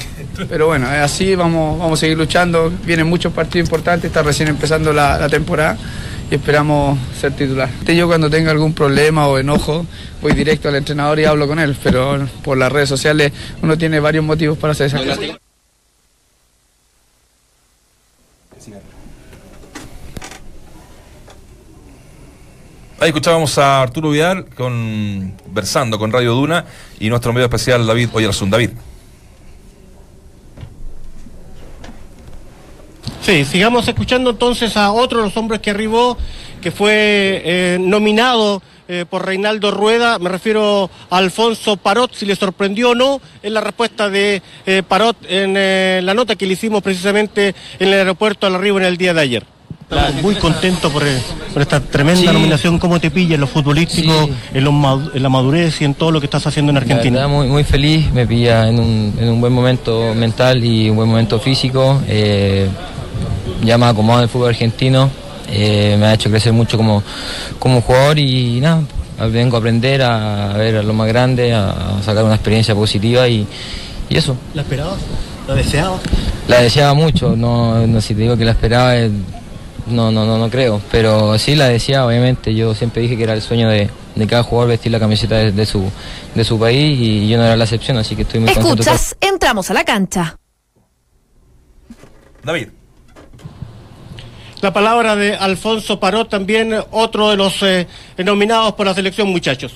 pero 0.49 0.67
bueno, 0.67 0.91
es 0.91 0.99
así, 0.99 1.36
vamos, 1.36 1.79
vamos 1.79 1.99
a 1.99 2.01
seguir 2.01 2.17
luchando. 2.17 2.71
Vienen 2.86 3.07
muchos 3.07 3.34
partidos 3.34 3.67
importantes, 3.67 4.05
está 4.05 4.23
recién 4.23 4.49
empezando 4.49 4.93
la, 4.93 5.17
la 5.17 5.29
temporada 5.29 5.77
y 6.32 6.36
esperamos 6.36 6.97
ser 7.19 7.34
titular. 7.34 7.69
Yo 7.86 8.07
cuando 8.07 8.29
tenga 8.29 8.51
algún 8.51 8.73
problema 8.73 9.27
o 9.27 9.38
enojo, 9.38 9.86
voy 10.21 10.32
directo 10.32 10.69
al 10.69 10.75
entrenador 10.75 11.19
y 11.19 11.25
hablo 11.25 11.47
con 11.47 11.59
él, 11.59 11.75
pero 11.84 12.25
por 12.43 12.57
las 12.57 12.71
redes 12.71 12.88
sociales 12.89 13.34
uno 13.61 13.77
tiene 13.77 13.99
varios 13.99 14.23
motivos 14.23 14.57
para 14.57 14.71
hacer 14.71 14.88
esas 14.88 15.01
cosas. 15.01 15.38
Ahí 23.01 23.09
escuchábamos 23.09 23.57
a 23.57 23.82
Arturo 23.82 24.11
Vidal 24.11 24.45
conversando 24.55 25.97
con 25.97 26.11
Radio 26.11 26.34
Duna 26.34 26.65
y 26.99 27.09
nuestro 27.09 27.34
medio 27.34 27.45
especial 27.45 27.86
David 27.88 28.09
Oyarzún. 28.13 28.51
David. 28.51 28.69
Sí, 33.22 33.45
sigamos 33.45 33.88
escuchando 33.88 34.32
entonces 34.32 34.76
a 34.78 34.91
otro 34.91 35.19
de 35.19 35.26
los 35.26 35.38
hombres 35.38 35.61
que 35.61 35.69
arribó, 35.69 36.17
que 36.59 36.72
fue 36.72 37.41
eh, 37.45 37.78
nominado 37.80 38.61
eh, 38.88 39.05
por 39.09 39.26
Reinaldo 39.26 39.69
Rueda, 39.72 40.17
me 40.19 40.30
refiero 40.30 40.89
a 41.09 41.17
Alfonso 41.17 41.78
Parot, 41.78 42.13
si 42.13 42.26
le 42.26 42.36
sorprendió 42.36 42.89
o 42.91 42.95
no, 42.95 43.22
en 43.43 43.53
la 43.53 43.61
respuesta 43.61 44.09
de 44.09 44.41
eh, 44.65 44.82
Parot 44.88 45.15
en 45.30 46.05
la 46.05 46.13
nota 46.13 46.36
que 46.36 46.45
le 46.47 46.53
hicimos 46.53 46.82
precisamente 46.82 47.53
en 47.80 47.88
el 47.89 47.93
aeropuerto 47.93 48.47
al 48.47 48.55
arribo 48.55 48.80
en 48.80 48.86
el 48.86 48.97
día 48.97 49.13
de 49.13 49.22
ayer. 49.22 49.45
Estamos 49.84 50.22
muy 50.24 50.36
contentos 50.36 50.89
por, 50.91 51.03
por 51.53 51.61
esta 51.61 51.82
tremenda 51.82 52.22
Sí. 52.22 52.28
nominación. 52.28 52.80
¿Cómo 52.80 52.99
te 53.01 53.11
pilla 53.11 53.36
en 53.36 53.41
lo 53.41 53.47
futbolístico, 53.47 54.26
Sí. 54.26 54.34
en, 54.53 54.63
lo 54.63 54.72
en 55.13 55.22
la 55.22 55.28
madurez 55.30 55.82
y 55.82 55.86
en 55.86 55.95
todo 55.95 56.11
lo 56.11 56.22
que 56.22 56.28
estás 56.28 56.47
haciendo 56.47 56.72
en 56.72 56.78
Argentina? 56.78 57.19
verdad, 57.19 57.30
muy, 57.36 57.47
muy 57.47 57.65
feliz, 57.65 58.09
me 58.13 58.26
pilla 58.26 58.69
en 58.69 58.80
un, 58.80 59.13
en 59.19 59.30
un 59.30 59.41
buen 59.41 59.51
momento 59.51 60.13
mental 60.15 60.63
y 60.63 60.89
un 60.89 60.95
buen 60.95 61.09
momento 61.09 61.39
físico. 61.39 62.01
Ya 63.62 63.78
me 63.78 63.86
ha 63.86 63.89
acomodado 63.89 64.22
en 64.22 64.24
el 64.24 64.30
fútbol 64.30 64.49
argentino, 64.49 65.09
eh, 65.49 65.95
me 65.99 66.05
ha 66.07 66.14
hecho 66.14 66.30
crecer 66.30 66.53
mucho 66.53 66.78
como, 66.78 67.03
como 67.59 67.82
jugador 67.82 68.20
y 68.20 68.59
nada, 68.62 68.82
vengo 69.32 69.55
a 69.57 69.59
aprender 69.59 70.01
a 70.01 70.53
ver 70.57 70.78
a 70.78 70.84
lo 70.84 70.93
más 70.93 71.07
grande, 71.07 71.53
a, 71.53 71.70
a 71.97 72.03
sacar 72.03 72.24
una 72.24 72.36
experiencia 72.36 72.74
positiva 72.76 73.28
y, 73.28 73.45
y 74.09 74.18
eso. 74.18 74.36
¿La 74.53 74.62
esperabas? 74.64 74.97
¿La 75.47 75.55
deseabas? 75.55 76.01
La 76.47 76.62
deseaba 76.62 76.93
mucho, 76.93 77.36
no, 77.36 77.86
no 77.88 78.01
si 78.01 78.14
te 78.16 78.22
digo 78.22 78.38
que 78.38 78.45
la 78.45 78.51
esperaba, 78.51 78.95
eh, 78.97 79.12
no, 79.88 80.12
no, 80.12 80.26
no, 80.26 80.38
no 80.38 80.49
creo, 80.49 80.82
pero 80.91 81.38
sí 81.38 81.55
la 81.55 81.68
deseaba, 81.68 82.07
obviamente. 82.07 82.53
Yo 82.55 82.74
siempre 82.76 83.01
dije 83.01 83.18
que 83.18 83.24
era 83.24 83.34
el 83.34 83.41
sueño 83.41 83.68
de, 83.70 83.89
de 84.16 84.28
cada 84.28 84.43
jugador 84.43 84.70
vestir 84.70 84.91
la 84.91 84.99
camiseta 84.99 85.36
de, 85.36 85.51
de 85.51 85.66
su, 85.66 85.84
de 86.36 86.43
su 86.43 86.57
país 86.59 86.97
y 86.99 87.28
yo 87.28 87.38
no 87.38 87.43
era 87.45 87.57
la 87.57 87.64
excepción, 87.66 87.97
así 87.97 88.16
que 88.16 88.22
estoy 88.22 88.39
muy 88.39 88.53
contento. 88.53 88.84
por- 88.84 88.93
Escuchas, 88.93 89.16
entramos 89.20 89.70
a 89.70 89.74
la 89.74 89.84
cancha. 89.84 90.38
David. 92.43 92.70
La 94.62 94.72
palabra 94.72 95.16
de 95.16 95.36
Alfonso 95.36 95.99
Parot, 95.99 96.30
también 96.30 96.76
otro 96.91 97.30
de 97.32 97.38
los 97.38 97.62
eh, 97.64 97.88
nominados 98.24 98.74
por 98.74 98.86
la 98.86 98.93
selección, 98.93 99.28
muchachos. 99.30 99.74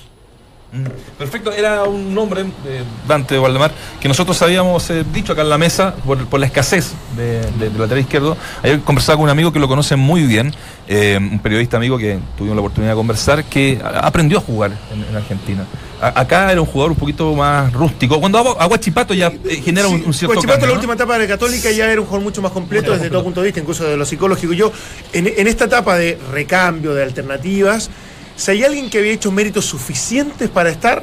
Perfecto, 1.16 1.52
era 1.52 1.84
un 1.84 2.12
nombre, 2.14 2.42
eh, 2.66 2.82
Dante 3.08 3.38
Valdemar, 3.38 3.72
que 4.00 4.08
nosotros 4.08 4.40
habíamos 4.42 4.90
eh, 4.90 5.04
dicho 5.12 5.32
acá 5.32 5.42
en 5.42 5.48
la 5.48 5.56
mesa 5.58 5.94
por, 6.04 6.38
la 6.38 6.46
escasez 6.46 6.92
de, 7.16 7.40
de- 7.52 7.70
lateral 7.78 8.00
izquierdo. 8.00 8.36
Ayer 8.62 8.80
conversaba 8.80 9.16
con 9.16 9.24
un 9.24 9.30
amigo 9.30 9.52
que 9.52 9.58
lo 9.58 9.68
conoce 9.68 9.96
muy 9.96 10.24
bien, 10.24 10.52
eh, 10.86 11.18
un 11.18 11.38
periodista 11.38 11.78
amigo 11.78 11.96
que 11.98 12.18
tuvimos 12.36 12.56
la 12.56 12.60
oportunidad 12.60 12.92
de 12.92 12.96
conversar, 12.96 13.44
que 13.44 13.80
aprendió 13.82 14.38
a 14.38 14.40
jugar 14.42 14.72
en 15.10 15.16
Argentina. 15.16 15.64
A- 16.00 16.20
acá 16.20 16.52
era 16.52 16.60
un 16.60 16.66
jugador 16.66 16.92
un 16.92 16.98
poquito 16.98 17.34
más 17.34 17.72
rústico. 17.72 18.20
Cuando 18.20 18.38
Aguachipato 18.60 19.14
ya 19.14 19.28
eh, 19.48 19.62
genera 19.64 19.88
un, 19.88 20.02
un 20.04 20.12
cierto 20.12 20.34
Guachipato, 20.34 20.46
cambio, 20.60 20.66
la 20.66 20.72
¿no? 20.74 20.78
última 20.78 20.94
etapa 20.94 21.18
de 21.18 21.26
Católica 21.26 21.70
ya 21.70 21.90
era 21.90 22.00
un 22.00 22.06
jugador 22.06 22.24
mucho 22.24 22.42
más 22.42 22.52
completo 22.52 22.92
desde 22.92 23.08
todo 23.08 23.24
punto 23.24 23.40
de 23.40 23.46
vista, 23.46 23.60
incluso 23.60 23.84
de 23.84 23.96
lo 23.96 24.04
psicológico. 24.04 24.52
Yo, 24.52 24.70
en, 25.12 25.26
en 25.26 25.46
esta 25.46 25.64
etapa 25.64 25.96
de 25.96 26.18
recambio, 26.30 26.92
de 26.94 27.02
alternativas, 27.02 27.88
si 28.36 28.50
hay 28.50 28.64
alguien 28.64 28.90
que 28.90 28.98
había 28.98 29.12
hecho 29.12 29.30
méritos 29.32 29.64
suficientes 29.64 30.50
para 30.50 30.68
estar, 30.70 31.02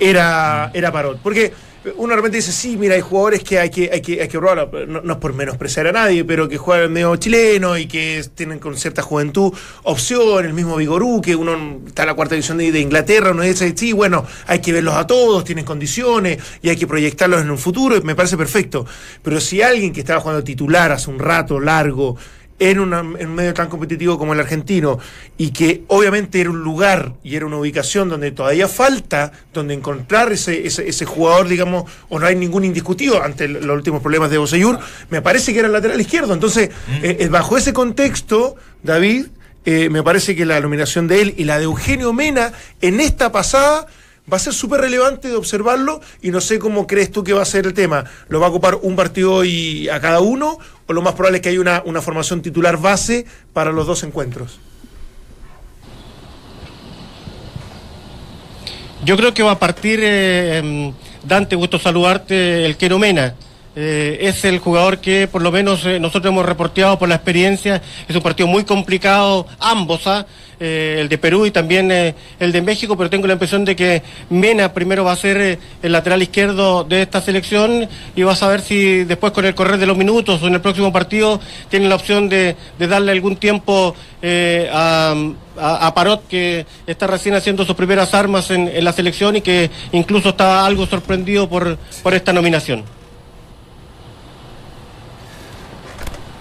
era, 0.00 0.70
era 0.72 0.90
Parot. 0.92 1.18
Porque 1.22 1.52
uno 1.96 2.10
de 2.10 2.16
repente 2.16 2.38
dice, 2.38 2.52
sí, 2.52 2.76
mira, 2.76 2.94
hay 2.94 3.00
jugadores 3.00 3.42
que 3.44 3.58
hay 3.58 3.70
que, 3.70 3.90
hay 3.92 4.00
que, 4.00 4.20
hay 4.20 4.28
que 4.28 4.38
probar, 4.38 4.68
no, 4.88 5.12
es 5.12 5.18
por 5.18 5.34
menospreciar 5.34 5.86
a 5.86 5.92
nadie, 5.92 6.24
pero 6.24 6.48
que 6.48 6.56
juegan 6.56 6.92
medio 6.92 7.14
chileno 7.16 7.76
y 7.78 7.86
que 7.86 8.24
tienen 8.34 8.58
con 8.58 8.76
cierta 8.76 9.02
juventud 9.02 9.52
opción, 9.84 10.44
el 10.44 10.52
mismo 10.52 10.76
Vigorú, 10.76 11.20
que 11.20 11.36
uno 11.36 11.80
está 11.86 12.02
en 12.02 12.08
la 12.08 12.14
cuarta 12.14 12.34
división 12.34 12.58
de, 12.58 12.80
Inglaterra, 12.80 13.30
uno 13.30 13.42
dice, 13.42 13.72
sí, 13.76 13.92
bueno, 13.92 14.26
hay 14.46 14.60
que 14.60 14.72
verlos 14.72 14.94
a 14.94 15.06
todos, 15.06 15.44
tienen 15.44 15.64
condiciones 15.64 16.38
y 16.62 16.68
hay 16.68 16.76
que 16.76 16.86
proyectarlos 16.86 17.40
en 17.40 17.50
un 17.50 17.58
futuro, 17.58 18.00
me 18.02 18.14
parece 18.14 18.36
perfecto. 18.36 18.86
Pero 19.22 19.40
si 19.40 19.62
alguien 19.62 19.92
que 19.92 20.00
estaba 20.00 20.20
jugando 20.20 20.42
titular 20.42 20.92
hace 20.92 21.10
un 21.10 21.18
rato 21.18 21.60
largo, 21.60 22.16
en, 22.58 22.80
una- 22.80 23.00
en 23.00 23.28
un 23.28 23.34
medio 23.34 23.52
tan 23.52 23.68
competitivo 23.68 24.18
como 24.18 24.32
el 24.32 24.40
argentino 24.40 24.98
y 25.36 25.50
que 25.50 25.82
obviamente 25.88 26.40
era 26.40 26.48
un 26.50 26.62
lugar 26.62 27.12
y 27.22 27.36
era 27.36 27.44
una 27.46 27.58
ubicación 27.58 28.08
donde 28.08 28.30
todavía 28.30 28.66
falta, 28.66 29.32
donde 29.52 29.74
encontrar 29.74 30.32
ese, 30.32 30.66
ese, 30.66 30.88
ese 30.88 31.04
jugador, 31.04 31.48
digamos, 31.48 31.90
o 32.08 32.18
no 32.18 32.26
hay 32.26 32.34
ningún 32.34 32.64
indiscutido 32.64 33.22
ante 33.22 33.46
los 33.48 33.76
últimos 33.76 34.00
problemas 34.00 34.30
de 34.30 34.38
Boseyur, 34.38 34.78
me 35.10 35.20
parece 35.20 35.52
que 35.52 35.58
era 35.58 35.66
el 35.68 35.72
lateral 35.74 36.00
izquierdo. 36.00 36.32
Entonces, 36.32 36.70
eh, 37.02 37.16
eh, 37.20 37.28
bajo 37.28 37.58
ese 37.58 37.72
contexto, 37.72 38.56
David, 38.82 39.26
eh, 39.66 39.88
me 39.90 40.02
parece 40.02 40.34
que 40.36 40.46
la 40.46 40.60
nominación 40.60 41.08
de 41.08 41.20
él 41.22 41.34
y 41.36 41.44
la 41.44 41.58
de 41.58 41.64
Eugenio 41.64 42.12
Mena 42.12 42.52
en 42.80 43.00
esta 43.00 43.32
pasada 43.32 43.86
va 44.30 44.36
a 44.36 44.40
ser 44.40 44.52
súper 44.52 44.80
relevante 44.80 45.28
de 45.28 45.36
observarlo 45.36 46.00
y 46.20 46.30
no 46.30 46.40
sé 46.40 46.58
cómo 46.58 46.86
crees 46.86 47.12
tú 47.12 47.22
que 47.22 47.32
va 47.32 47.42
a 47.42 47.46
ser 47.46 47.66
el 47.66 47.74
tema. 47.74 48.04
¿Lo 48.28 48.40
va 48.40 48.46
a 48.46 48.50
ocupar 48.50 48.76
un 48.82 48.96
partido 48.96 49.44
y 49.44 49.88
a 49.88 50.00
cada 50.00 50.20
uno 50.20 50.58
o 50.86 50.92
lo 50.92 51.02
más 51.02 51.14
probable 51.14 51.38
es 51.38 51.42
que 51.42 51.50
haya 51.50 51.60
una, 51.60 51.82
una 51.84 52.02
formación 52.02 52.42
titular 52.42 52.76
base 52.76 53.26
para 53.52 53.72
los 53.72 53.86
dos 53.86 54.02
encuentros? 54.02 54.60
Yo 59.04 59.16
creo 59.16 59.32
que 59.32 59.42
va 59.42 59.52
a 59.52 59.58
partir, 59.58 60.00
eh, 60.02 60.58
em, 60.58 60.92
Dante, 61.22 61.54
gusto 61.54 61.78
saludarte, 61.78 62.64
el 62.64 62.76
Queromena. 62.76 63.34
Eh, 63.78 64.16
es 64.22 64.42
el 64.46 64.58
jugador 64.58 65.00
que 65.00 65.28
por 65.28 65.42
lo 65.42 65.52
menos 65.52 65.84
eh, 65.84 66.00
nosotros 66.00 66.32
hemos 66.32 66.46
reporteado 66.46 66.98
por 66.98 67.10
la 67.10 67.16
experiencia. 67.16 67.82
Es 68.08 68.16
un 68.16 68.22
partido 68.22 68.46
muy 68.46 68.64
complicado, 68.64 69.46
ambos, 69.60 70.06
¿ah? 70.06 70.26
Eh, 70.58 70.96
el 71.00 71.10
de 71.10 71.18
Perú 71.18 71.44
y 71.44 71.50
también 71.50 71.90
el 71.92 72.52
de 72.52 72.62
México, 72.62 72.96
pero 72.96 73.10
tengo 73.10 73.26
la 73.26 73.34
impresión 73.34 73.66
de 73.66 73.76
que 73.76 74.02
Mena 74.30 74.72
primero 74.72 75.04
va 75.04 75.12
a 75.12 75.16
ser 75.16 75.58
el 75.82 75.92
lateral 75.92 76.22
izquierdo 76.22 76.82
de 76.82 77.02
esta 77.02 77.20
selección 77.20 77.86
y 78.14 78.22
vas 78.22 78.42
a 78.42 78.48
ver 78.48 78.62
si 78.62 79.04
después 79.04 79.34
con 79.34 79.44
el 79.44 79.54
correr 79.54 79.76
de 79.76 79.84
los 79.84 79.98
minutos 79.98 80.42
o 80.42 80.46
en 80.46 80.54
el 80.54 80.62
próximo 80.62 80.90
partido 80.90 81.38
tienen 81.68 81.90
la 81.90 81.96
opción 81.96 82.30
de, 82.30 82.56
darle 82.78 83.12
algún 83.12 83.36
tiempo 83.36 83.94
a, 84.72 85.92
Parot, 85.94 86.26
que 86.26 86.64
está 86.86 87.06
recién 87.06 87.34
haciendo 87.34 87.66
sus 87.66 87.76
primeras 87.76 88.14
armas 88.14 88.50
en, 88.50 88.68
en 88.68 88.82
la 88.82 88.94
selección 88.94 89.36
y 89.36 89.42
que 89.42 89.70
incluso 89.92 90.30
está 90.30 90.64
algo 90.64 90.86
sorprendido 90.86 91.50
por 91.50 91.76
esta 92.14 92.32
nominación. 92.32 92.96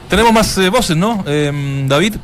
Tenemos 0.10 0.32
más 0.34 0.58
eh, 0.58 0.70
voces, 0.70 0.96
¿no? 0.96 1.24
Eh, 1.28 1.52
David. 1.88 2.16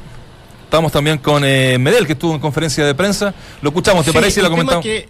Estamos 0.63 0.91
también 0.91 1.17
con 1.17 1.43
eh, 1.43 1.77
Medel, 1.77 2.05
que 2.05 2.13
estuvo 2.13 2.33
en 2.33 2.39
conferencia 2.39 2.85
de 2.85 2.95
prensa. 2.95 3.33
Lo 3.61 3.69
escuchamos, 3.69 4.05
¿te 4.05 4.11
Sí, 4.11 4.15
parece? 4.17 4.39
Y 4.39 4.43
lo 4.43 4.49
comentamos. 4.49 4.83
que-. 4.83 5.09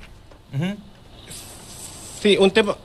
Sí, 2.21 2.37
un 2.39 2.51
tema. 2.51 2.75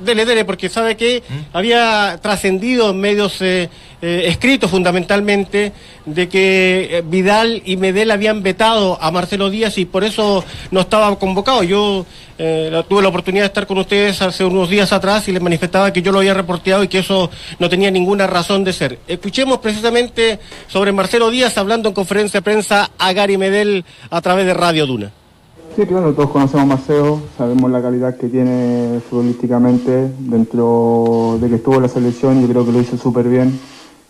Dele, 0.00 0.24
dele, 0.24 0.44
porque 0.44 0.68
sabe 0.68 0.96
que 0.96 1.22
¿Mm? 1.28 1.56
había 1.56 2.18
trascendido 2.22 2.90
en 2.90 3.00
medios 3.00 3.40
eh, 3.40 3.68
eh, 4.02 4.28
escritos 4.28 4.70
fundamentalmente 4.70 5.74
de 6.06 6.28
que 6.30 6.88
eh, 6.90 7.02
Vidal 7.04 7.60
y 7.66 7.76
Medel 7.76 8.10
habían 8.10 8.42
vetado 8.42 8.96
a 8.98 9.10
Marcelo 9.10 9.50
Díaz 9.50 9.76
y 9.76 9.84
por 9.84 10.04
eso 10.04 10.42
no 10.70 10.80
estaba 10.80 11.18
convocado. 11.18 11.62
Yo 11.62 12.06
eh, 12.38 12.82
tuve 12.88 13.02
la 13.02 13.08
oportunidad 13.08 13.42
de 13.42 13.48
estar 13.48 13.66
con 13.66 13.76
ustedes 13.76 14.22
hace 14.22 14.42
unos 14.42 14.70
días 14.70 14.90
atrás 14.94 15.28
y 15.28 15.32
les 15.32 15.42
manifestaba 15.42 15.92
que 15.92 16.00
yo 16.00 16.12
lo 16.12 16.20
había 16.20 16.32
reporteado 16.32 16.82
y 16.82 16.88
que 16.88 17.00
eso 17.00 17.30
no 17.58 17.68
tenía 17.68 17.90
ninguna 17.90 18.26
razón 18.26 18.64
de 18.64 18.72
ser. 18.72 18.98
Escuchemos 19.06 19.58
precisamente 19.58 20.38
sobre 20.66 20.92
Marcelo 20.92 21.28
Díaz 21.30 21.58
hablando 21.58 21.90
en 21.90 21.94
conferencia 21.94 22.40
de 22.40 22.42
prensa 22.42 22.90
a 22.96 23.12
Gary 23.12 23.36
Medel 23.36 23.84
a 24.08 24.22
través 24.22 24.46
de 24.46 24.54
Radio 24.54 24.86
Duna. 24.86 25.12
Sí, 25.76 25.86
claro, 25.86 26.12
todos 26.14 26.30
conocemos 26.30 26.66
Maceo, 26.66 27.20
sabemos 27.38 27.70
la 27.70 27.80
calidad 27.80 28.16
que 28.16 28.28
tiene 28.28 29.00
futbolísticamente 29.08 30.10
dentro 30.18 31.38
de 31.40 31.48
que 31.48 31.54
estuvo 31.54 31.76
en 31.76 31.82
la 31.82 31.88
selección, 31.88 32.40
yo 32.40 32.48
creo 32.48 32.66
que 32.66 32.72
lo 32.72 32.80
hizo 32.80 32.96
súper 32.96 33.28
bien 33.28 33.56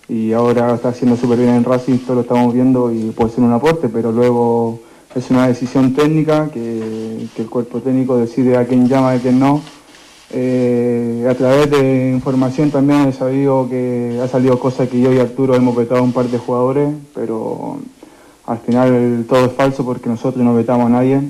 y 0.08 0.32
ahora 0.32 0.74
está 0.74 0.88
haciendo 0.88 1.18
súper 1.18 1.38
bien 1.38 1.50
en 1.50 1.64
Racing, 1.64 1.98
todo 1.98 2.16
lo 2.16 2.20
estamos 2.22 2.54
viendo 2.54 2.90
y 2.90 3.10
puede 3.10 3.30
ser 3.30 3.44
un 3.44 3.52
aporte, 3.52 3.90
pero 3.90 4.10
luego 4.10 4.80
es 5.14 5.30
una 5.30 5.48
decisión 5.48 5.94
técnica 5.94 6.48
que, 6.48 7.28
que 7.36 7.42
el 7.42 7.50
cuerpo 7.50 7.80
técnico 7.80 8.16
decide 8.16 8.56
a 8.56 8.66
quién 8.66 8.88
llama 8.88 9.14
y 9.14 9.18
a 9.18 9.20
quién 9.20 9.38
no. 9.38 9.60
Eh, 10.32 11.26
a 11.28 11.34
través 11.34 11.70
de 11.70 12.10
información 12.12 12.70
también 12.70 13.06
he 13.08 13.12
sabido 13.12 13.68
que 13.68 14.18
ha 14.22 14.28
salido 14.28 14.58
cosas 14.58 14.88
que 14.88 14.98
yo 14.98 15.12
y 15.12 15.18
Arturo 15.18 15.54
hemos 15.54 15.76
vetado 15.76 16.00
a 16.00 16.04
un 16.04 16.12
par 16.12 16.26
de 16.26 16.38
jugadores, 16.38 16.88
pero 17.14 17.78
al 18.46 18.58
final 18.58 19.26
todo 19.28 19.44
es 19.44 19.52
falso 19.52 19.84
porque 19.84 20.08
nosotros 20.08 20.42
no 20.42 20.54
vetamos 20.54 20.86
a 20.86 20.90
nadie, 20.90 21.20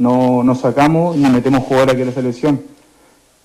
no 0.00 0.42
nos 0.42 0.60
sacamos 0.60 1.16
ni 1.16 1.28
metemos 1.28 1.62
jugadores 1.64 1.94
aquí 1.94 2.02
a 2.02 2.06
la 2.06 2.12
selección. 2.12 2.60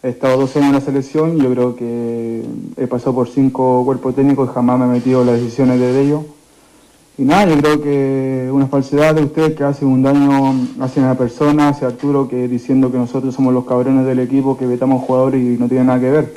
He 0.01 0.09
estado 0.09 0.39
dos 0.39 0.55
años 0.55 0.69
en 0.69 0.73
la 0.75 0.81
selección, 0.81 1.37
yo 1.37 1.51
creo 1.51 1.75
que 1.75 2.43
he 2.77 2.87
pasado 2.87 3.13
por 3.13 3.27
cinco 3.27 3.83
cuerpos 3.83 4.15
técnicos 4.15 4.49
y 4.49 4.53
jamás 4.53 4.79
me 4.79 4.85
he 4.85 4.89
metido 4.89 5.21
en 5.21 5.27
las 5.27 5.39
decisiones 5.39 5.79
de 5.79 6.01
ellos. 6.01 6.21
Y 7.17 7.23
nada, 7.23 7.45
yo 7.45 7.57
creo 7.57 7.81
que 7.81 8.49
una 8.51 8.67
falsedad 8.67 9.15
de 9.15 9.23
ustedes 9.23 9.55
que 9.55 9.63
hace 9.63 9.85
un 9.85 10.03
daño 10.03 10.53
hacia 10.79 11.01
una 11.01 11.17
persona, 11.17 11.69
hacia 11.69 11.87
Arturo, 11.87 12.27
que 12.27 12.47
diciendo 12.47 12.91
que 12.91 12.97
nosotros 12.97 13.33
somos 13.33 13.53
los 13.53 13.65
cabrones 13.65 14.05
del 14.05 14.19
equipo, 14.19 14.57
que 14.57 14.67
vetamos 14.67 15.03
jugadores 15.03 15.41
y 15.41 15.57
no 15.57 15.67
tiene 15.67 15.85
nada 15.85 15.99
que 15.99 16.11
ver. 16.11 16.33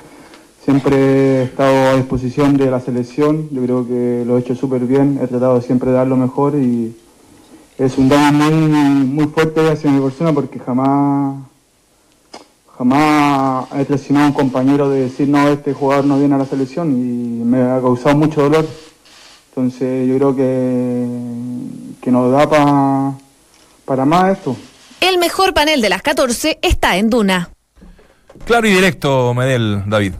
Siempre 0.64 0.96
he 0.96 1.42
estado 1.44 1.90
a 1.90 1.96
disposición 1.96 2.56
de 2.56 2.70
la 2.70 2.80
selección, 2.80 3.48
yo 3.50 3.62
creo 3.62 3.86
que 3.86 4.24
lo 4.26 4.36
he 4.36 4.40
hecho 4.40 4.54
súper 4.54 4.86
bien, 4.86 5.18
he 5.22 5.26
tratado 5.26 5.60
siempre 5.60 5.90
de 5.90 5.96
dar 5.96 6.06
lo 6.06 6.16
mejor 6.16 6.54
y 6.56 6.94
es 7.78 7.96
un 7.96 8.08
daño 8.08 8.32
muy, 8.32 8.54
muy 9.06 9.26
fuerte 9.26 9.70
hacia 9.70 9.90
mi 9.90 10.00
persona 10.00 10.32
porque 10.32 10.58
jamás, 10.58 11.36
jamás 12.76 13.66
he 13.76 13.84
traicionado 13.84 14.26
a 14.26 14.28
un 14.28 14.34
compañero 14.34 14.88
de 14.90 15.02
decir 15.02 15.28
no, 15.28 15.48
este 15.48 15.72
jugador 15.72 16.04
no 16.04 16.18
viene 16.18 16.34
a 16.34 16.38
la 16.38 16.44
selección 16.46 16.90
y 16.92 17.44
me 17.44 17.62
ha 17.62 17.80
causado 17.80 18.16
mucho 18.16 18.42
dolor. 18.42 18.66
Entonces 19.50 20.08
yo 20.08 20.16
creo 20.16 20.36
que, 20.36 21.06
que 22.02 22.10
nos 22.10 22.30
da 22.32 22.48
pa- 22.48 23.14
para 23.84 24.04
más 24.04 24.36
esto. 24.36 24.56
El 25.00 25.18
mejor 25.18 25.54
panel 25.54 25.80
de 25.80 25.88
las 25.88 26.02
14 26.02 26.58
está 26.60 26.96
en 26.96 27.10
Duna. 27.10 27.50
Claro 28.44 28.66
y 28.68 28.72
directo, 28.72 29.32
Medel, 29.34 29.84
David. 29.86 30.14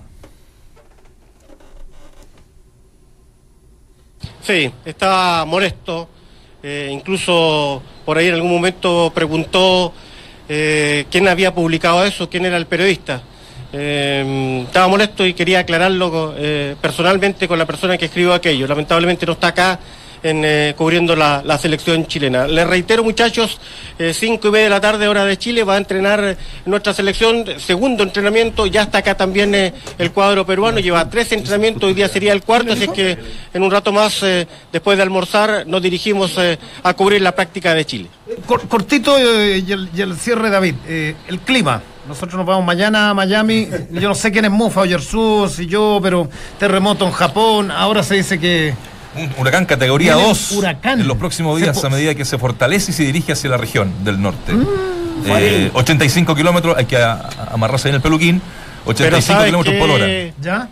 Sí, 4.43 4.73
estaba 4.85 5.45
molesto. 5.45 6.09
Eh, 6.63 6.91
incluso 6.93 7.83
por 8.05 8.19
ahí 8.19 8.29
en 8.29 8.35
algún 8.35 8.51
momento 8.51 9.13
preguntó 9.15 9.93
eh, 10.49 11.05
quién 11.11 11.29
había 11.29 11.55
publicado 11.55 12.05
eso, 12.05 12.29
quién 12.29 12.47
era 12.47 12.57
el 12.57 12.67
periodista. 12.67 13.23
Eh, 13.73 14.63
estaba 14.67 14.89
molesto 14.89 15.27
y 15.27 15.35
quería 15.35 15.61
aclararlo 15.61 16.35
eh, 16.39 16.75
personalmente 16.81 17.47
con 17.47 17.59
la 17.59 17.67
persona 17.67 17.99
que 17.99 18.07
escribió 18.07 18.33
aquello. 18.33 18.67
Lamentablemente 18.67 19.27
no 19.27 19.33
está 19.33 19.49
acá 19.49 19.79
en, 20.23 20.43
eh, 20.45 20.75
cubriendo 20.77 21.15
la, 21.17 21.43
la 21.45 21.59
selección 21.59 22.07
chilena. 22.07 22.47
Les 22.47 22.67
reitero, 22.67 23.05
muchachos, 23.05 23.59
eh, 23.99 24.13
cinco 24.15 24.49
y 24.49 24.51
media 24.51 24.65
de 24.65 24.71
la 24.71 24.81
tarde, 24.81 25.09
hora 25.09 25.25
de 25.25 25.37
Chile, 25.37 25.65
va 25.65 25.75
a 25.75 25.79
entrenar 25.79 26.37
nuestra 26.67 26.93
selección, 26.93 27.45
segundo 27.59 28.03
entrenamiento, 28.03 28.67
ya 28.67 28.83
está 28.83 28.99
acá 28.99 29.17
también 29.17 29.55
eh, 29.55 29.73
el 29.99 30.13
cuadro 30.13 30.45
peruano, 30.47 30.79
lleva 30.81 31.09
tres 31.09 31.33
entrenamientos, 31.33 31.85
hoy 31.85 31.95
día 31.95 32.09
sería 32.09 32.33
el 32.33 32.43
cuarto, 32.43 32.73
así 32.73 32.89
que 32.89 33.17
en 33.53 33.63
un 33.63 33.71
rato 33.71 33.93
más, 33.93 34.23
eh, 34.23 34.47
después 34.73 34.97
de 34.97 35.03
almorzar, 35.03 35.67
nos 35.67 35.83
dirigimos 35.83 36.37
a 36.83 36.95
cubrir 36.95 37.23
la 37.23 37.33
práctica 37.33 37.75
de 37.75 37.85
Chile. 37.85 38.09
Cor- 38.47 38.69
cortito 38.69 39.19
y, 39.19 39.71
el, 39.73 39.89
y 39.95 40.01
el 40.01 40.17
cierre, 40.17 40.51
David. 40.51 40.75
El 40.87 41.39
clima. 41.41 41.83
Nosotros 42.07 42.37
nos 42.39 42.47
vamos 42.47 42.65
mañana 42.65 43.11
a 43.11 43.15
Miami. 43.15 43.69
Yo 43.91 44.09
no 44.09 44.15
sé 44.15 44.33
quién 44.33 44.45
es 44.47 44.51
Mufa 44.51 44.81
o 44.81 44.85
Yersus 44.87 45.59
y 45.61 45.67
yo, 45.67 45.99
pero 46.03 46.29
terremoto 46.59 47.05
en 47.05 47.13
Japón. 47.13 47.71
Ahora 47.71 48.03
se 48.03 48.15
dice 48.15 48.39
que. 48.39 48.75
Un 49.19 49.35
huracán 49.39 49.67
categoría 49.67 50.15
Viene 50.15 50.29
2 50.29 50.53
huracán. 50.53 51.01
en 51.01 51.09
los 51.09 51.17
próximos 51.17 51.61
días 51.61 51.83
a 51.85 51.89
medida 51.91 52.15
que 52.15 52.25
se 52.25 52.39
fortalece 52.39 52.93
y 52.93 52.95
se 52.95 53.03
dirige 53.05 53.33
hacia 53.33 53.51
la 53.51 53.57
región 53.57 53.93
del 54.05 54.21
norte. 54.21 54.53
Mm, 54.53 54.67
Eh, 55.27 55.71
85 55.75 56.35
kilómetros, 56.37 56.77
hay 56.79 56.85
que 56.87 56.97
a- 56.97 57.13
a- 57.15 57.55
amarrarse 57.55 57.89
en 57.89 57.97
el 57.97 58.01
peluquín. 58.01 58.41
85 58.87 59.21
¿sabe 59.27 59.47
kilómetros 59.47 59.75
por 59.77 59.91
hora. 59.91 60.07
¿Ya? 60.41 60.69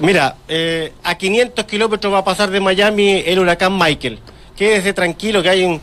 Mira, 0.00 0.36
eh, 0.48 0.92
a 1.02 1.16
500 1.16 1.64
kilómetros 1.64 2.12
va 2.12 2.18
a 2.18 2.24
pasar 2.24 2.50
de 2.50 2.60
Miami 2.60 3.22
el 3.26 3.38
huracán 3.38 3.76
Michael. 3.76 4.18
Quédese 4.56 4.92
tranquilo 4.92 5.42
que 5.42 5.48
hay 5.48 5.64
un, 5.64 5.80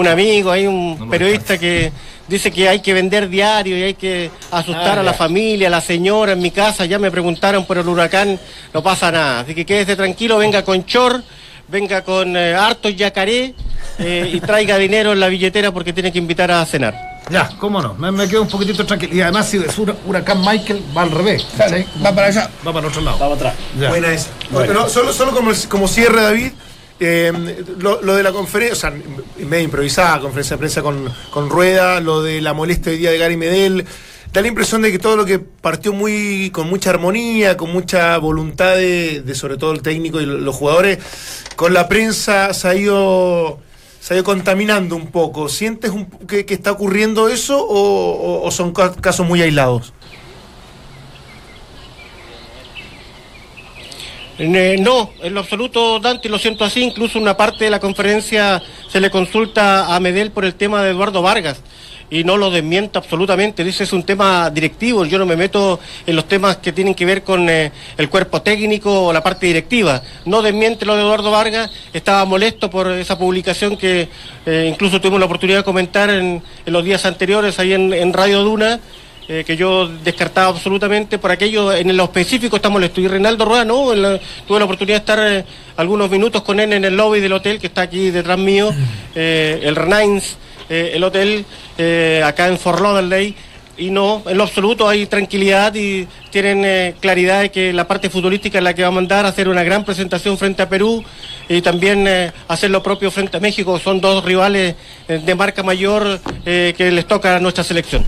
un 0.00 0.08
amigo, 0.08 0.50
hay 0.50 0.66
un 0.66 1.08
periodista 1.10 1.58
que 1.58 1.92
dice 2.28 2.50
que 2.50 2.68
hay 2.68 2.80
que 2.80 2.92
vender 2.92 3.28
diario 3.28 3.76
y 3.78 3.82
hay 3.82 3.94
que 3.94 4.30
asustar 4.50 4.98
Ah, 4.98 5.00
a 5.00 5.02
la 5.04 5.12
familia, 5.14 5.68
a 5.68 5.70
la 5.70 5.80
señora 5.80 6.32
en 6.32 6.40
mi 6.40 6.50
casa. 6.50 6.84
Ya 6.84 6.98
me 6.98 7.10
preguntaron 7.10 7.64
por 7.64 7.78
el 7.78 7.88
huracán, 7.88 8.38
no 8.72 8.82
pasa 8.82 9.10
nada. 9.10 9.40
Así 9.40 9.54
que 9.54 9.64
quédese 9.64 9.96
tranquilo, 9.96 10.38
venga 10.38 10.62
con 10.62 10.84
chor, 10.84 11.22
venga 11.68 12.02
con 12.02 12.36
eh, 12.36 12.54
hartos 12.54 12.94
yacaré 12.96 13.54
eh, 13.98 14.30
y 14.32 14.40
traiga 14.40 14.76
dinero 14.78 15.12
en 15.12 15.20
la 15.20 15.28
billetera 15.28 15.72
porque 15.72 15.92
tiene 15.92 16.12
que 16.12 16.18
invitar 16.18 16.50
a 16.50 16.64
cenar. 16.66 16.94
Ya, 17.30 17.50
cómo 17.58 17.82
no. 17.82 17.92
Me, 17.94 18.10
me 18.10 18.26
quedo 18.26 18.40
un 18.42 18.48
poquitito 18.48 18.86
tranquilo. 18.86 19.14
Y 19.14 19.20
además, 19.20 19.48
si 19.50 19.58
es 19.58 19.78
hura- 19.78 19.94
huracán 20.06 20.40
Michael, 20.40 20.82
va 20.96 21.02
al 21.02 21.10
revés. 21.10 21.46
Va 22.02 22.14
para 22.14 22.28
allá. 22.28 22.48
Va 22.66 22.72
para 22.72 22.80
el 22.80 22.86
otro 22.86 23.02
lado. 23.02 23.18
Va 23.18 23.26
para 23.28 23.34
atrás. 23.50 23.54
Ya. 23.78 23.88
Buena 23.90 24.12
esa. 24.14 24.28
Bueno. 24.50 24.72
No, 24.72 24.88
solo 24.88 25.12
solo 25.12 25.32
como, 25.32 25.50
como 25.68 25.88
cierre, 25.88 26.22
David, 26.22 26.52
eh, 27.00 27.32
lo, 27.78 27.96
de 27.98 28.22
la 28.22 28.32
conferencia, 28.32 28.72
o 28.72 28.76
sea, 28.92 29.02
medio 29.46 29.64
improvisada, 29.64 30.20
conferencia 30.20 30.56
de 30.56 30.58
prensa 30.58 30.82
con, 30.82 31.12
con 31.30 31.48
Rueda, 31.50 32.00
lo 32.00 32.22
de 32.22 32.40
la 32.40 32.52
molestia 32.54 32.92
hoy 32.92 32.98
día 32.98 33.10
de 33.10 33.18
Gary 33.18 33.36
Medel. 33.36 33.84
Da 34.32 34.42
la 34.42 34.48
impresión 34.48 34.82
de 34.82 34.92
que 34.92 34.98
todo 34.98 35.16
lo 35.16 35.24
que 35.24 35.38
partió 35.38 35.92
muy 35.94 36.50
con 36.50 36.68
mucha 36.68 36.90
armonía, 36.90 37.56
con 37.56 37.72
mucha 37.72 38.18
voluntad 38.18 38.76
de, 38.76 39.22
sobre 39.34 39.56
todo 39.56 39.72
el 39.72 39.80
técnico 39.80 40.20
y 40.20 40.26
lo- 40.26 40.36
los 40.38 40.54
jugadores, 40.54 40.98
con 41.56 41.72
la 41.72 41.88
prensa 41.88 42.52
se 42.52 42.68
ha 42.68 42.74
ido, 42.74 43.58
se 44.00 44.12
ha 44.12 44.16
ido 44.18 44.24
contaminando 44.24 44.96
un 44.96 45.06
poco. 45.10 45.48
¿Sientes 45.48 45.92
un- 45.92 46.10
que, 46.26 46.44
que 46.44 46.52
está 46.52 46.72
ocurriendo 46.72 47.28
eso 47.30 47.56
o, 47.66 48.50
son 48.50 48.72
ca- 48.74 48.94
casos 48.96 49.26
muy 49.26 49.40
aislados? 49.40 49.94
Eh, 54.38 54.76
no, 54.78 55.10
en 55.20 55.34
lo 55.34 55.40
absoluto, 55.40 55.98
Dante, 55.98 56.28
lo 56.28 56.38
siento 56.38 56.64
así. 56.64 56.82
Incluso 56.82 57.18
una 57.18 57.36
parte 57.36 57.64
de 57.64 57.70
la 57.70 57.80
conferencia 57.80 58.62
se 58.88 59.00
le 59.00 59.10
consulta 59.10 59.94
a 59.94 60.00
Medel 60.00 60.30
por 60.30 60.44
el 60.44 60.54
tema 60.54 60.82
de 60.82 60.90
Eduardo 60.90 61.22
Vargas. 61.22 61.62
y 62.10 62.24
no 62.24 62.38
lo 62.38 62.50
desmiento 62.50 62.98
absolutamente. 62.98 63.62
Dice 63.64 63.84
es 63.84 63.92
un 63.92 64.02
tema 64.02 64.48
directivo. 64.48 65.04
Yo 65.04 65.18
no 65.18 65.26
me 65.26 65.36
meto 65.36 65.78
en 66.06 66.16
los 66.16 66.26
temas 66.26 66.56
que 66.56 66.72
tienen 66.72 66.94
que 66.94 67.04
ver 67.04 67.22
con 67.22 67.50
eh, 67.50 67.70
el 67.98 68.08
cuerpo 68.08 68.40
técnico 68.40 69.06
o 69.06 69.12
la 69.12 69.22
parte 69.22 69.46
directiva. 69.46 70.02
No 70.24 70.40
desmiente 70.40 70.86
lo 70.86 70.94
de 70.94 71.02
Eduardo 71.02 71.30
Vargas. 71.30 71.70
Estaba 71.92 72.24
molesto 72.24 72.70
por 72.70 72.90
esa 72.92 73.18
publicación 73.18 73.76
que 73.76 74.08
eh, 74.46 74.68
incluso 74.72 75.00
tuvimos 75.00 75.20
la 75.20 75.26
oportunidad 75.26 75.58
de 75.58 75.64
comentar 75.64 76.08
en, 76.08 76.42
los 76.64 76.84
días 76.84 77.04
anteriores 77.04 77.58
ahí 77.58 77.74
en 77.74 78.12
Radio 78.12 78.42
Duna. 78.42 78.80
Eh, 79.28 79.44
que 79.46 79.56
yo 79.56 79.86
descartaba 80.02 80.48
absolutamente 80.48 81.18
por 81.18 81.30
aquello 81.30 81.72
en 81.72 81.94
lo 81.96 82.04
específico 82.04 82.56
está 82.56 82.68
molesto. 82.70 83.00
Y 83.00 83.08
Reinaldo 83.08 83.44
Rueda, 83.44 83.64
no, 83.64 83.94
la- 83.94 84.18
tuve 84.46 84.58
la 84.58 84.64
oportunidad 84.64 84.96
de 84.96 85.00
estar 85.00 85.18
eh, 85.32 85.44
algunos 85.76 86.10
minutos 86.10 86.42
con 86.42 86.58
él 86.60 86.72
en 86.72 86.84
el 86.84 86.96
lobby 86.96 87.20
del 87.20 87.32
hotel 87.34 87.58
que 87.58 87.66
está 87.68 87.82
aquí 87.82 88.10
detrás 88.10 88.38
mío, 88.38 88.70
eh, 89.14 89.60
el 89.62 89.76
Renains, 89.76 90.36
el 90.70 91.02
hotel 91.04 91.44
acá 92.24 92.48
en 92.48 92.58
Fort 92.58 92.80
Lauderdale. 92.80 93.34
Y 93.80 93.90
no, 93.90 94.24
en 94.26 94.36
lo 94.36 94.42
absoluto 94.42 94.88
hay 94.88 95.06
tranquilidad 95.06 95.72
y 95.76 96.08
tienen 96.30 96.64
eh, 96.64 96.94
claridad 96.98 97.42
de 97.42 97.50
que 97.52 97.72
la 97.72 97.86
parte 97.86 98.10
futbolística 98.10 98.58
es 98.58 98.64
la 98.64 98.74
que 98.74 98.82
va 98.82 98.88
a 98.88 98.90
mandar 98.90 99.24
a 99.24 99.28
hacer 99.28 99.48
una 99.48 99.62
gran 99.62 99.84
presentación 99.84 100.36
frente 100.36 100.62
a 100.62 100.68
Perú 100.68 101.04
y 101.48 101.62
también 101.62 102.04
eh, 102.08 102.32
hacer 102.48 102.70
lo 102.70 102.82
propio 102.82 103.12
frente 103.12 103.36
a 103.36 103.40
México. 103.40 103.78
Son 103.78 104.00
dos 104.00 104.24
rivales 104.24 104.74
de 105.06 105.34
marca 105.36 105.62
mayor 105.62 106.18
que 106.44 106.90
les 106.92 107.06
toca 107.06 107.36
a 107.36 107.38
nuestra 107.40 107.62
selección. 107.62 108.04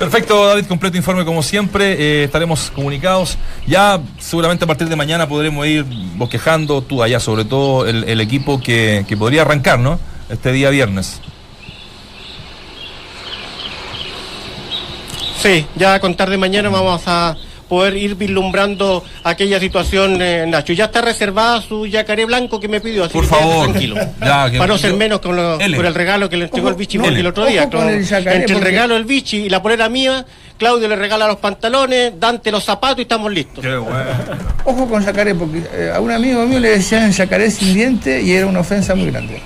Perfecto, 0.00 0.46
David, 0.46 0.64
completo 0.64 0.96
informe 0.96 1.26
como 1.26 1.42
siempre. 1.42 1.92
eh, 1.92 2.24
estaremos 2.24 2.70
comunicados. 2.74 3.36
Ya 3.66 4.00
seguramente 4.18 4.64
a 4.64 4.66
partir 4.66 4.88
de 4.88 4.96
mañana 4.96 5.28
podremos 5.28 5.66
ir 5.66 5.84
bosquejando, 6.16 6.80
tú 6.80 7.02
allá 7.02 7.20
sobre 7.20 7.44
todo, 7.44 7.86
el, 7.86 8.04
el 8.04 8.18
equipo 8.22 8.62
que, 8.62 9.04
que 9.06 9.14
podría 9.18 9.42
arrancar, 9.42 9.78
¿no? 9.78 10.00
Este 10.30 10.52
día 10.52 10.70
viernes. 10.70 11.20
Sí, 15.38 15.66
ya 15.76 15.92
a 15.92 16.00
contar 16.00 16.30
de 16.30 16.38
mañana 16.38 16.70
vamos 16.70 17.02
a 17.04 17.36
poder 17.70 17.96
ir 17.96 18.16
vislumbrando 18.16 19.02
aquella 19.24 19.58
situación, 19.60 20.18
eh, 20.20 20.44
Nacho. 20.46 20.72
Ya 20.74 20.86
está 20.86 21.00
reservada 21.00 21.62
su 21.62 21.86
yacaré 21.86 22.24
blanco 22.26 22.58
que 22.60 22.66
me 22.68 22.80
pidió, 22.80 23.04
así 23.04 23.12
Por 23.14 23.22
que 23.24 23.30
favor. 23.30 23.68
tranquilo. 23.70 23.94
Ya, 24.20 24.50
que- 24.50 24.58
Para 24.58 24.72
no 24.74 24.78
ser 24.78 24.92
menos 24.94 25.20
con, 25.20 25.36
lo- 25.36 25.56
con 25.56 25.86
el 25.86 25.94
regalo 25.94 26.28
que 26.28 26.36
le 26.36 26.44
entregó 26.46 26.68
el 26.68 26.74
bichi 26.74 26.98
no, 26.98 27.06
el 27.06 27.26
otro 27.26 27.46
día. 27.46 27.62
con 27.62 27.70
Claudio. 27.70 27.96
el 27.96 28.04
yacaré, 28.04 28.36
Entre 28.36 28.56
el 28.56 28.60
regalo 28.62 28.94
del 28.94 29.04
bichi 29.04 29.36
y 29.44 29.48
la 29.48 29.62
polera 29.62 29.88
mía, 29.88 30.26
Claudio 30.58 30.88
le 30.88 30.96
regala 30.96 31.26
los 31.28 31.36
pantalones, 31.36 32.12
Dante 32.18 32.50
los 32.50 32.64
zapatos 32.64 32.98
y 32.98 33.02
estamos 33.02 33.32
listos. 33.32 33.64
Ojo 34.64 34.88
con 34.88 35.02
Yacaré, 35.04 35.34
porque 35.34 35.62
eh, 35.72 35.92
a 35.94 36.00
un 36.00 36.10
amigo 36.10 36.44
mío 36.46 36.58
le 36.58 36.70
decían 36.70 37.10
Yacaré 37.12 37.50
sin 37.50 37.72
diente 37.72 38.20
y 38.20 38.32
era 38.32 38.46
una 38.46 38.60
ofensa 38.60 38.94
muy 38.94 39.10
grande. 39.10 39.40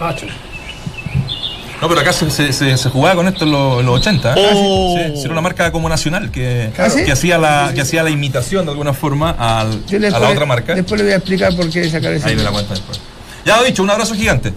No, 1.85 1.89
pero 1.91 2.01
acá 2.01 2.15
se, 2.15 2.31
se- 2.31 2.51
se- 2.55 2.79
se 2.79 2.89
jugaba 2.89 3.15
con 3.17 3.29
esto 3.29 3.45
en 3.45 3.53
los, 3.53 3.81
en 3.81 3.85
los 3.85 3.97
80. 4.01 4.35
¿eh? 4.39 4.51
Oh. 4.55 4.97
Sí, 4.97 5.13
sí, 5.17 5.23
era 5.25 5.33
una 5.33 5.43
marca 5.43 5.71
como 5.71 5.87
nacional 5.87 6.31
que, 6.31 6.71
¿Ah, 6.79 6.89
sí? 6.89 7.05
que, 7.05 7.13
hacía 7.13 7.37
la, 7.37 7.73
que 7.75 7.83
hacía 7.83 8.03
la 8.03 8.09
imitación 8.09 8.65
de 8.65 8.71
alguna 8.71 8.95
forma 8.95 9.33
al- 9.33 9.85
Yo 9.85 9.99
a 9.99 10.01
después, 10.01 10.23
la 10.23 10.31
otra 10.31 10.47
marca. 10.47 10.75
Después 10.75 10.99
le 10.99 11.05
voy 11.05 11.13
a 11.13 11.17
explicar 11.17 11.55
por 11.55 11.69
qué 11.69 11.87
Yacaré 11.91 12.21
sin 12.21 12.29
Ahí 12.31 12.37
me 12.37 12.43
la 12.43 12.53
cuenta 12.53 12.73
después. 12.73 12.99
Ya 13.45 13.59
lo 13.59 13.65
dicho, 13.65 13.83
un 13.83 13.91
abrazo 13.91 14.15
gigante. 14.15 14.55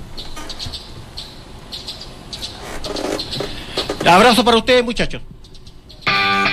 Abrazo 4.09 4.45
para 4.45 4.55
ustedes, 4.55 4.85
muchachos. 4.85 5.21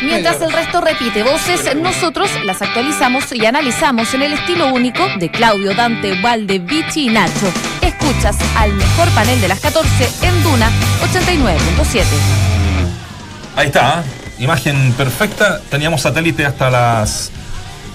Mientras 0.02 0.42
el 0.42 0.52
resto 0.52 0.80
repite 0.80 1.22
voces, 1.22 1.72
nosotros 1.76 2.28
las 2.44 2.60
actualizamos 2.60 3.30
y 3.32 3.46
analizamos 3.46 4.12
en 4.14 4.22
el 4.24 4.32
estilo 4.32 4.74
único 4.74 5.06
de 5.20 5.30
Claudio, 5.30 5.72
Dante, 5.74 6.20
Valde, 6.20 6.58
Vichy 6.58 7.06
y 7.06 7.10
Nacho. 7.10 7.52
Escuchas 8.00 8.36
al 8.56 8.72
mejor 8.74 9.08
panel 9.10 9.40
de 9.40 9.48
las 9.48 9.60
14 9.60 9.88
en 10.22 10.42
Duna 10.42 10.70
89.7. 11.12 12.02
Ahí 13.56 13.66
está, 13.68 14.00
¿eh? 14.00 14.42
imagen 14.42 14.92
perfecta. 14.94 15.60
Teníamos 15.70 16.02
satélite 16.02 16.44
hasta 16.44 16.70
las 16.70 17.30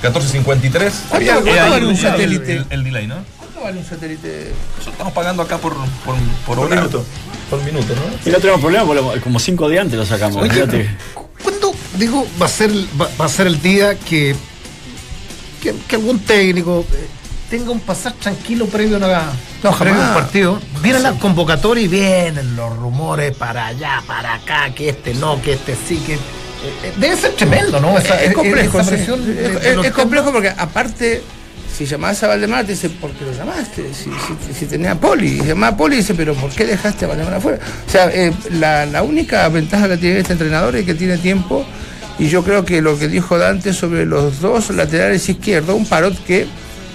14.53. 0.02 0.92
Había 1.12 1.34
algo- 1.36 1.48
Eh, 1.48 1.52
¿cuánto 1.54 1.72
vale 1.72 1.86
un 1.86 1.92
el- 1.92 1.98
satélite? 2.02 2.54
El, 2.54 2.66
el 2.70 2.84
delay, 2.84 3.08
¿no? 3.08 3.16
¿Cuánto 3.38 3.62
vale 3.62 3.80
un 3.80 3.86
satélite? 3.86 4.54
Eso 4.82 4.90
estamos 4.90 5.14
pagando 5.14 5.44
acá 5.44 5.58
por, 5.58 5.76
por, 6.06 6.16
por 6.46 6.60
hora. 6.60 6.76
minuto. 6.78 7.06
Por 7.50 7.62
minuto, 7.64 7.94
¿no? 7.96 8.30
Y 8.30 8.32
no 8.32 8.40
tenemos 8.40 8.62
problema, 8.62 8.86
porque 8.86 9.22
como 9.22 9.40
cinco 9.40 9.68
días 9.70 9.82
antes 9.84 9.98
lo 10.00 10.06
sacamos. 10.06 10.38
Oye. 10.44 10.90
¿Cuándo, 11.44 11.74
digo, 11.98 12.26
va 12.42 12.46
a 12.46 12.50
ser, 12.50 12.72
va, 13.00 13.10
va 13.20 13.26
a 13.26 13.30
ser 13.30 13.48
el 13.48 13.62
día 13.62 13.96
que, 13.96 14.36
que, 15.62 15.74
que 15.88 15.96
algún 15.96 16.20
técnico 16.20 16.86
eh, 16.94 17.08
tenga 17.50 17.72
un 17.72 17.80
pasar 17.80 18.14
tranquilo 18.14 18.66
previo 18.68 18.96
a, 18.96 19.00
una, 19.00 19.24
No, 19.64 19.78
previo 19.78 20.02
a 20.02 20.08
un 20.10 20.14
partido? 20.14 20.60
Viene 20.82 21.00
la 21.00 21.14
convocatoria 21.14 21.84
y 21.84 21.88
vienen 21.88 22.56
los 22.56 22.76
rumores 22.78 23.36
para 23.36 23.68
allá, 23.68 24.04
para 24.06 24.36
acá, 24.36 24.70
que 24.76 24.90
este 24.90 25.14
no, 25.16 25.42
que 25.42 25.54
este 25.54 25.76
sí, 25.88 25.98
que... 26.06 26.14
eh, 26.14 26.18
eh, 26.84 26.94
Debe 26.98 27.16
ser 27.18 27.32
tremendo, 27.34 27.80
¿no? 27.80 27.98
Esa, 27.98 28.22
es 28.22 28.32
eh, 28.32 28.34
complejo, 28.34 28.80
esa 28.80 28.90
sí. 28.90 28.96
presión 28.96 29.26
de- 29.26 29.46
Es- 29.56 29.62
de 29.64 29.70
es, 29.72 29.76
los 29.78 29.86
es 29.86 29.92
complejo 29.94 30.32
porque 30.32 30.50
aparte, 30.50 31.24
si 31.76 31.86
llamás 31.86 32.22
a 32.24 32.28
Valdemar, 32.28 32.66
te 32.66 32.74
dice, 32.74 32.90
¿por 32.90 33.12
qué 33.12 33.26
lo 33.26 33.32
llamaste? 33.34 33.94
Si, 33.94 34.10
si, 34.12 34.54
si 34.60 34.66
tenía 34.66 34.92
a 34.92 34.96
Poli, 34.96 35.40
y 35.42 35.46
llamás 35.46 35.74
a 35.74 35.78
Poli 35.78 35.96
y 35.96 36.00
dice, 36.00 36.14
pero 36.14 36.34
¿por 36.36 36.52
qué 36.52 36.66
dejaste 36.66 37.06
a 37.06 37.08
Valdemar 37.08 37.34
afuera? 37.36 37.60
O 37.88 37.90
sea, 37.92 38.10
eh, 38.14 38.32
la, 38.52 38.86
la 38.86 39.02
única 39.04 39.48
ventaja 39.50 39.88
que 39.88 39.98
tiene 39.98 40.20
este 40.20 40.34
entrenador 40.34 40.76
es 40.76 40.86
que 40.86 40.94
tiene 40.94 41.18
tiempo, 41.18 41.66
y 42.20 42.28
yo 42.28 42.44
creo 42.44 42.66
que 42.66 42.82
lo 42.82 43.00
que 43.00 43.08
dijo 43.08 43.38
Dante 43.38 43.74
sobre 43.74 44.06
los 44.06 44.42
dos 44.42 44.70
laterales 44.72 45.28
izquierdos, 45.30 45.76
un 45.76 45.86
parot 45.86 46.22
que 46.26 46.46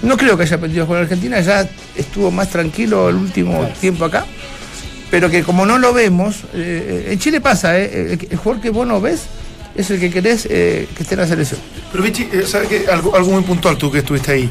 no 0.03 0.17
creo 0.17 0.37
que 0.37 0.43
haya 0.43 0.59
perdido 0.59 0.85
con 0.87 0.97
Argentina, 0.97 1.39
ya 1.41 1.67
estuvo 1.95 2.31
más 2.31 2.49
tranquilo 2.49 3.09
el 3.09 3.15
último 3.15 3.67
tiempo 3.79 4.05
acá. 4.05 4.25
Pero 5.11 5.29
que 5.29 5.43
como 5.43 5.65
no 5.65 5.77
lo 5.77 5.93
vemos, 5.93 6.37
eh, 6.53 7.07
en 7.11 7.19
Chile 7.19 7.39
pasa, 7.41 7.79
eh, 7.79 8.13
el, 8.13 8.27
el 8.31 8.37
jugador 8.37 8.61
que 8.61 8.69
vos 8.71 8.87
no 8.87 8.99
ves 8.99 9.21
es 9.75 9.89
el 9.91 9.99
que 9.99 10.09
querés 10.09 10.47
eh, 10.49 10.87
que 10.95 11.03
esté 11.03 11.15
en 11.15 11.21
la 11.21 11.27
selección. 11.27 11.59
Pero 11.91 12.03
Vichy, 12.03 12.27
eh, 12.33 12.43
¿sabes 12.47 12.67
qué? 12.67 12.85
Algo, 12.91 13.15
algo 13.15 13.31
muy 13.31 13.43
puntual 13.43 13.77
tú 13.77 13.91
que 13.91 13.99
estuviste 13.99 14.31
ahí 14.31 14.49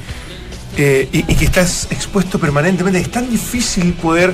eh, 0.76 1.08
y, 1.12 1.18
y 1.30 1.34
que 1.34 1.44
estás 1.44 1.88
expuesto 1.90 2.38
permanentemente. 2.38 2.98
Es 3.00 3.10
tan 3.10 3.28
difícil 3.28 3.92
poder 3.94 4.32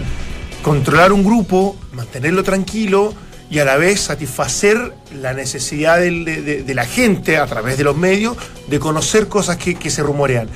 controlar 0.62 1.12
un 1.12 1.24
grupo, 1.24 1.76
mantenerlo 1.92 2.42
tranquilo 2.44 3.14
y 3.50 3.58
a 3.58 3.64
la 3.64 3.76
vez 3.76 4.00
satisfacer 4.00 4.92
la 5.20 5.32
necesidad 5.32 5.98
del- 5.98 6.24
de, 6.24 6.42
de- 6.42 6.62
de 6.62 6.74
la 6.74 6.84
gente 6.84 7.38
a 7.38 7.46
través 7.46 7.78
de 7.78 7.84
los 7.84 7.96
medios 7.96 8.36
de 8.68 8.78
conocer 8.78 9.26
cosas 9.26 9.56
que, 9.56 9.74
que 9.74 9.90
se 9.90 10.02
rumorean. 10.02 10.48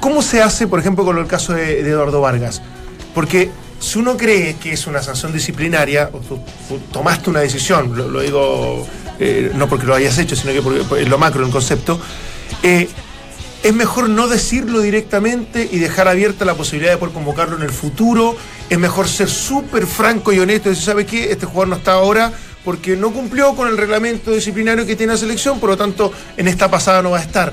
¿Cómo 0.00 0.22
se 0.22 0.42
hace, 0.42 0.66
por 0.66 0.80
ejemplo, 0.80 1.04
con 1.04 1.18
el 1.18 1.26
caso 1.26 1.52
de, 1.52 1.82
de 1.82 1.90
Eduardo 1.90 2.20
Vargas? 2.20 2.62
Porque 3.14 3.50
si 3.80 3.98
uno 3.98 4.16
cree 4.16 4.56
que 4.56 4.72
es 4.72 4.86
una 4.86 5.02
sanción 5.02 5.32
disciplinaria, 5.32 6.10
o 6.12 6.18
tú, 6.18 6.38
tú 6.68 6.78
tomaste 6.92 7.30
una 7.30 7.40
decisión, 7.40 7.96
lo, 7.96 8.08
lo 8.08 8.20
digo 8.20 8.86
eh, 9.18 9.50
no 9.54 9.68
porque 9.68 9.86
lo 9.86 9.94
hayas 9.94 10.18
hecho, 10.18 10.36
sino 10.36 10.52
que 10.52 10.62
porque, 10.62 10.80
por 10.84 11.00
lo 11.00 11.18
macro, 11.18 11.44
el 11.44 11.50
concepto, 11.50 12.00
eh, 12.62 12.88
es 13.62 13.74
mejor 13.74 14.08
no 14.08 14.28
decirlo 14.28 14.80
directamente 14.80 15.68
y 15.70 15.78
dejar 15.78 16.06
abierta 16.06 16.44
la 16.44 16.54
posibilidad 16.54 16.92
de 16.92 16.98
poder 16.98 17.14
convocarlo 17.14 17.56
en 17.56 17.62
el 17.62 17.70
futuro. 17.70 18.36
Es 18.70 18.78
mejor 18.78 19.08
ser 19.08 19.28
súper 19.28 19.86
franco 19.86 20.32
y 20.32 20.38
honesto 20.38 20.68
y 20.68 20.70
decir, 20.70 20.84
¿sabe 20.84 21.06
qué? 21.06 21.32
Este 21.32 21.46
jugador 21.46 21.68
no 21.68 21.76
está 21.76 21.94
ahora 21.94 22.32
porque 22.64 22.96
no 22.96 23.12
cumplió 23.12 23.56
con 23.56 23.66
el 23.66 23.76
reglamento 23.76 24.30
disciplinario 24.30 24.86
que 24.86 24.94
tiene 24.94 25.14
la 25.14 25.18
selección, 25.18 25.58
por 25.58 25.70
lo 25.70 25.76
tanto, 25.76 26.12
en 26.36 26.46
esta 26.46 26.70
pasada 26.70 27.02
no 27.02 27.10
va 27.10 27.18
a 27.18 27.22
estar. 27.22 27.52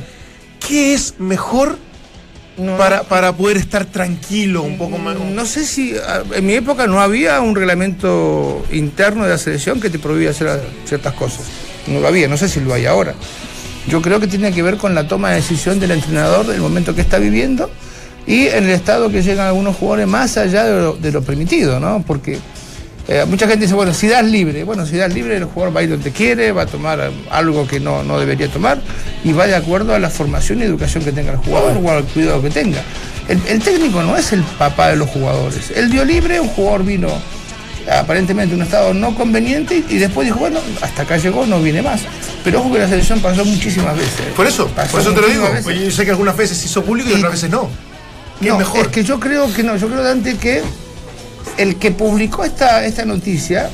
¿Qué 0.68 0.94
es 0.94 1.16
mejor 1.18 1.78
para, 2.78 3.04
para 3.04 3.34
poder 3.34 3.58
estar 3.58 3.86
tranquilo 3.86 4.64
un 4.64 4.78
poco 4.78 4.98
más? 4.98 5.18
No 5.18 5.46
sé 5.46 5.66
si 5.66 5.96
ah, 5.98 6.24
en 6.34 6.46
mi 6.46 6.54
época 6.54 6.88
no 6.88 7.02
había 7.02 7.40
un 7.42 7.56
reglamento 7.56 8.66
interno 8.72 9.24
de 9.24 9.30
la 9.32 9.38
selección 9.38 9.80
que 9.80 9.90
te 9.90 10.00
prohibía 10.00 10.32
hacer 10.32 10.62
ciertas 10.86 11.14
cosas. 11.14 11.46
No 11.88 12.00
lo 12.00 12.08
había, 12.08 12.28
no 12.28 12.38
sé 12.38 12.50
si 12.50 12.60
lo 12.60 12.74
hay 12.74 12.86
ahora. 12.86 13.14
Yo 13.88 14.02
creo 14.02 14.20
que 14.20 14.28
tiene 14.28 14.52
que 14.52 14.64
ver 14.64 14.78
con 14.78 14.96
la 14.96 15.08
toma 15.08 15.30
de 15.30 15.36
decisión 15.36 15.80
del 15.80 15.92
entrenador 15.92 16.48
del 16.48 16.60
momento 16.60 16.96
que 16.96 17.02
está 17.02 17.20
viviendo 17.20 17.70
y 18.26 18.48
en 18.48 18.64
el 18.64 18.72
estado 18.72 19.10
que 19.10 19.22
llegan 19.22 19.48
algunos 19.48 19.76
jugadores 19.76 20.08
más 20.08 20.38
allá 20.38 20.64
de 20.64 20.82
lo, 20.82 20.94
de 20.94 21.12
lo 21.12 21.22
permitido, 21.22 21.80
¿no? 21.80 22.04
Porque 22.08 22.40
eh, 23.08 23.26
mucha 23.28 23.48
gente 23.48 23.66
dice, 23.66 23.76
bueno, 23.76 23.94
si 23.94 24.08
das 24.08 24.26
libre, 24.26 24.64
bueno, 24.64 24.86
si 24.86 24.98
das 24.98 25.14
libre 25.14 25.38
el 25.38 25.46
jugador 25.46 25.76
va 25.76 25.82
a 25.82 25.84
ir 25.84 25.90
donde 25.90 26.12
quiere, 26.12 26.52
va 26.52 26.64
a 26.64 26.66
tomar 26.66 27.12
algo 27.30 27.68
que 27.68 27.80
no, 27.80 28.04
no 28.04 28.20
debería 28.20 28.48
tomar 28.50 28.80
y 29.24 29.32
va 29.32 29.48
de 29.48 29.56
acuerdo 29.56 29.94
a 29.94 30.00
la 30.00 30.10
formación 30.10 30.60
y 30.60 30.64
educación 30.64 31.04
que 31.04 31.12
tenga 31.12 31.32
el 31.34 31.38
jugador 31.38 31.78
o 31.84 31.92
al 31.92 32.04
cuidado 32.06 32.42
que 32.42 32.50
tenga. 32.50 32.82
El, 33.28 33.42
el 33.48 33.62
técnico 33.62 34.02
no 34.04 34.18
es 34.18 34.34
el 34.34 34.42
papá 34.42 34.90
de 34.90 34.96
los 34.96 35.10
jugadores. 35.10 35.72
Él 35.76 35.90
dio 35.90 36.04
libre, 36.06 36.40
un 36.40 36.50
jugador 36.50 36.84
vino 36.84 37.10
aparentemente 37.92 38.56
en 38.56 38.62
un 38.62 38.66
estado 38.66 38.94
no 38.94 39.14
conveniente 39.16 39.84
y, 39.88 39.96
y 39.96 39.98
después 39.98 40.26
dijo, 40.26 40.40
bueno, 40.40 40.60
hasta 40.82 41.04
acá 41.04 41.18
llegó, 41.18 41.46
no 41.46 41.62
viene 41.62 41.82
más. 41.82 42.02
Pero 42.44 42.60
ojo 42.60 42.74
que 42.74 42.80
la 42.80 42.88
selección 42.88 43.20
pasó 43.20 43.46
muchísimas 43.46 43.96
veces. 43.96 44.28
Por 44.36 44.48
eso, 44.48 44.68
Pasó 44.70 44.92
por 44.92 45.02
eso 45.02 45.14
te 45.14 45.22
lo 45.22 45.28
digo. 45.28 45.52
veces. 45.52 45.80
Yo 45.80 45.92
sé 45.92 46.06
que 46.06 46.12
algunas 46.12 46.36
veces 46.36 46.64
hizo 46.64 46.84
público 46.84 47.10
y, 47.10 47.14
otras 47.14 47.34
veces 47.34 47.50
no. 47.50 47.70
¿Qué 48.40 48.48
No, 48.48 48.54
es 48.54 48.60
mejor? 48.60 48.86
Es 48.86 48.88
que 48.90 49.04
yo 49.04 49.20
creo 49.20 49.52
que 49.54 49.64
no, 49.64 49.76
yo 49.78 49.88
creo, 49.88 50.04
Dante, 50.04 50.38
que 50.38 50.62
el 51.58 51.76
que 51.78 51.92
publicó 51.92 52.44
esta, 52.44 52.86
esta 52.86 53.06
noticia, 53.06 53.70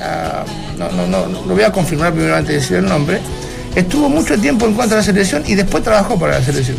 ah, 0.00 0.44
no, 0.78 0.90
no, 0.92 1.06
no, 1.06 1.26
no 1.26 1.42
lo 1.46 1.54
voy 1.54 1.64
a 1.64 1.72
confirmar 1.72 2.12
primero 2.12 2.34
antes 2.36 2.54
de 2.54 2.60
decir 2.60 2.76
el 2.78 2.86
nombre, 2.86 3.20
estuvo 3.74 4.08
mucho 4.08 4.38
tiempo 4.38 4.66
en 4.66 4.74
contra 4.74 4.96
de 4.96 5.02
la 5.02 5.06
selección 5.06 5.42
y 5.46 5.54
después 5.54 5.82
trabajó 5.84 6.18
para 6.18 6.38
la 6.38 6.44
selección. 6.44 6.76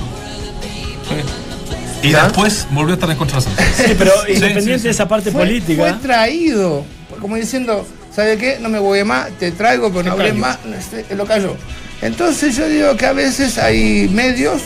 Y 2.04 2.12
después 2.12 2.68
volvió 2.72 2.92
a 2.92 2.96
estar 2.96 3.10
en 3.10 3.18
contra 3.18 3.40
de 3.40 3.46
la 3.46 3.52
selección. 3.52 3.88
Sí, 3.88 3.96
pero 3.98 4.12
Sí, 4.26 4.34
independiente 4.34 4.74
sí, 4.74 4.80
sí. 4.80 4.84
de 4.84 4.90
esa 4.92 5.08
parte 5.08 5.32
Fue, 5.32 5.42
política. 5.42 5.82
fue 5.84 5.94
traído 5.94 6.86
como 7.22 7.36
diciendo, 7.36 7.86
¿sabe 8.16 8.38
qué? 8.38 8.58
No 8.62 8.70
me 8.70 8.78
voy 8.80 9.04
más, 9.04 9.30
te 9.40 9.52
traigo, 9.52 9.90
pero 9.92 10.04
no 10.04 10.12
hablé 10.12 10.34
más, 10.34 10.60
este, 10.78 11.16
lo 11.16 11.26
cayó. 11.26 11.56
Entonces 12.02 12.56
yo 12.56 12.68
digo 12.70 12.96
que 12.96 13.08
a 13.08 13.14
veces 13.14 13.58
hay 13.58 14.08
medios, 14.14 14.62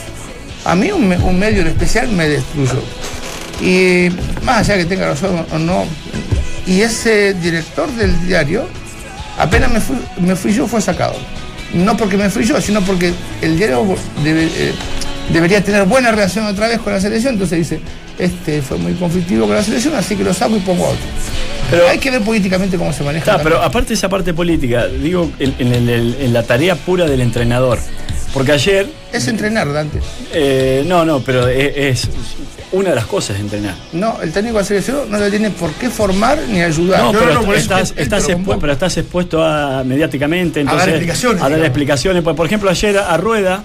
a 0.65 0.75
mí 0.75 0.91
un 0.91 1.07
medio 1.39 1.61
en 1.61 1.67
especial 1.67 2.09
me 2.09 2.27
destruyó. 2.27 2.81
Y 3.61 4.09
más 4.43 4.59
allá 4.69 4.77
que 4.77 4.85
tenga 4.85 5.07
razón 5.07 5.45
o 5.51 5.57
no, 5.59 5.85
y 6.65 6.81
ese 6.81 7.33
director 7.35 7.89
del 7.91 8.27
diario, 8.27 8.63
apenas 9.37 9.71
me 9.71 9.79
fui, 9.79 9.97
me 10.19 10.35
fui 10.35 10.53
yo, 10.53 10.67
fue 10.67 10.81
sacado. 10.81 11.15
No 11.73 11.95
porque 11.95 12.17
me 12.17 12.29
fui 12.29 12.43
yo, 12.45 12.59
sino 12.59 12.81
porque 12.81 13.13
el 13.41 13.57
diario 13.57 13.83
debe- 14.23 14.49
eh, 14.55 14.73
debería 15.31 15.63
tener 15.63 15.85
buena 15.85 16.11
relación 16.11 16.45
otra 16.47 16.67
vez 16.67 16.79
con 16.79 16.91
la 16.93 16.99
selección, 16.99 17.33
entonces 17.35 17.59
dice, 17.59 17.79
este 18.19 18.61
fue 18.61 18.77
muy 18.77 18.93
conflictivo 18.93 19.45
con 19.47 19.55
la 19.55 19.63
selección, 19.63 19.95
así 19.95 20.15
que 20.15 20.23
lo 20.23 20.33
saco 20.33 20.57
y 20.57 20.59
pongo 20.59 20.85
a 20.85 20.89
otro. 20.89 21.05
Pero- 21.69 21.87
Hay 21.87 21.99
que 21.99 22.11
ver 22.11 22.21
políticamente 22.21 22.77
cómo 22.77 22.91
se 22.91 23.03
maneja. 23.03 23.31
Está, 23.31 23.43
pero 23.43 23.61
aparte 23.61 23.89
de 23.89 23.93
esa 23.93 24.09
parte 24.09 24.33
política, 24.33 24.87
digo, 24.87 25.31
en, 25.39 26.33
la 26.33 26.43
tarea 26.43 26.75
pura 26.75 27.05
del 27.05 27.21
entrenador. 27.21 27.79
Porque 28.33 28.51
ayer. 28.53 28.87
Es 29.13 29.27
entrenar, 29.27 29.71
Dante. 29.71 29.99
eh, 30.33 30.83
no, 30.87 31.03
no, 31.05 31.19
pero 31.21 31.47
es, 31.47 31.75
es 31.75 32.09
una 32.73 32.89
de 32.89 32.95
las 32.95 33.05
cosas 33.05 33.39
entrenar. 33.39 33.75
No, 33.93 34.21
el 34.21 34.31
técnico 34.31 34.57
de 34.57 34.61
la 34.61 34.67
selección 34.67 35.11
no 35.11 35.17
le 35.19 35.29
tiene 35.29 35.49
por 35.51 35.71
qué 35.73 35.89
formar 35.89 36.39
ni 36.49 36.61
ayudar. 36.61 37.01
No, 37.01 37.11
Yo 37.13 37.19
pero, 37.19 37.33
no, 37.33 37.41
por 37.43 37.55
eso 37.55 37.63
estás, 37.63 37.93
estás 37.97 38.25
pero 38.25 38.39
expu- 38.39 38.45
vos- 38.45 38.57
pero 38.61 38.73
estás 38.73 38.97
expuesto 38.97 39.43
a, 39.43 39.83
mediáticamente. 39.83 40.61
A 40.61 40.63
dar 40.63 40.73
Entonces, 40.73 40.93
explicaciones, 40.95 41.37
A 41.39 41.43
dar 41.43 41.49
digamos. 41.51 41.67
explicaciones. 41.67 42.23
Por, 42.23 42.35
por 42.35 42.45
ejemplo, 42.45 42.69
ayer 42.69 42.97
a 42.97 43.17
Rueda 43.17 43.63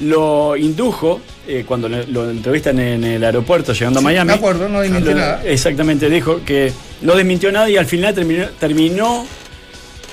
lo 0.00 0.56
indujo, 0.56 1.22
eh, 1.48 1.64
cuando 1.66 1.88
lo 1.88 2.30
entrevistan 2.30 2.78
en 2.78 3.02
el 3.04 3.24
aeropuerto 3.24 3.72
llegando 3.72 4.00
a 4.00 4.02
Miami. 4.02 4.28
de 4.28 4.34
acuerdo, 4.34 4.68
no 4.68 4.80
desmintió 4.80 5.14
nada. 5.14 5.40
Exactamente, 5.44 6.10
dijo 6.10 6.40
que 6.44 6.70
no 7.00 7.14
desmintió 7.14 7.50
nada 7.50 7.70
y 7.70 7.78
al 7.78 7.86
final 7.86 8.14
terminó, 8.14 8.44
terminó 8.60 9.26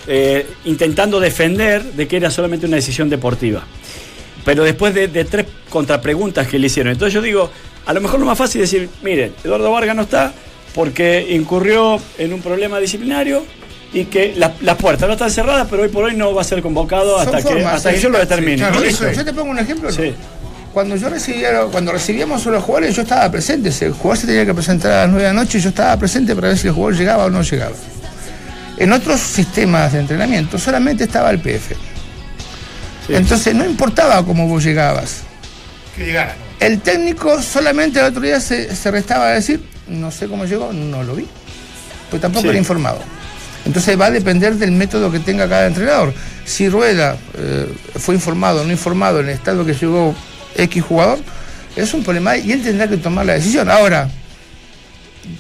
eh, 0.08 0.48
intentando 0.66 1.20
defender 1.20 1.84
de 1.84 2.08
que 2.08 2.18
era 2.18 2.32
solamente 2.32 2.66
una 2.66 2.78
decisión 2.78 3.10
deportiva. 3.10 3.64
Pero 4.46 4.64
después 4.64 4.94
de, 4.94 5.08
de 5.08 5.26
tres 5.26 5.46
contrapreguntas 5.70 6.48
que 6.48 6.60
le 6.60 6.68
hicieron. 6.68 6.92
Entonces 6.94 7.14
yo 7.14 7.22
digo, 7.22 7.50
a 7.86 7.94
lo 7.94 8.02
mejor 8.02 8.20
lo 8.20 8.26
más 8.26 8.38
fácil 8.38 8.62
es 8.62 8.72
decir, 8.72 8.90
miren, 9.02 9.34
Eduardo 9.44 9.72
Vargas 9.72 9.96
no 9.96 10.04
está 10.04 10.32
porque 10.76 11.26
incurrió 11.30 12.00
en 12.18 12.34
un 12.34 12.42
problema 12.42 12.80
disciplinario 12.80 13.44
y 13.94 14.06
que 14.06 14.34
la- 14.36 14.54
las 14.62 14.76
puertas 14.78 15.08
no 15.08 15.14
están 15.14 15.30
cerradas, 15.30 15.68
pero 15.70 15.84
hoy 15.84 15.90
por 15.90 16.06
hoy 16.06 16.16
no 16.16 16.34
va 16.34 16.42
a 16.42 16.46
ser 16.46 16.62
convocado 16.62 17.20
hasta 17.20 17.42
que, 17.44 17.64
hasta 17.64 17.92
que 17.94 18.00
yo 18.00 18.10
lo 18.10 18.18
sí, 18.18 18.22
determine. 18.22 18.58
claro, 18.58 18.82
eso, 18.84 19.12
yo 19.12 19.24
te 19.24 19.34
pongo 19.34 19.52
un 19.52 19.60
ejemplo. 19.60 19.90
¿no? 19.90 19.96
Sí. 19.96 20.14
Cuando 20.74 20.96
yo 20.96 21.08
recibía, 21.10 21.66
cuando 21.72 21.92
recibíamos 21.92 22.48
a 22.48 22.50
los 22.50 22.64
jugadores, 22.64 22.96
yo 22.96 23.04
estaba 23.04 23.30
presente. 23.30 23.70
El 23.86 23.92
jugador 23.94 24.18
se 24.18 24.26
tenía 24.26 24.44
que 24.48 24.54
presentar 24.56 24.92
a 24.92 24.96
las 25.02 25.10
9 25.10 25.22
de 25.28 25.34
la 25.34 25.40
noche 25.40 25.60
y 25.60 25.62
yo 25.62 25.70
estaba 25.70 25.96
presente 25.98 26.34
para 26.34 26.48
ver 26.48 26.58
si 26.58 26.66
el 26.68 26.74
jugador 26.74 26.98
llegaba 26.98 27.26
o 27.26 27.30
no 27.30 27.44
llegaba. 27.44 27.76
En 28.78 28.92
otros 28.92 29.20
sistemas 29.20 29.94
de 29.94 30.00
entrenamiento 30.00 30.58
solamente 30.58 31.04
estaba 31.04 31.30
el 31.30 31.40
PF. 31.40 31.76
Entonces 33.10 33.54
no 33.54 33.66
importaba 33.66 34.26
cómo 34.26 34.48
vos 34.48 34.64
llegabas. 34.64 35.22
Que 35.96 36.06
llegara. 36.06 36.36
El 36.64 36.80
técnico 36.80 37.42
solamente 37.42 38.00
el 38.00 38.06
otro 38.06 38.22
día 38.22 38.40
se, 38.40 38.74
se 38.76 38.90
restaba 38.92 39.28
a 39.28 39.32
decir, 39.32 39.62
no 39.88 40.12
sé 40.12 40.28
cómo 40.28 40.46
llegó, 40.46 40.72
no 40.72 41.04
lo 41.04 41.16
vi. 41.16 41.28
Pues 42.10 42.22
tampoco 42.22 42.44
Sí. 42.44 42.50
era 42.50 42.58
informado. 42.58 43.00
Entonces 43.66 44.00
va 44.00 44.08
a 44.08 44.12
depender 44.12 44.56
del 44.56 44.72
método 44.72 45.12
que 45.12 45.20
tenga 45.20 45.48
cada 45.50 45.68
entrenador. 45.68 46.14
Si 46.46 46.68
Rueda 46.70 47.18
eh, 47.38 47.68
fue 47.96 48.16
informado 48.16 48.62
o 48.62 48.66
no 48.66 48.72
informado 48.72 49.20
en 49.22 49.28
el 49.30 49.34
estado 49.36 49.66
que 49.66 49.74
llegó 49.74 50.14
X 50.56 50.84
jugador, 50.84 51.20
es 51.76 51.94
un 51.94 52.04
problema 52.04 52.38
y 52.38 52.52
él 52.52 52.62
tendrá 52.62 52.88
que 52.88 52.98
tomar 52.98 53.26
la 53.26 53.34
decisión. 53.34 53.70
Ahora, 53.70 54.10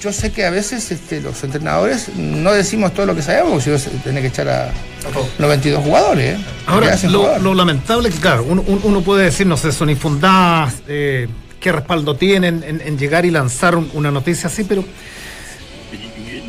yo 0.01 0.11
sé 0.13 0.31
que 0.31 0.45
a 0.45 0.49
veces 0.49 0.91
este, 0.91 1.21
los 1.21 1.43
entrenadores 1.43 2.09
no 2.15 2.51
decimos 2.51 2.93
todo 2.93 3.05
lo 3.05 3.15
que 3.15 3.21
sabemos, 3.21 3.63
porque 3.63 3.77
si 3.77 3.89
no 3.95 4.01
tiene 4.03 4.21
que 4.21 4.27
echar 4.27 4.47
a 4.49 4.71
92 5.39 5.83
jugadores. 5.83 6.39
¿eh? 6.39 6.43
Ahora, 6.67 6.95
lo, 7.39 7.53
lamentable 7.53 8.09
es 8.09 8.15
que, 8.15 8.21
claro, 8.21 8.45
uno, 8.47 9.01
puede 9.01 9.25
decir, 9.25 9.45
no 9.47 9.57
sé, 9.57 9.71
son 9.71 9.89
infundadas, 9.89 10.75
eh, 10.87 11.27
qué 11.59 11.71
respaldo 11.71 12.15
tienen 12.15 12.63
en, 12.65 12.81
en 12.81 12.97
llegar 12.97 13.25
y 13.25 13.31
lanzar 13.31 13.75
un- 13.75 13.89
una 13.93 14.11
noticia 14.11 14.47
así, 14.47 14.63
pero 14.63 14.83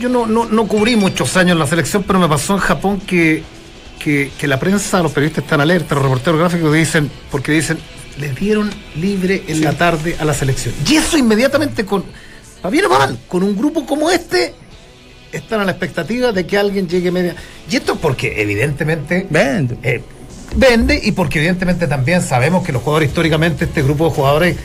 yo 0.00 0.08
no, 0.08 0.26
no, 0.26 0.44
no 0.46 0.66
cubrí 0.66 0.96
muchos 0.96 1.36
años 1.36 1.58
la 1.58 1.66
selección, 1.66 2.02
pero 2.02 2.18
me 2.18 2.28
pasó 2.28 2.54
en 2.54 2.58
Japón 2.60 3.00
que, 3.00 3.42
que, 3.98 4.30
que 4.38 4.46
la 4.48 4.58
prensa, 4.58 5.02
los 5.02 5.12
periodistas 5.12 5.44
están 5.44 5.60
alerta, 5.60 5.94
los 5.94 6.04
reporteros 6.04 6.38
gráficos 6.40 6.72
dicen, 6.74 7.10
porque 7.30 7.52
dicen, 7.52 7.78
les 8.18 8.34
dieron 8.36 8.70
libre 8.96 9.42
en 9.48 9.62
la 9.62 9.72
tarde 9.72 10.16
a 10.18 10.24
la 10.24 10.34
selección. 10.34 10.74
Y 10.88 10.96
eso 10.96 11.16
inmediatamente 11.16 11.84
con, 11.84 12.04
para 12.64 12.72
bien 12.72 12.86
o 12.86 12.88
para 12.88 13.06
mal, 13.08 13.18
con 13.28 13.42
un 13.42 13.54
grupo 13.54 13.84
como 13.84 14.10
este, 14.10 14.54
están 15.32 15.60
a 15.60 15.64
la 15.66 15.72
expectativa 15.72 16.32
de 16.32 16.46
que 16.46 16.56
alguien 16.56 16.88
llegue 16.88 17.10
media. 17.10 17.36
Y 17.70 17.76
esto 17.76 17.96
porque 17.96 18.40
evidentemente 18.40 19.26
Vende. 19.28 19.76
eh, 19.82 20.00
vende 20.56 20.98
y 21.02 21.12
porque 21.12 21.40
evidentemente 21.40 21.86
también 21.86 22.22
sabemos 22.22 22.64
que 22.64 22.72
los 22.72 22.80
jugadores 22.82 23.10
históricamente, 23.10 23.66
este 23.66 23.82
grupo 23.82 24.06
de 24.06 24.10
jugadores, 24.12 24.56
eh, 24.56 24.60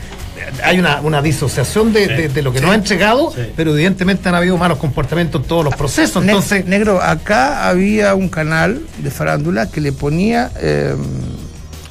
hay 0.64 0.78
una, 0.78 1.02
una 1.02 1.20
disociación 1.20 1.92
de, 1.92 2.06
de- 2.06 2.28
de 2.30 2.40
lo 2.42 2.54
que 2.54 2.62
nos 2.62 2.70
ha 2.70 2.74
entregado, 2.74 3.32
Sí. 3.32 3.42
pero 3.54 3.74
evidentemente 3.74 4.30
han 4.30 4.34
habido 4.34 4.56
malos 4.56 4.78
comportamientos 4.78 5.42
en 5.42 5.46
todos 5.48 5.62
los 5.66 5.74
procesos. 5.76 6.24
Ne- 6.24 6.32
Entonces, 6.32 6.64
negro, 6.64 7.02
acá 7.02 7.68
había 7.68 8.14
un 8.14 8.30
canal 8.30 8.80
de 8.96 9.10
farándula 9.10 9.70
que 9.70 9.82
le 9.82 9.92
ponía, 9.92 10.50
eh, 10.58 10.94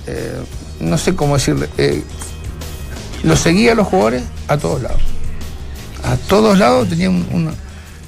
eh, 0.08 0.32
no 0.80 0.98
sé 0.98 1.14
cómo 1.14 1.36
decirle, 1.36 1.70
eh, 1.78 2.02
lo 3.22 3.36
seguía 3.36 3.74
a 3.74 3.76
los 3.76 3.86
jugadores 3.86 4.24
a 4.48 4.58
todos 4.58 4.82
lados. 4.82 5.02
A 6.04 6.16
todos 6.16 6.58
lados 6.58 6.88
tenía 6.90 7.10
un, 7.10 7.26
un- 7.32 7.52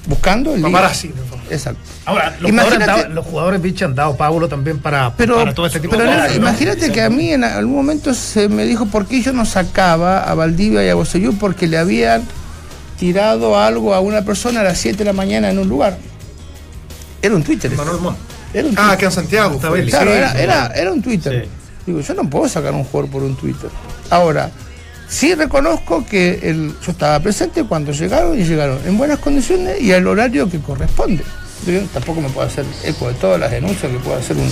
buscando 0.08 0.54
el 0.56 0.62
Paparazzi. 0.62 1.12
Exacto. 1.50 1.82
ahora, 2.06 2.36
los 2.40 2.50
Imagínate- 2.50 2.76
jugadores, 2.86 2.88
dado- 3.04 3.14
los 3.14 3.26
jugadores 3.26 3.62
bicho, 3.62 3.86
han 3.86 3.94
dado 3.96 4.16
Pablo 4.16 4.48
también 4.48 4.80
para, 4.80 5.14
Pero, 5.18 5.36
para 5.36 5.54
todo 5.54 5.66
este 5.66 5.80
tipo 5.82 5.92
pero 5.98 6.10
de 6.10 6.16
cosas. 6.16 6.30
¿no? 6.32 6.36
imagínate 6.38 6.92
que 6.92 7.02
a 7.02 7.10
mí 7.10 7.32
en 7.34 7.44
algún 7.44 7.76
momento 7.76 8.14
se 8.14 8.48
me 8.48 8.64
dijo 8.66 8.86
por 8.86 9.06
qué 9.06 9.22
yo 9.22 9.34
no 9.34 9.46
sacaba 9.46 10.20
a 10.24 10.34
Valdivia 10.34 10.84
y 10.86 10.90
a 10.90 10.96
Bosellú 10.96 11.34
porque 11.38 11.68
le 11.68 11.78
habían 11.78 12.24
tirado 12.98 13.60
algo 13.60 13.94
a 13.94 14.00
una 14.00 14.22
persona 14.24 14.62
a 14.62 14.64
las 14.64 14.78
7 14.78 15.00
de 15.00 15.06
la 15.06 15.14
mañana 15.14 15.50
en 15.50 15.60
un 15.60 15.68
lugar. 15.68 15.98
Era 17.22 17.36
un 17.36 17.44
Twitter. 17.44 17.72
ese. 17.72 17.78
Manuel 17.82 18.02
Montt. 18.02 18.18
Era 18.54 18.68
un 18.68 18.74
Ah, 18.78 18.82
Twitter. 18.82 18.98
que 19.00 19.06
en 19.06 19.12
Santiago. 19.12 19.60
Claro, 19.60 20.12
era, 20.12 20.32
era, 20.42 20.68
era 20.68 20.92
un 20.92 21.02
Twitter. 21.02 21.46
Sí. 21.46 21.50
Digo, 21.88 22.00
yo 22.00 22.14
no 22.14 22.30
puedo 22.30 22.48
sacar 22.48 22.74
un 22.74 22.84
jugador 22.84 23.10
por 23.12 23.24
un 23.24 23.36
Twitter. 23.36 23.70
Ahora, 24.10 24.50
sí 25.12 25.36
reconozco 25.36 26.06
que 26.06 26.40
el, 26.44 26.74
yo 26.86 26.92
estaba 26.94 27.20
presente 27.20 27.64
cuando 27.66 27.92
llegaron 27.92 28.40
y 28.40 28.44
llegaron 28.46 28.80
en 28.86 28.98
buenas 28.98 29.20
condiciones 29.20 29.82
y 29.82 29.92
al 29.92 30.08
horario 30.08 30.50
que 30.50 30.60
corresponde. 30.60 31.24
Yo 31.68 31.82
tampoco 31.94 32.22
me 32.22 32.30
puedo 32.30 32.48
hacer 32.48 32.66
eco 32.84 33.10
de 33.10 33.14
todas 33.16 33.40
las 33.40 33.52
denuncias 33.52 33.92
que 33.92 34.00
pueda 34.00 34.18
hacer 34.20 34.38
un- 34.38 34.52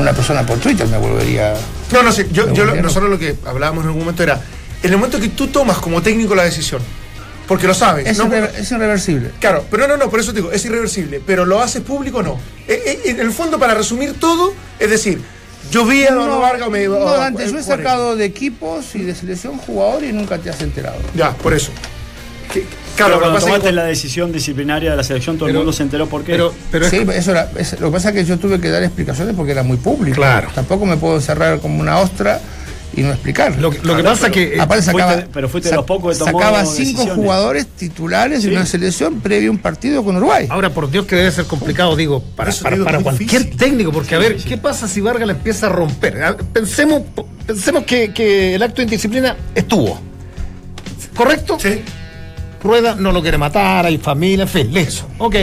una 0.00 0.12
persona 0.12 0.44
por 0.44 0.58
Twitter, 0.58 0.86
me 0.88 0.96
volvería. 0.98 1.54
No, 1.92 2.02
no 2.02 2.10
sé, 2.10 2.26
yo, 2.32 2.52
yo 2.52 2.64
lo- 2.64 2.74
nosotros 2.76 3.10
lo 3.10 3.18
que 3.18 3.36
hablábamos 3.44 3.82
en 3.84 3.88
algún 3.88 4.02
momento 4.02 4.22
era, 4.24 4.40
en 4.82 4.90
el 4.90 4.96
momento 4.96 5.20
que 5.20 5.28
tú 5.28 5.46
tomas 5.48 5.76
como 5.78 6.02
técnico 6.02 6.34
la 6.34 6.42
decisión, 6.44 6.80
porque 7.46 7.66
lo 7.68 7.74
sabes, 7.74 8.06
Es, 8.08 8.18
¿no? 8.18 8.24
irre- 8.26 8.50
es 8.58 8.68
irreversible. 8.72 9.30
Claro, 9.38 9.64
pero 9.70 9.86
no, 9.86 9.96
no, 9.98 10.10
por 10.10 10.18
eso 10.18 10.32
te 10.32 10.40
digo, 10.40 10.50
es 10.50 10.64
irreversible, 10.64 11.20
pero 11.24 11.44
lo 11.44 11.60
haces 11.60 11.82
público 11.82 12.22
no. 12.22 12.40
Eh, 12.66 12.82
eh, 12.84 13.10
en 13.10 13.20
el 13.20 13.30
fondo, 13.30 13.58
para 13.60 13.74
resumir 13.74 14.14
todo, 14.18 14.52
es 14.80 14.90
decir, 14.90 15.20
yo 15.70 15.84
vi 15.84 16.04
a 16.04 16.08
Eduardo 16.10 16.38
Vargas 16.40 16.68
o 16.68 16.70
me 16.70 16.84
no, 16.86 16.94
o- 16.96 17.16
Dante, 17.16 17.50
yo 17.50 17.58
he 17.58 17.62
sacado 17.62 18.16
de 18.16 18.24
equipos 18.24 18.94
y 18.94 19.00
de 19.02 19.14
selección 19.14 19.58
jugadores 19.58 20.10
y 20.10 20.12
nunca 20.12 20.38
te 20.38 20.50
has 20.50 20.60
enterado. 20.62 20.96
Ya, 21.14 21.32
por 21.32 21.52
eso. 21.54 21.70
Que- 22.52 22.64
Claro, 22.96 23.14
que 23.14 23.20
cuando 23.22 23.34
pasa 23.34 23.46
es 23.48 23.52
tomaste 23.52 23.68
que- 23.70 23.74
la 23.74 23.84
decisión 23.84 24.30
disciplinaria 24.30 24.92
de 24.92 24.96
la 24.96 25.02
selección, 25.02 25.36
todo 25.36 25.48
el 25.48 25.52
Pero- 25.52 25.60
mundo 25.60 25.72
se 25.72 25.82
enteró 25.82 26.06
por 26.08 26.22
qué. 26.22 26.32
Pero, 26.32 26.54
pero 26.70 26.84
es 26.84 26.90
sí, 26.92 27.04
que- 27.04 27.16
eso 27.16 27.32
era, 27.32 27.50
es- 27.58 27.80
lo 27.80 27.88
que 27.88 27.92
pasa 27.92 28.10
es 28.10 28.14
que 28.14 28.24
yo 28.24 28.38
tuve 28.38 28.60
que 28.60 28.70
dar 28.70 28.84
explicaciones 28.84 29.34
porque 29.34 29.50
era 29.50 29.64
muy 29.64 29.78
público. 29.78 30.14
Claro. 30.16 30.48
Tampoco 30.54 30.86
me 30.86 30.96
puedo 30.96 31.20
cerrar 31.20 31.58
como 31.58 31.80
una 31.80 31.98
ostra 31.98 32.40
y 32.96 33.02
no 33.02 33.10
explicar. 33.12 33.56
lo, 33.60 33.70
que- 33.70 33.78
lo 33.82 33.96
que 33.96 34.02
pasa 34.04 34.26
es 34.28 34.32
que... 34.32 34.42
eh, 34.56 34.60
Aparte 34.60 34.82
sacaba, 34.84 35.12
fuiste- 35.14 35.30
pero 35.32 35.48
fuiste 35.48 35.70
de 35.70 35.76
los 35.76 35.84
pocos 35.84 36.12
que 36.12 36.24
tomó 36.24 36.38
sacaba 36.40 36.64
cinco 36.64 36.78
decisiones. 36.80 37.14
jugadores 37.14 37.66
titulares 37.66 38.42
Sí. 38.42 38.48
de 38.50 38.56
una 38.56 38.66
selección 38.66 39.20
previo 39.20 39.48
a 39.50 39.52
un 39.52 39.58
partido 39.58 40.02
con 40.04 40.16
Uruguay. 40.16 40.46
Ahora, 40.50 40.70
por 40.70 40.90
Dios 40.90 41.06
que 41.06 41.16
debe 41.16 41.30
ser 41.32 41.44
complicado, 41.46 41.94
digo, 41.96 42.22
para, 42.36 42.52
para, 42.52 42.76
digo, 42.76 42.84
para 42.84 43.00
cualquier 43.00 43.28
difícil. 43.42 43.56
técnico, 43.56 43.92
porque 43.92 44.14
a 44.14 44.18
ver, 44.18 44.36
¿qué 44.36 44.56
pasa 44.58 44.88
si 44.88 45.00
Vargas 45.00 45.26
le 45.26 45.32
empieza 45.34 45.66
a 45.66 45.70
romper? 45.70 46.22
A- 46.22 46.36
Pensemos, 46.36 47.02
pensemos 47.46 47.84
que, 47.84 48.12
que 48.12 48.54
el 48.54 48.62
acto 48.62 48.76
de 48.76 48.82
indisciplina 48.84 49.36
estuvo. 49.54 50.00
¿Correcto? 51.16 51.58
Sí. 51.60 51.80
Rueda 52.62 52.94
no 52.94 53.12
lo 53.12 53.20
quiere 53.22 53.38
matar, 53.38 53.86
hay 53.86 53.98
familia, 53.98 54.42
en 54.44 54.48
fin, 54.48 54.72
listo. 54.72 55.06
Ok. 55.18 55.36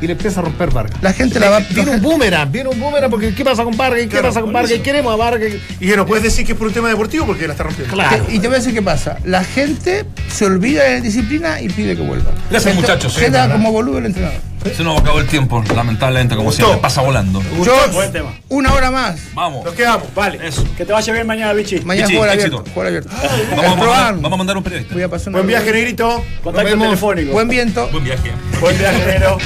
Y 0.00 0.06
le 0.06 0.12
empieza 0.12 0.40
a 0.40 0.44
romper 0.44 0.70
Vargas. 0.70 1.02
La 1.02 1.12
gente 1.12 1.38
la 1.38 1.50
va 1.50 1.60
Viene 1.60 1.90
un 1.92 2.00
boomerang, 2.02 2.50
viene 2.50 2.68
un 2.70 2.80
boomerang, 2.80 3.10
porque 3.10 3.34
¿qué 3.34 3.44
pasa 3.44 3.64
con 3.64 3.76
Vargas? 3.76 4.00
¿Qué 4.00 4.08
Claro, 4.08 4.28
pasa 4.28 4.40
con 4.40 4.52
Vargas? 4.52 4.78
queremos 4.80 5.12
a 5.12 5.16
Vargas. 5.16 5.52
Y 5.78 5.86
que 5.88 5.96
no 5.96 6.06
puedes 6.06 6.24
decir 6.24 6.46
que 6.46 6.52
es 6.52 6.58
por 6.58 6.68
un 6.68 6.72
tema 6.72 6.88
deportivo 6.88 7.26
porque 7.26 7.46
la 7.46 7.52
está 7.52 7.64
rompiendo. 7.64 7.92
Claro. 7.92 8.24
Y 8.28 8.38
te 8.38 8.46
voy 8.48 8.56
a 8.56 8.58
decir 8.60 8.72
qué 8.74 8.82
pasa. 8.82 9.18
La 9.24 9.44
gente 9.44 10.04
se 10.32 10.44
olvida 10.46 10.84
de 10.84 10.94
la 10.94 11.00
disciplina 11.00 11.60
y 11.60 11.68
pide 11.68 11.96
que 11.96 12.02
vuelva. 12.02 12.30
Gracias, 12.50 12.74
Entonces, 12.74 12.76
muchachos. 12.76 13.18
Queda 13.18 13.44
Sí, 13.46 13.52
como 13.52 13.72
boludo 13.72 13.98
el 13.98 14.06
entrenador. 14.06 14.38
Se 14.76 14.84
nos 14.84 15.00
acabó 15.00 15.18
el 15.20 15.26
tiempo, 15.26 15.64
lamentablemente, 15.74 16.34
como 16.34 16.48
gustó. 16.48 16.64
siempre. 16.64 16.82
Pasa 16.82 17.00
volando. 17.00 17.42
George, 17.62 17.92
buen 17.94 18.12
tema. 18.12 18.34
una 18.50 18.74
hora 18.74 18.90
más. 18.90 19.18
Vamos. 19.34 19.64
Nos 19.64 19.72
quedamos. 19.74 20.14
Vale, 20.14 20.38
Eso. 20.46 20.66
que 20.76 20.84
te 20.84 20.92
vaya 20.92 21.12
bien 21.14 21.26
mañana, 21.26 21.52
Bichi. 21.54 21.80
Mañana 21.80 22.06
Pichi, 22.08 22.18
juega 22.18 22.34
éxito. 22.34 22.56
abierto. 22.58 22.70
Juega 22.74 22.88
abierto. 22.88 23.10
Vamos, 23.56 23.72
a 23.72 23.80
Probar. 23.80 24.14
vamos 24.16 24.32
a 24.32 24.36
mandar 24.36 24.56
un 24.58 24.62
periodista. 24.62 24.92
Voy 24.94 25.02
a 25.02 25.08
pasar 25.08 25.32
Buen 25.32 25.46
viaje, 25.46 25.72
Negrito. 25.72 26.22
Contacto 26.44 26.78
telefónico. 26.78 27.32
Buen 27.32 27.48
viento. 27.48 27.88
Buen 27.90 28.04
viaje. 28.04 28.32
Buen 28.60 28.78
viaje, 28.78 29.06
negro. 29.06 29.38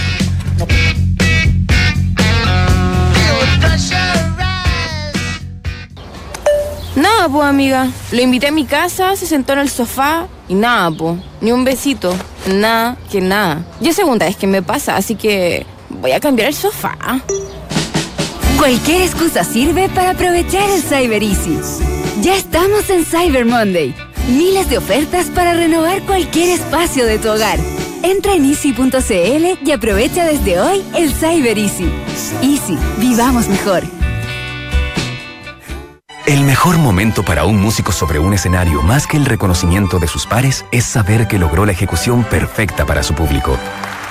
Nada, 6.97 7.29
pues 7.29 7.45
amiga. 7.45 7.89
Lo 8.13 8.23
invité 8.23 8.49
a 8.49 8.53
mi 8.53 8.65
casa, 8.65 9.17
se 9.17 9.27
sentó 9.27 9.55
en 9.55 9.59
el 9.61 9.69
sofá 9.69 10.27
y 10.49 10.55
nada, 10.55 10.91
pues. 10.91 11.19
Ni 11.41 11.51
un 11.51 11.65
besito. 11.65 12.15
Nada, 12.47 12.97
que 13.11 13.21
nada. 13.21 13.65
Ya 13.81 13.93
segunda 13.93 14.27
vez 14.27 14.37
que 14.37 14.47
me 14.47 14.63
pasa, 14.63 14.97
así 14.97 15.17
que 15.17 15.67
voy 15.89 16.13
a 16.13 16.21
cambiar 16.21 16.49
el 16.49 16.55
sofá. 16.55 16.97
Cualquier 18.57 19.03
excusa 19.03 19.43
sirve 19.43 19.89
para 19.89 20.11
aprovechar 20.11 20.71
el 20.71 20.83
Cyber 20.83 21.23
Easy. 21.23 21.59
Ya 22.23 22.37
estamos 22.37 22.89
en 22.89 23.05
Cyber 23.05 23.45
Monday. 23.45 23.95
Miles 24.29 24.71
de 24.71 24.79
ofertas 24.79 25.27
para 25.27 25.53
renovar 25.53 26.01
cualquier 26.03 26.51
espacio 26.51 27.05
de 27.05 27.19
tu 27.19 27.29
hogar. 27.29 27.59
Entra 28.05 28.35
en 28.35 28.45
easy.cl 28.45 29.67
y 29.67 29.73
aprovecha 29.73 30.27
desde 30.27 30.61
hoy 30.61 30.85
el 30.95 31.11
Cyber 31.11 31.59
Easy. 31.59 31.91
Easy, 32.43 32.77
vivamos 32.99 33.49
mejor. 33.49 33.83
El 36.27 36.43
mejor 36.43 36.77
momento 36.77 37.23
para 37.23 37.47
un 37.47 37.59
músico 37.59 37.93
sobre 37.93 38.19
un 38.19 38.35
escenario, 38.35 38.83
más 38.83 39.07
que 39.07 39.17
el 39.17 39.25
reconocimiento 39.25 39.99
de 40.01 40.07
sus 40.07 40.27
pares, 40.27 40.67
es 40.71 40.85
saber 40.85 41.27
que 41.29 41.39
logró 41.39 41.65
la 41.65 41.73
ejecución 41.73 42.25
perfecta 42.25 42.85
para 42.85 43.03
su 43.03 43.15
público. 43.15 43.57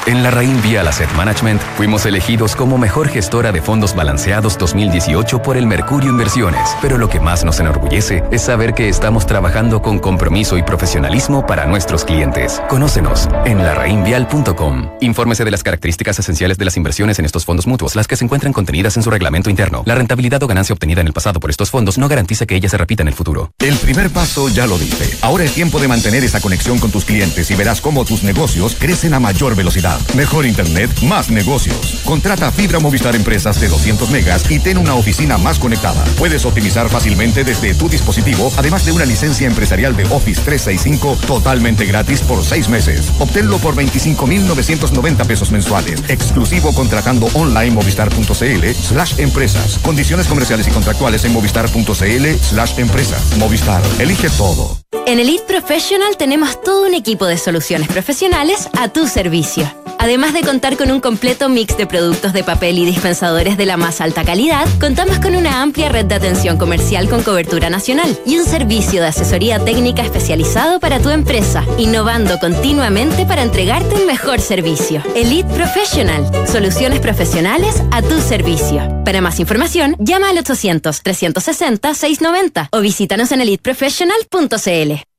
En 0.05 0.21
la 0.21 0.31
Rain 0.31 0.61
Vial 0.61 0.85
Asset 0.85 1.09
Management 1.13 1.61
fuimos 1.77 2.05
elegidos 2.05 2.57
como 2.57 2.77
mejor 2.77 3.07
gestora 3.07 3.53
de 3.53 3.61
fondos 3.61 3.95
balanceados 3.95 4.57
2018 4.57 5.41
por 5.41 5.55
el 5.55 5.65
Mercurio 5.65 6.09
Inversiones. 6.09 6.75
Pero 6.81 6.97
lo 6.97 7.07
que 7.07 7.21
más 7.21 7.45
nos 7.45 7.61
enorgullece 7.61 8.21
es 8.29 8.41
saber 8.41 8.73
que 8.73 8.89
estamos 8.89 9.25
trabajando 9.25 9.81
con 9.81 9.99
compromiso 9.99 10.57
y 10.57 10.63
profesionalismo 10.63 11.45
para 11.45 11.67
nuestros 11.67 12.03
clientes. 12.03 12.61
Conócenos 12.67 13.29
en 13.45 13.59
larrainvial.com. 13.59 14.89
Infórmese 14.99 15.45
de 15.45 15.51
las 15.51 15.63
características 15.63 16.19
esenciales 16.19 16.57
de 16.57 16.65
las 16.65 16.75
inversiones 16.75 17.19
en 17.19 17.25
estos 17.25 17.45
fondos 17.45 17.65
mutuos, 17.65 17.95
las 17.95 18.05
que 18.05 18.17
se 18.17 18.25
encuentran 18.25 18.51
contenidas 18.51 18.97
en 18.97 19.03
su 19.03 19.09
reglamento 19.09 19.49
interno. 19.49 19.83
La 19.85 19.95
rentabilidad 19.95 20.43
o 20.43 20.47
ganancia 20.47 20.73
obtenida 20.73 20.99
en 20.99 21.07
el 21.07 21.13
pasado 21.13 21.39
por 21.39 21.49
estos 21.49 21.69
fondos 21.69 21.97
no 21.97 22.09
garantiza 22.09 22.45
que 22.45 22.57
ella 22.57 22.67
se 22.67 22.77
repita 22.77 23.03
en 23.03 23.07
el 23.07 23.13
futuro. 23.13 23.53
El 23.57 23.77
primer 23.77 24.09
paso 24.09 24.49
ya 24.49 24.67
lo 24.67 24.77
diste. 24.77 25.17
Ahora 25.21 25.45
es 25.45 25.53
tiempo 25.53 25.79
de 25.79 25.87
mantener 25.87 26.25
esa 26.25 26.41
conexión 26.41 26.77
con 26.79 26.91
tus 26.91 27.05
clientes 27.05 27.49
y 27.49 27.55
verás 27.55 27.79
cómo 27.79 28.03
tus 28.03 28.23
negocios 28.23 28.75
crecen 28.77 29.13
a 29.13 29.21
mayor 29.21 29.55
velocidad. 29.55 29.92
Mejor 30.15 30.45
internet, 30.45 30.89
más 31.01 31.29
negocios. 31.29 32.01
Contrata 32.05 32.51
fibra 32.51 32.79
Movistar 32.79 33.15
Empresas 33.15 33.59
de 33.59 33.67
200 33.67 34.09
megas 34.09 34.49
y 34.49 34.59
ten 34.59 34.77
una 34.77 34.95
oficina 34.95 35.37
más 35.37 35.59
conectada. 35.59 36.03
Puedes 36.17 36.45
optimizar 36.45 36.89
fácilmente 36.89 37.43
desde 37.43 37.73
tu 37.73 37.89
dispositivo, 37.89 38.51
además 38.57 38.85
de 38.85 38.91
una 38.91 39.05
licencia 39.05 39.47
empresarial 39.47 39.95
de 39.95 40.03
Office 40.05 40.41
365 40.41 41.17
totalmente 41.27 41.85
gratis 41.85 42.21
por 42.21 42.43
seis 42.43 42.69
meses. 42.69 43.11
Obténlo 43.19 43.57
por 43.59 43.75
25.990 43.75 45.25
pesos 45.25 45.51
mensuales. 45.51 46.03
Exclusivo 46.07 46.73
contratando 46.73 47.27
online 47.33 47.71
movistar.cl 47.71 48.73
slash 48.73 49.19
empresas. 49.19 49.79
Condiciones 49.79 50.27
comerciales 50.27 50.67
y 50.67 50.71
contractuales 50.71 51.23
en 51.25 51.33
movistar.cl 51.33 52.25
slash 52.41 52.79
empresas. 52.79 53.37
Movistar. 53.37 53.81
Elige 53.99 54.29
todo. 54.31 54.77
En 55.05 55.19
Elite 55.19 55.43
Professional 55.45 56.15
tenemos 56.17 56.61
todo 56.61 56.85
un 56.85 56.93
equipo 56.93 57.25
de 57.25 57.37
soluciones 57.37 57.87
profesionales 57.89 58.69
a 58.79 58.87
tu 58.87 59.07
servicio. 59.07 59.82
Además 60.03 60.33
de 60.33 60.41
contar 60.41 60.75
con 60.75 60.91
un 60.91 60.99
completo 60.99 61.47
mix 61.47 61.77
de 61.77 61.87
productos 61.87 62.33
de 62.33 62.43
papel 62.43 62.77
y 62.77 62.83
dispensadores 62.83 63.55
de 63.55 63.65
la 63.65 63.77
más 63.77 64.01
alta 64.01 64.25
calidad, 64.25 64.67
contamos 64.77 65.17
con 65.19 65.33
una 65.33 65.61
amplia 65.61 65.87
red 65.87 66.03
de 66.03 66.15
atención 66.15 66.57
comercial 66.57 67.07
con 67.07 67.23
cobertura 67.23 67.69
nacional 67.69 68.19
y 68.25 68.37
un 68.37 68.43
servicio 68.43 68.99
de 68.99 69.07
asesoría 69.07 69.63
técnica 69.63 70.01
especializado 70.01 70.81
para 70.81 70.99
tu 70.99 71.09
empresa, 71.09 71.63
innovando 71.77 72.37
continuamente 72.39 73.25
para 73.25 73.43
entregarte 73.43 73.95
un 73.95 74.05
mejor 74.05 74.41
servicio. 74.41 75.01
Elite 75.15 75.47
Professional, 75.53 76.29
soluciones 76.49 76.99
profesionales 76.99 77.81
a 77.91 78.01
tu 78.01 78.19
servicio. 78.19 78.81
Para 79.05 79.21
más 79.21 79.39
información, 79.39 79.95
llama 79.99 80.31
al 80.31 80.37
800-360-690 80.39 82.67
o 82.73 82.81
visítanos 82.81 83.31
en 83.31 83.39
eliteprofessional.cl. 83.39 85.12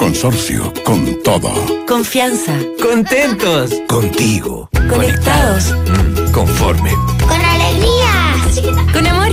Consorcio, 0.00 0.72
con 0.84 1.22
todo. 1.22 1.50
Confianza. 1.86 2.52
Contentos. 2.82 3.70
Contigo. 3.88 4.68
Conectados. 4.88 5.72
Mm, 5.72 6.32
conforme. 6.32 6.90
Con 7.26 7.40
alegría. 7.40 8.92
Con 8.92 9.06
amor. 9.06 9.28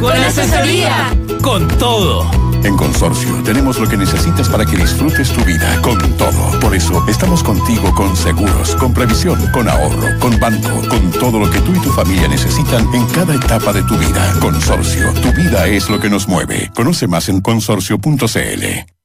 Con, 0.00 0.12
asesoría. 0.12 1.14
Con 1.42 1.66
todo. 1.78 2.30
En 2.64 2.76
Consorcio 2.76 3.42
tenemos 3.44 3.78
lo 3.78 3.88
que 3.88 3.96
necesitas 3.96 4.48
para 4.48 4.64
que 4.64 4.76
disfrutes 4.76 5.30
tu 5.32 5.42
vida 5.44 5.80
con 5.82 5.98
todo. 6.16 6.60
Por 6.60 6.74
eso 6.74 7.04
estamos 7.08 7.42
contigo 7.42 7.94
con 7.94 8.14
seguros, 8.16 8.76
con 8.76 8.94
previsión, 8.94 9.38
con 9.52 9.68
ahorro, 9.68 10.18
con 10.20 10.38
banco, 10.38 10.86
con 10.88 11.10
todo 11.12 11.40
lo 11.40 11.50
que 11.50 11.60
tú 11.60 11.74
y 11.74 11.80
tu 11.80 11.90
familia 11.92 12.28
necesitan 12.28 12.86
en 12.94 13.06
cada 13.06 13.34
etapa 13.34 13.72
de 13.72 13.82
tu 13.82 13.96
vida. 13.96 14.34
Consorcio, 14.40 15.12
tu 15.14 15.32
vida 15.32 15.66
es 15.66 15.90
lo 15.90 15.98
que 15.98 16.08
nos 16.08 16.28
mueve. 16.28 16.70
Conoce 16.74 17.06
más 17.06 17.28
en 17.28 17.40
consorcio.cl. 17.40 18.99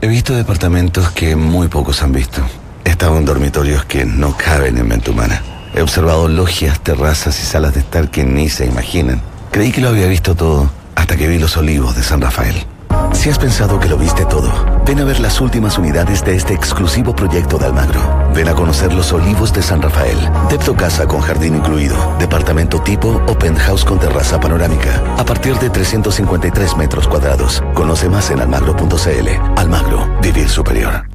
He 0.00 0.06
visto 0.06 0.32
departamentos 0.32 1.10
que 1.10 1.34
muy 1.34 1.66
pocos 1.66 2.04
han 2.04 2.12
visto. 2.12 2.40
He 2.84 2.90
estado 2.90 3.18
en 3.18 3.24
dormitorios 3.24 3.84
que 3.84 4.04
no 4.04 4.36
caben 4.36 4.78
en 4.78 4.86
mente 4.86 5.10
humana. 5.10 5.42
He 5.74 5.82
observado 5.82 6.28
logias, 6.28 6.78
terrazas 6.78 7.42
y 7.42 7.44
salas 7.44 7.74
de 7.74 7.80
estar 7.80 8.08
que 8.08 8.22
ni 8.22 8.48
se 8.48 8.64
imaginan. 8.64 9.20
Creí 9.50 9.72
que 9.72 9.80
lo 9.80 9.88
había 9.88 10.06
visto 10.06 10.36
todo 10.36 10.70
hasta 10.94 11.16
que 11.16 11.26
vi 11.26 11.40
los 11.40 11.56
olivos 11.56 11.96
de 11.96 12.04
San 12.04 12.20
Rafael. 12.20 12.64
Si 13.12 13.30
has 13.30 13.38
pensado 13.38 13.80
que 13.80 13.88
lo 13.88 13.96
viste 13.96 14.24
todo, 14.26 14.50
ven 14.86 15.00
a 15.00 15.04
ver 15.04 15.20
las 15.20 15.40
últimas 15.40 15.76
unidades 15.76 16.24
de 16.24 16.36
este 16.36 16.54
exclusivo 16.54 17.14
proyecto 17.14 17.58
de 17.58 17.66
Almagro. 17.66 18.00
Ven 18.34 18.48
a 18.48 18.54
conocer 18.54 18.92
los 18.94 19.12
olivos 19.12 19.52
de 19.52 19.62
San 19.62 19.82
Rafael. 19.82 20.18
Depto 20.48 20.76
casa 20.76 21.06
con 21.06 21.20
jardín 21.20 21.56
incluido. 21.56 21.96
Departamento 22.18 22.80
tipo 22.80 23.20
o 23.26 23.38
penthouse 23.38 23.84
con 23.84 23.98
terraza 23.98 24.38
panorámica. 24.38 25.02
A 25.16 25.24
partir 25.24 25.56
de 25.56 25.70
353 25.70 26.76
metros 26.76 27.08
cuadrados. 27.08 27.62
Conoce 27.74 28.08
más 28.08 28.30
en 28.30 28.40
almagro.cl. 28.40 29.28
Almagro, 29.56 30.08
vivir 30.22 30.48
superior. 30.48 31.08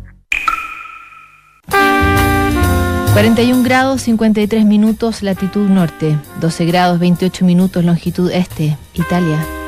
41 3.14 3.62
grados 3.64 4.02
53 4.02 4.66
minutos 4.66 5.22
latitud 5.22 5.70
norte, 5.70 6.18
12 6.42 6.66
grados 6.66 6.98
28 6.98 7.46
minutos 7.46 7.86
longitud 7.86 8.32
este, 8.32 8.76
Italia. 8.96 9.63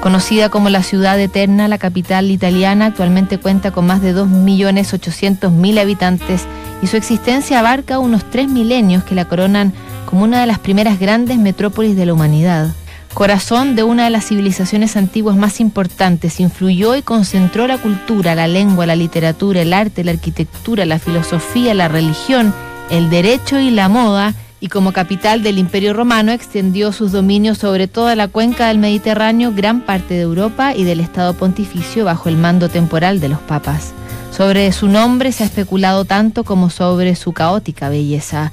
Conocida 0.00 0.48
como 0.48 0.68
la 0.68 0.84
ciudad 0.84 1.18
eterna, 1.18 1.66
la 1.66 1.78
capital 1.78 2.30
italiana 2.30 2.86
actualmente 2.86 3.38
cuenta 3.38 3.72
con 3.72 3.86
más 3.86 4.00
de 4.00 4.14
2.800.000 4.14 5.80
habitantes 5.80 6.46
y 6.82 6.86
su 6.86 6.96
existencia 6.96 7.58
abarca 7.58 7.98
unos 7.98 8.28
tres 8.30 8.48
milenios 8.48 9.02
que 9.02 9.16
la 9.16 9.24
coronan 9.24 9.72
como 10.06 10.22
una 10.22 10.40
de 10.40 10.46
las 10.46 10.60
primeras 10.60 11.00
grandes 11.00 11.38
metrópolis 11.38 11.96
de 11.96 12.06
la 12.06 12.14
humanidad. 12.14 12.68
Corazón 13.12 13.74
de 13.74 13.82
una 13.82 14.04
de 14.04 14.10
las 14.10 14.26
civilizaciones 14.26 14.96
antiguas 14.96 15.36
más 15.36 15.58
importantes, 15.58 16.38
influyó 16.38 16.94
y 16.94 17.02
concentró 17.02 17.66
la 17.66 17.78
cultura, 17.78 18.36
la 18.36 18.46
lengua, 18.46 18.86
la 18.86 18.94
literatura, 18.94 19.62
el 19.62 19.72
arte, 19.72 20.04
la 20.04 20.12
arquitectura, 20.12 20.86
la 20.86 21.00
filosofía, 21.00 21.74
la 21.74 21.88
religión, 21.88 22.54
el 22.90 23.10
derecho 23.10 23.58
y 23.58 23.70
la 23.70 23.88
moda, 23.88 24.34
y 24.60 24.68
como 24.68 24.92
capital 24.92 25.42
del 25.42 25.58
Imperio 25.58 25.92
Romano 25.92 26.32
extendió 26.32 26.92
sus 26.92 27.12
dominios 27.12 27.58
sobre 27.58 27.86
toda 27.86 28.16
la 28.16 28.28
cuenca 28.28 28.68
del 28.68 28.78
Mediterráneo, 28.78 29.52
gran 29.54 29.82
parte 29.82 30.14
de 30.14 30.22
Europa 30.22 30.74
y 30.74 30.84
del 30.84 31.00
Estado 31.00 31.34
pontificio 31.34 32.04
bajo 32.04 32.28
el 32.28 32.36
mando 32.36 32.68
temporal 32.68 33.20
de 33.20 33.28
los 33.28 33.38
papas. 33.40 33.92
Sobre 34.30 34.70
su 34.72 34.88
nombre 34.88 35.32
se 35.32 35.44
ha 35.44 35.46
especulado 35.46 36.04
tanto 36.04 36.44
como 36.44 36.70
sobre 36.70 37.14
su 37.16 37.32
caótica 37.32 37.88
belleza, 37.88 38.52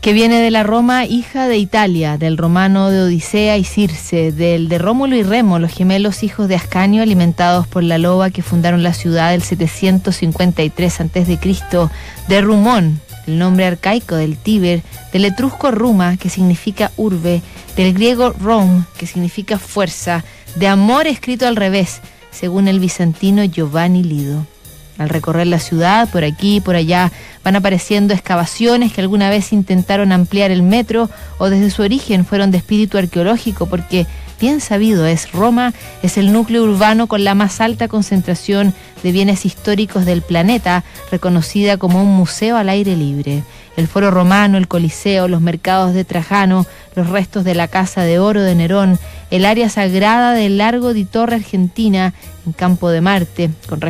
que 0.00 0.12
viene 0.12 0.38
de 0.40 0.50
la 0.50 0.64
Roma 0.64 1.06
hija 1.06 1.48
de 1.48 1.56
Italia, 1.56 2.18
del 2.18 2.36
romano 2.36 2.90
de 2.90 3.00
Odisea 3.00 3.56
y 3.56 3.64
Circe, 3.64 4.32
del 4.32 4.68
de 4.68 4.76
Rómulo 4.76 5.16
y 5.16 5.22
Remo, 5.22 5.58
los 5.58 5.72
gemelos 5.72 6.22
hijos 6.22 6.46
de 6.46 6.56
Ascanio 6.56 7.02
alimentados 7.02 7.66
por 7.66 7.82
la 7.82 7.96
loba 7.96 8.28
que 8.28 8.42
fundaron 8.42 8.82
la 8.82 8.92
ciudad 8.92 9.30
del 9.30 9.42
753 9.42 11.00
a.C., 11.00 11.38
de 12.28 12.40
Rumón, 12.42 13.00
el 13.26 13.38
nombre 13.38 13.66
arcaico 13.66 14.16
del 14.16 14.36
Tíber, 14.36 14.82
del 15.12 15.24
etrusco 15.24 15.70
Ruma, 15.70 16.16
que 16.16 16.30
significa 16.30 16.92
urbe, 16.96 17.42
del 17.76 17.94
griego 17.94 18.30
Rom, 18.30 18.84
que 18.96 19.06
significa 19.06 19.58
fuerza, 19.58 20.24
de 20.56 20.68
amor 20.68 21.06
escrito 21.06 21.46
al 21.46 21.56
revés, 21.56 22.00
según 22.30 22.68
el 22.68 22.80
bizantino 22.80 23.44
Giovanni 23.44 24.02
Lido. 24.02 24.46
Al 24.96 25.08
recorrer 25.08 25.48
la 25.48 25.58
ciudad, 25.58 26.08
por 26.08 26.22
aquí 26.22 26.56
y 26.56 26.60
por 26.60 26.76
allá, 26.76 27.10
van 27.42 27.56
apareciendo 27.56 28.14
excavaciones 28.14 28.92
que 28.92 29.00
alguna 29.00 29.28
vez 29.28 29.52
intentaron 29.52 30.12
ampliar 30.12 30.52
el 30.52 30.62
metro 30.62 31.10
o 31.38 31.50
desde 31.50 31.70
su 31.70 31.82
origen 31.82 32.24
fueron 32.24 32.52
de 32.52 32.58
espíritu 32.58 32.96
arqueológico 32.96 33.66
porque 33.66 34.06
bien 34.40 34.60
sabido 34.60 35.06
es, 35.06 35.32
Roma 35.32 35.72
es 36.02 36.18
el 36.18 36.32
núcleo 36.32 36.64
urbano 36.64 37.06
con 37.06 37.24
la 37.24 37.34
más 37.34 37.60
alta 37.60 37.88
concentración 37.88 38.74
de 39.02 39.12
bienes 39.12 39.44
históricos 39.44 40.04
del 40.04 40.22
planeta, 40.22 40.84
reconocida 41.10 41.76
como 41.76 42.02
un 42.02 42.08
museo 42.08 42.56
al 42.56 42.68
aire 42.68 42.96
libre. 42.96 43.42
El 43.76 43.88
foro 43.88 44.10
romano, 44.10 44.56
el 44.56 44.68
coliseo, 44.68 45.28
los 45.28 45.40
mercados 45.40 45.94
de 45.94 46.04
Trajano, 46.04 46.66
los 46.94 47.08
restos 47.08 47.44
de 47.44 47.54
la 47.54 47.68
Casa 47.68 48.02
de 48.02 48.18
Oro 48.18 48.42
de 48.42 48.54
Nerón, 48.54 48.98
el 49.30 49.44
área 49.44 49.68
sagrada 49.68 50.32
del 50.32 50.58
Largo 50.58 50.94
di 50.94 51.04
Torre 51.04 51.36
Argentina 51.36 52.14
en 52.46 52.52
Campo 52.52 52.90
de 52.90 53.00
Marte, 53.00 53.50
con 53.68 53.80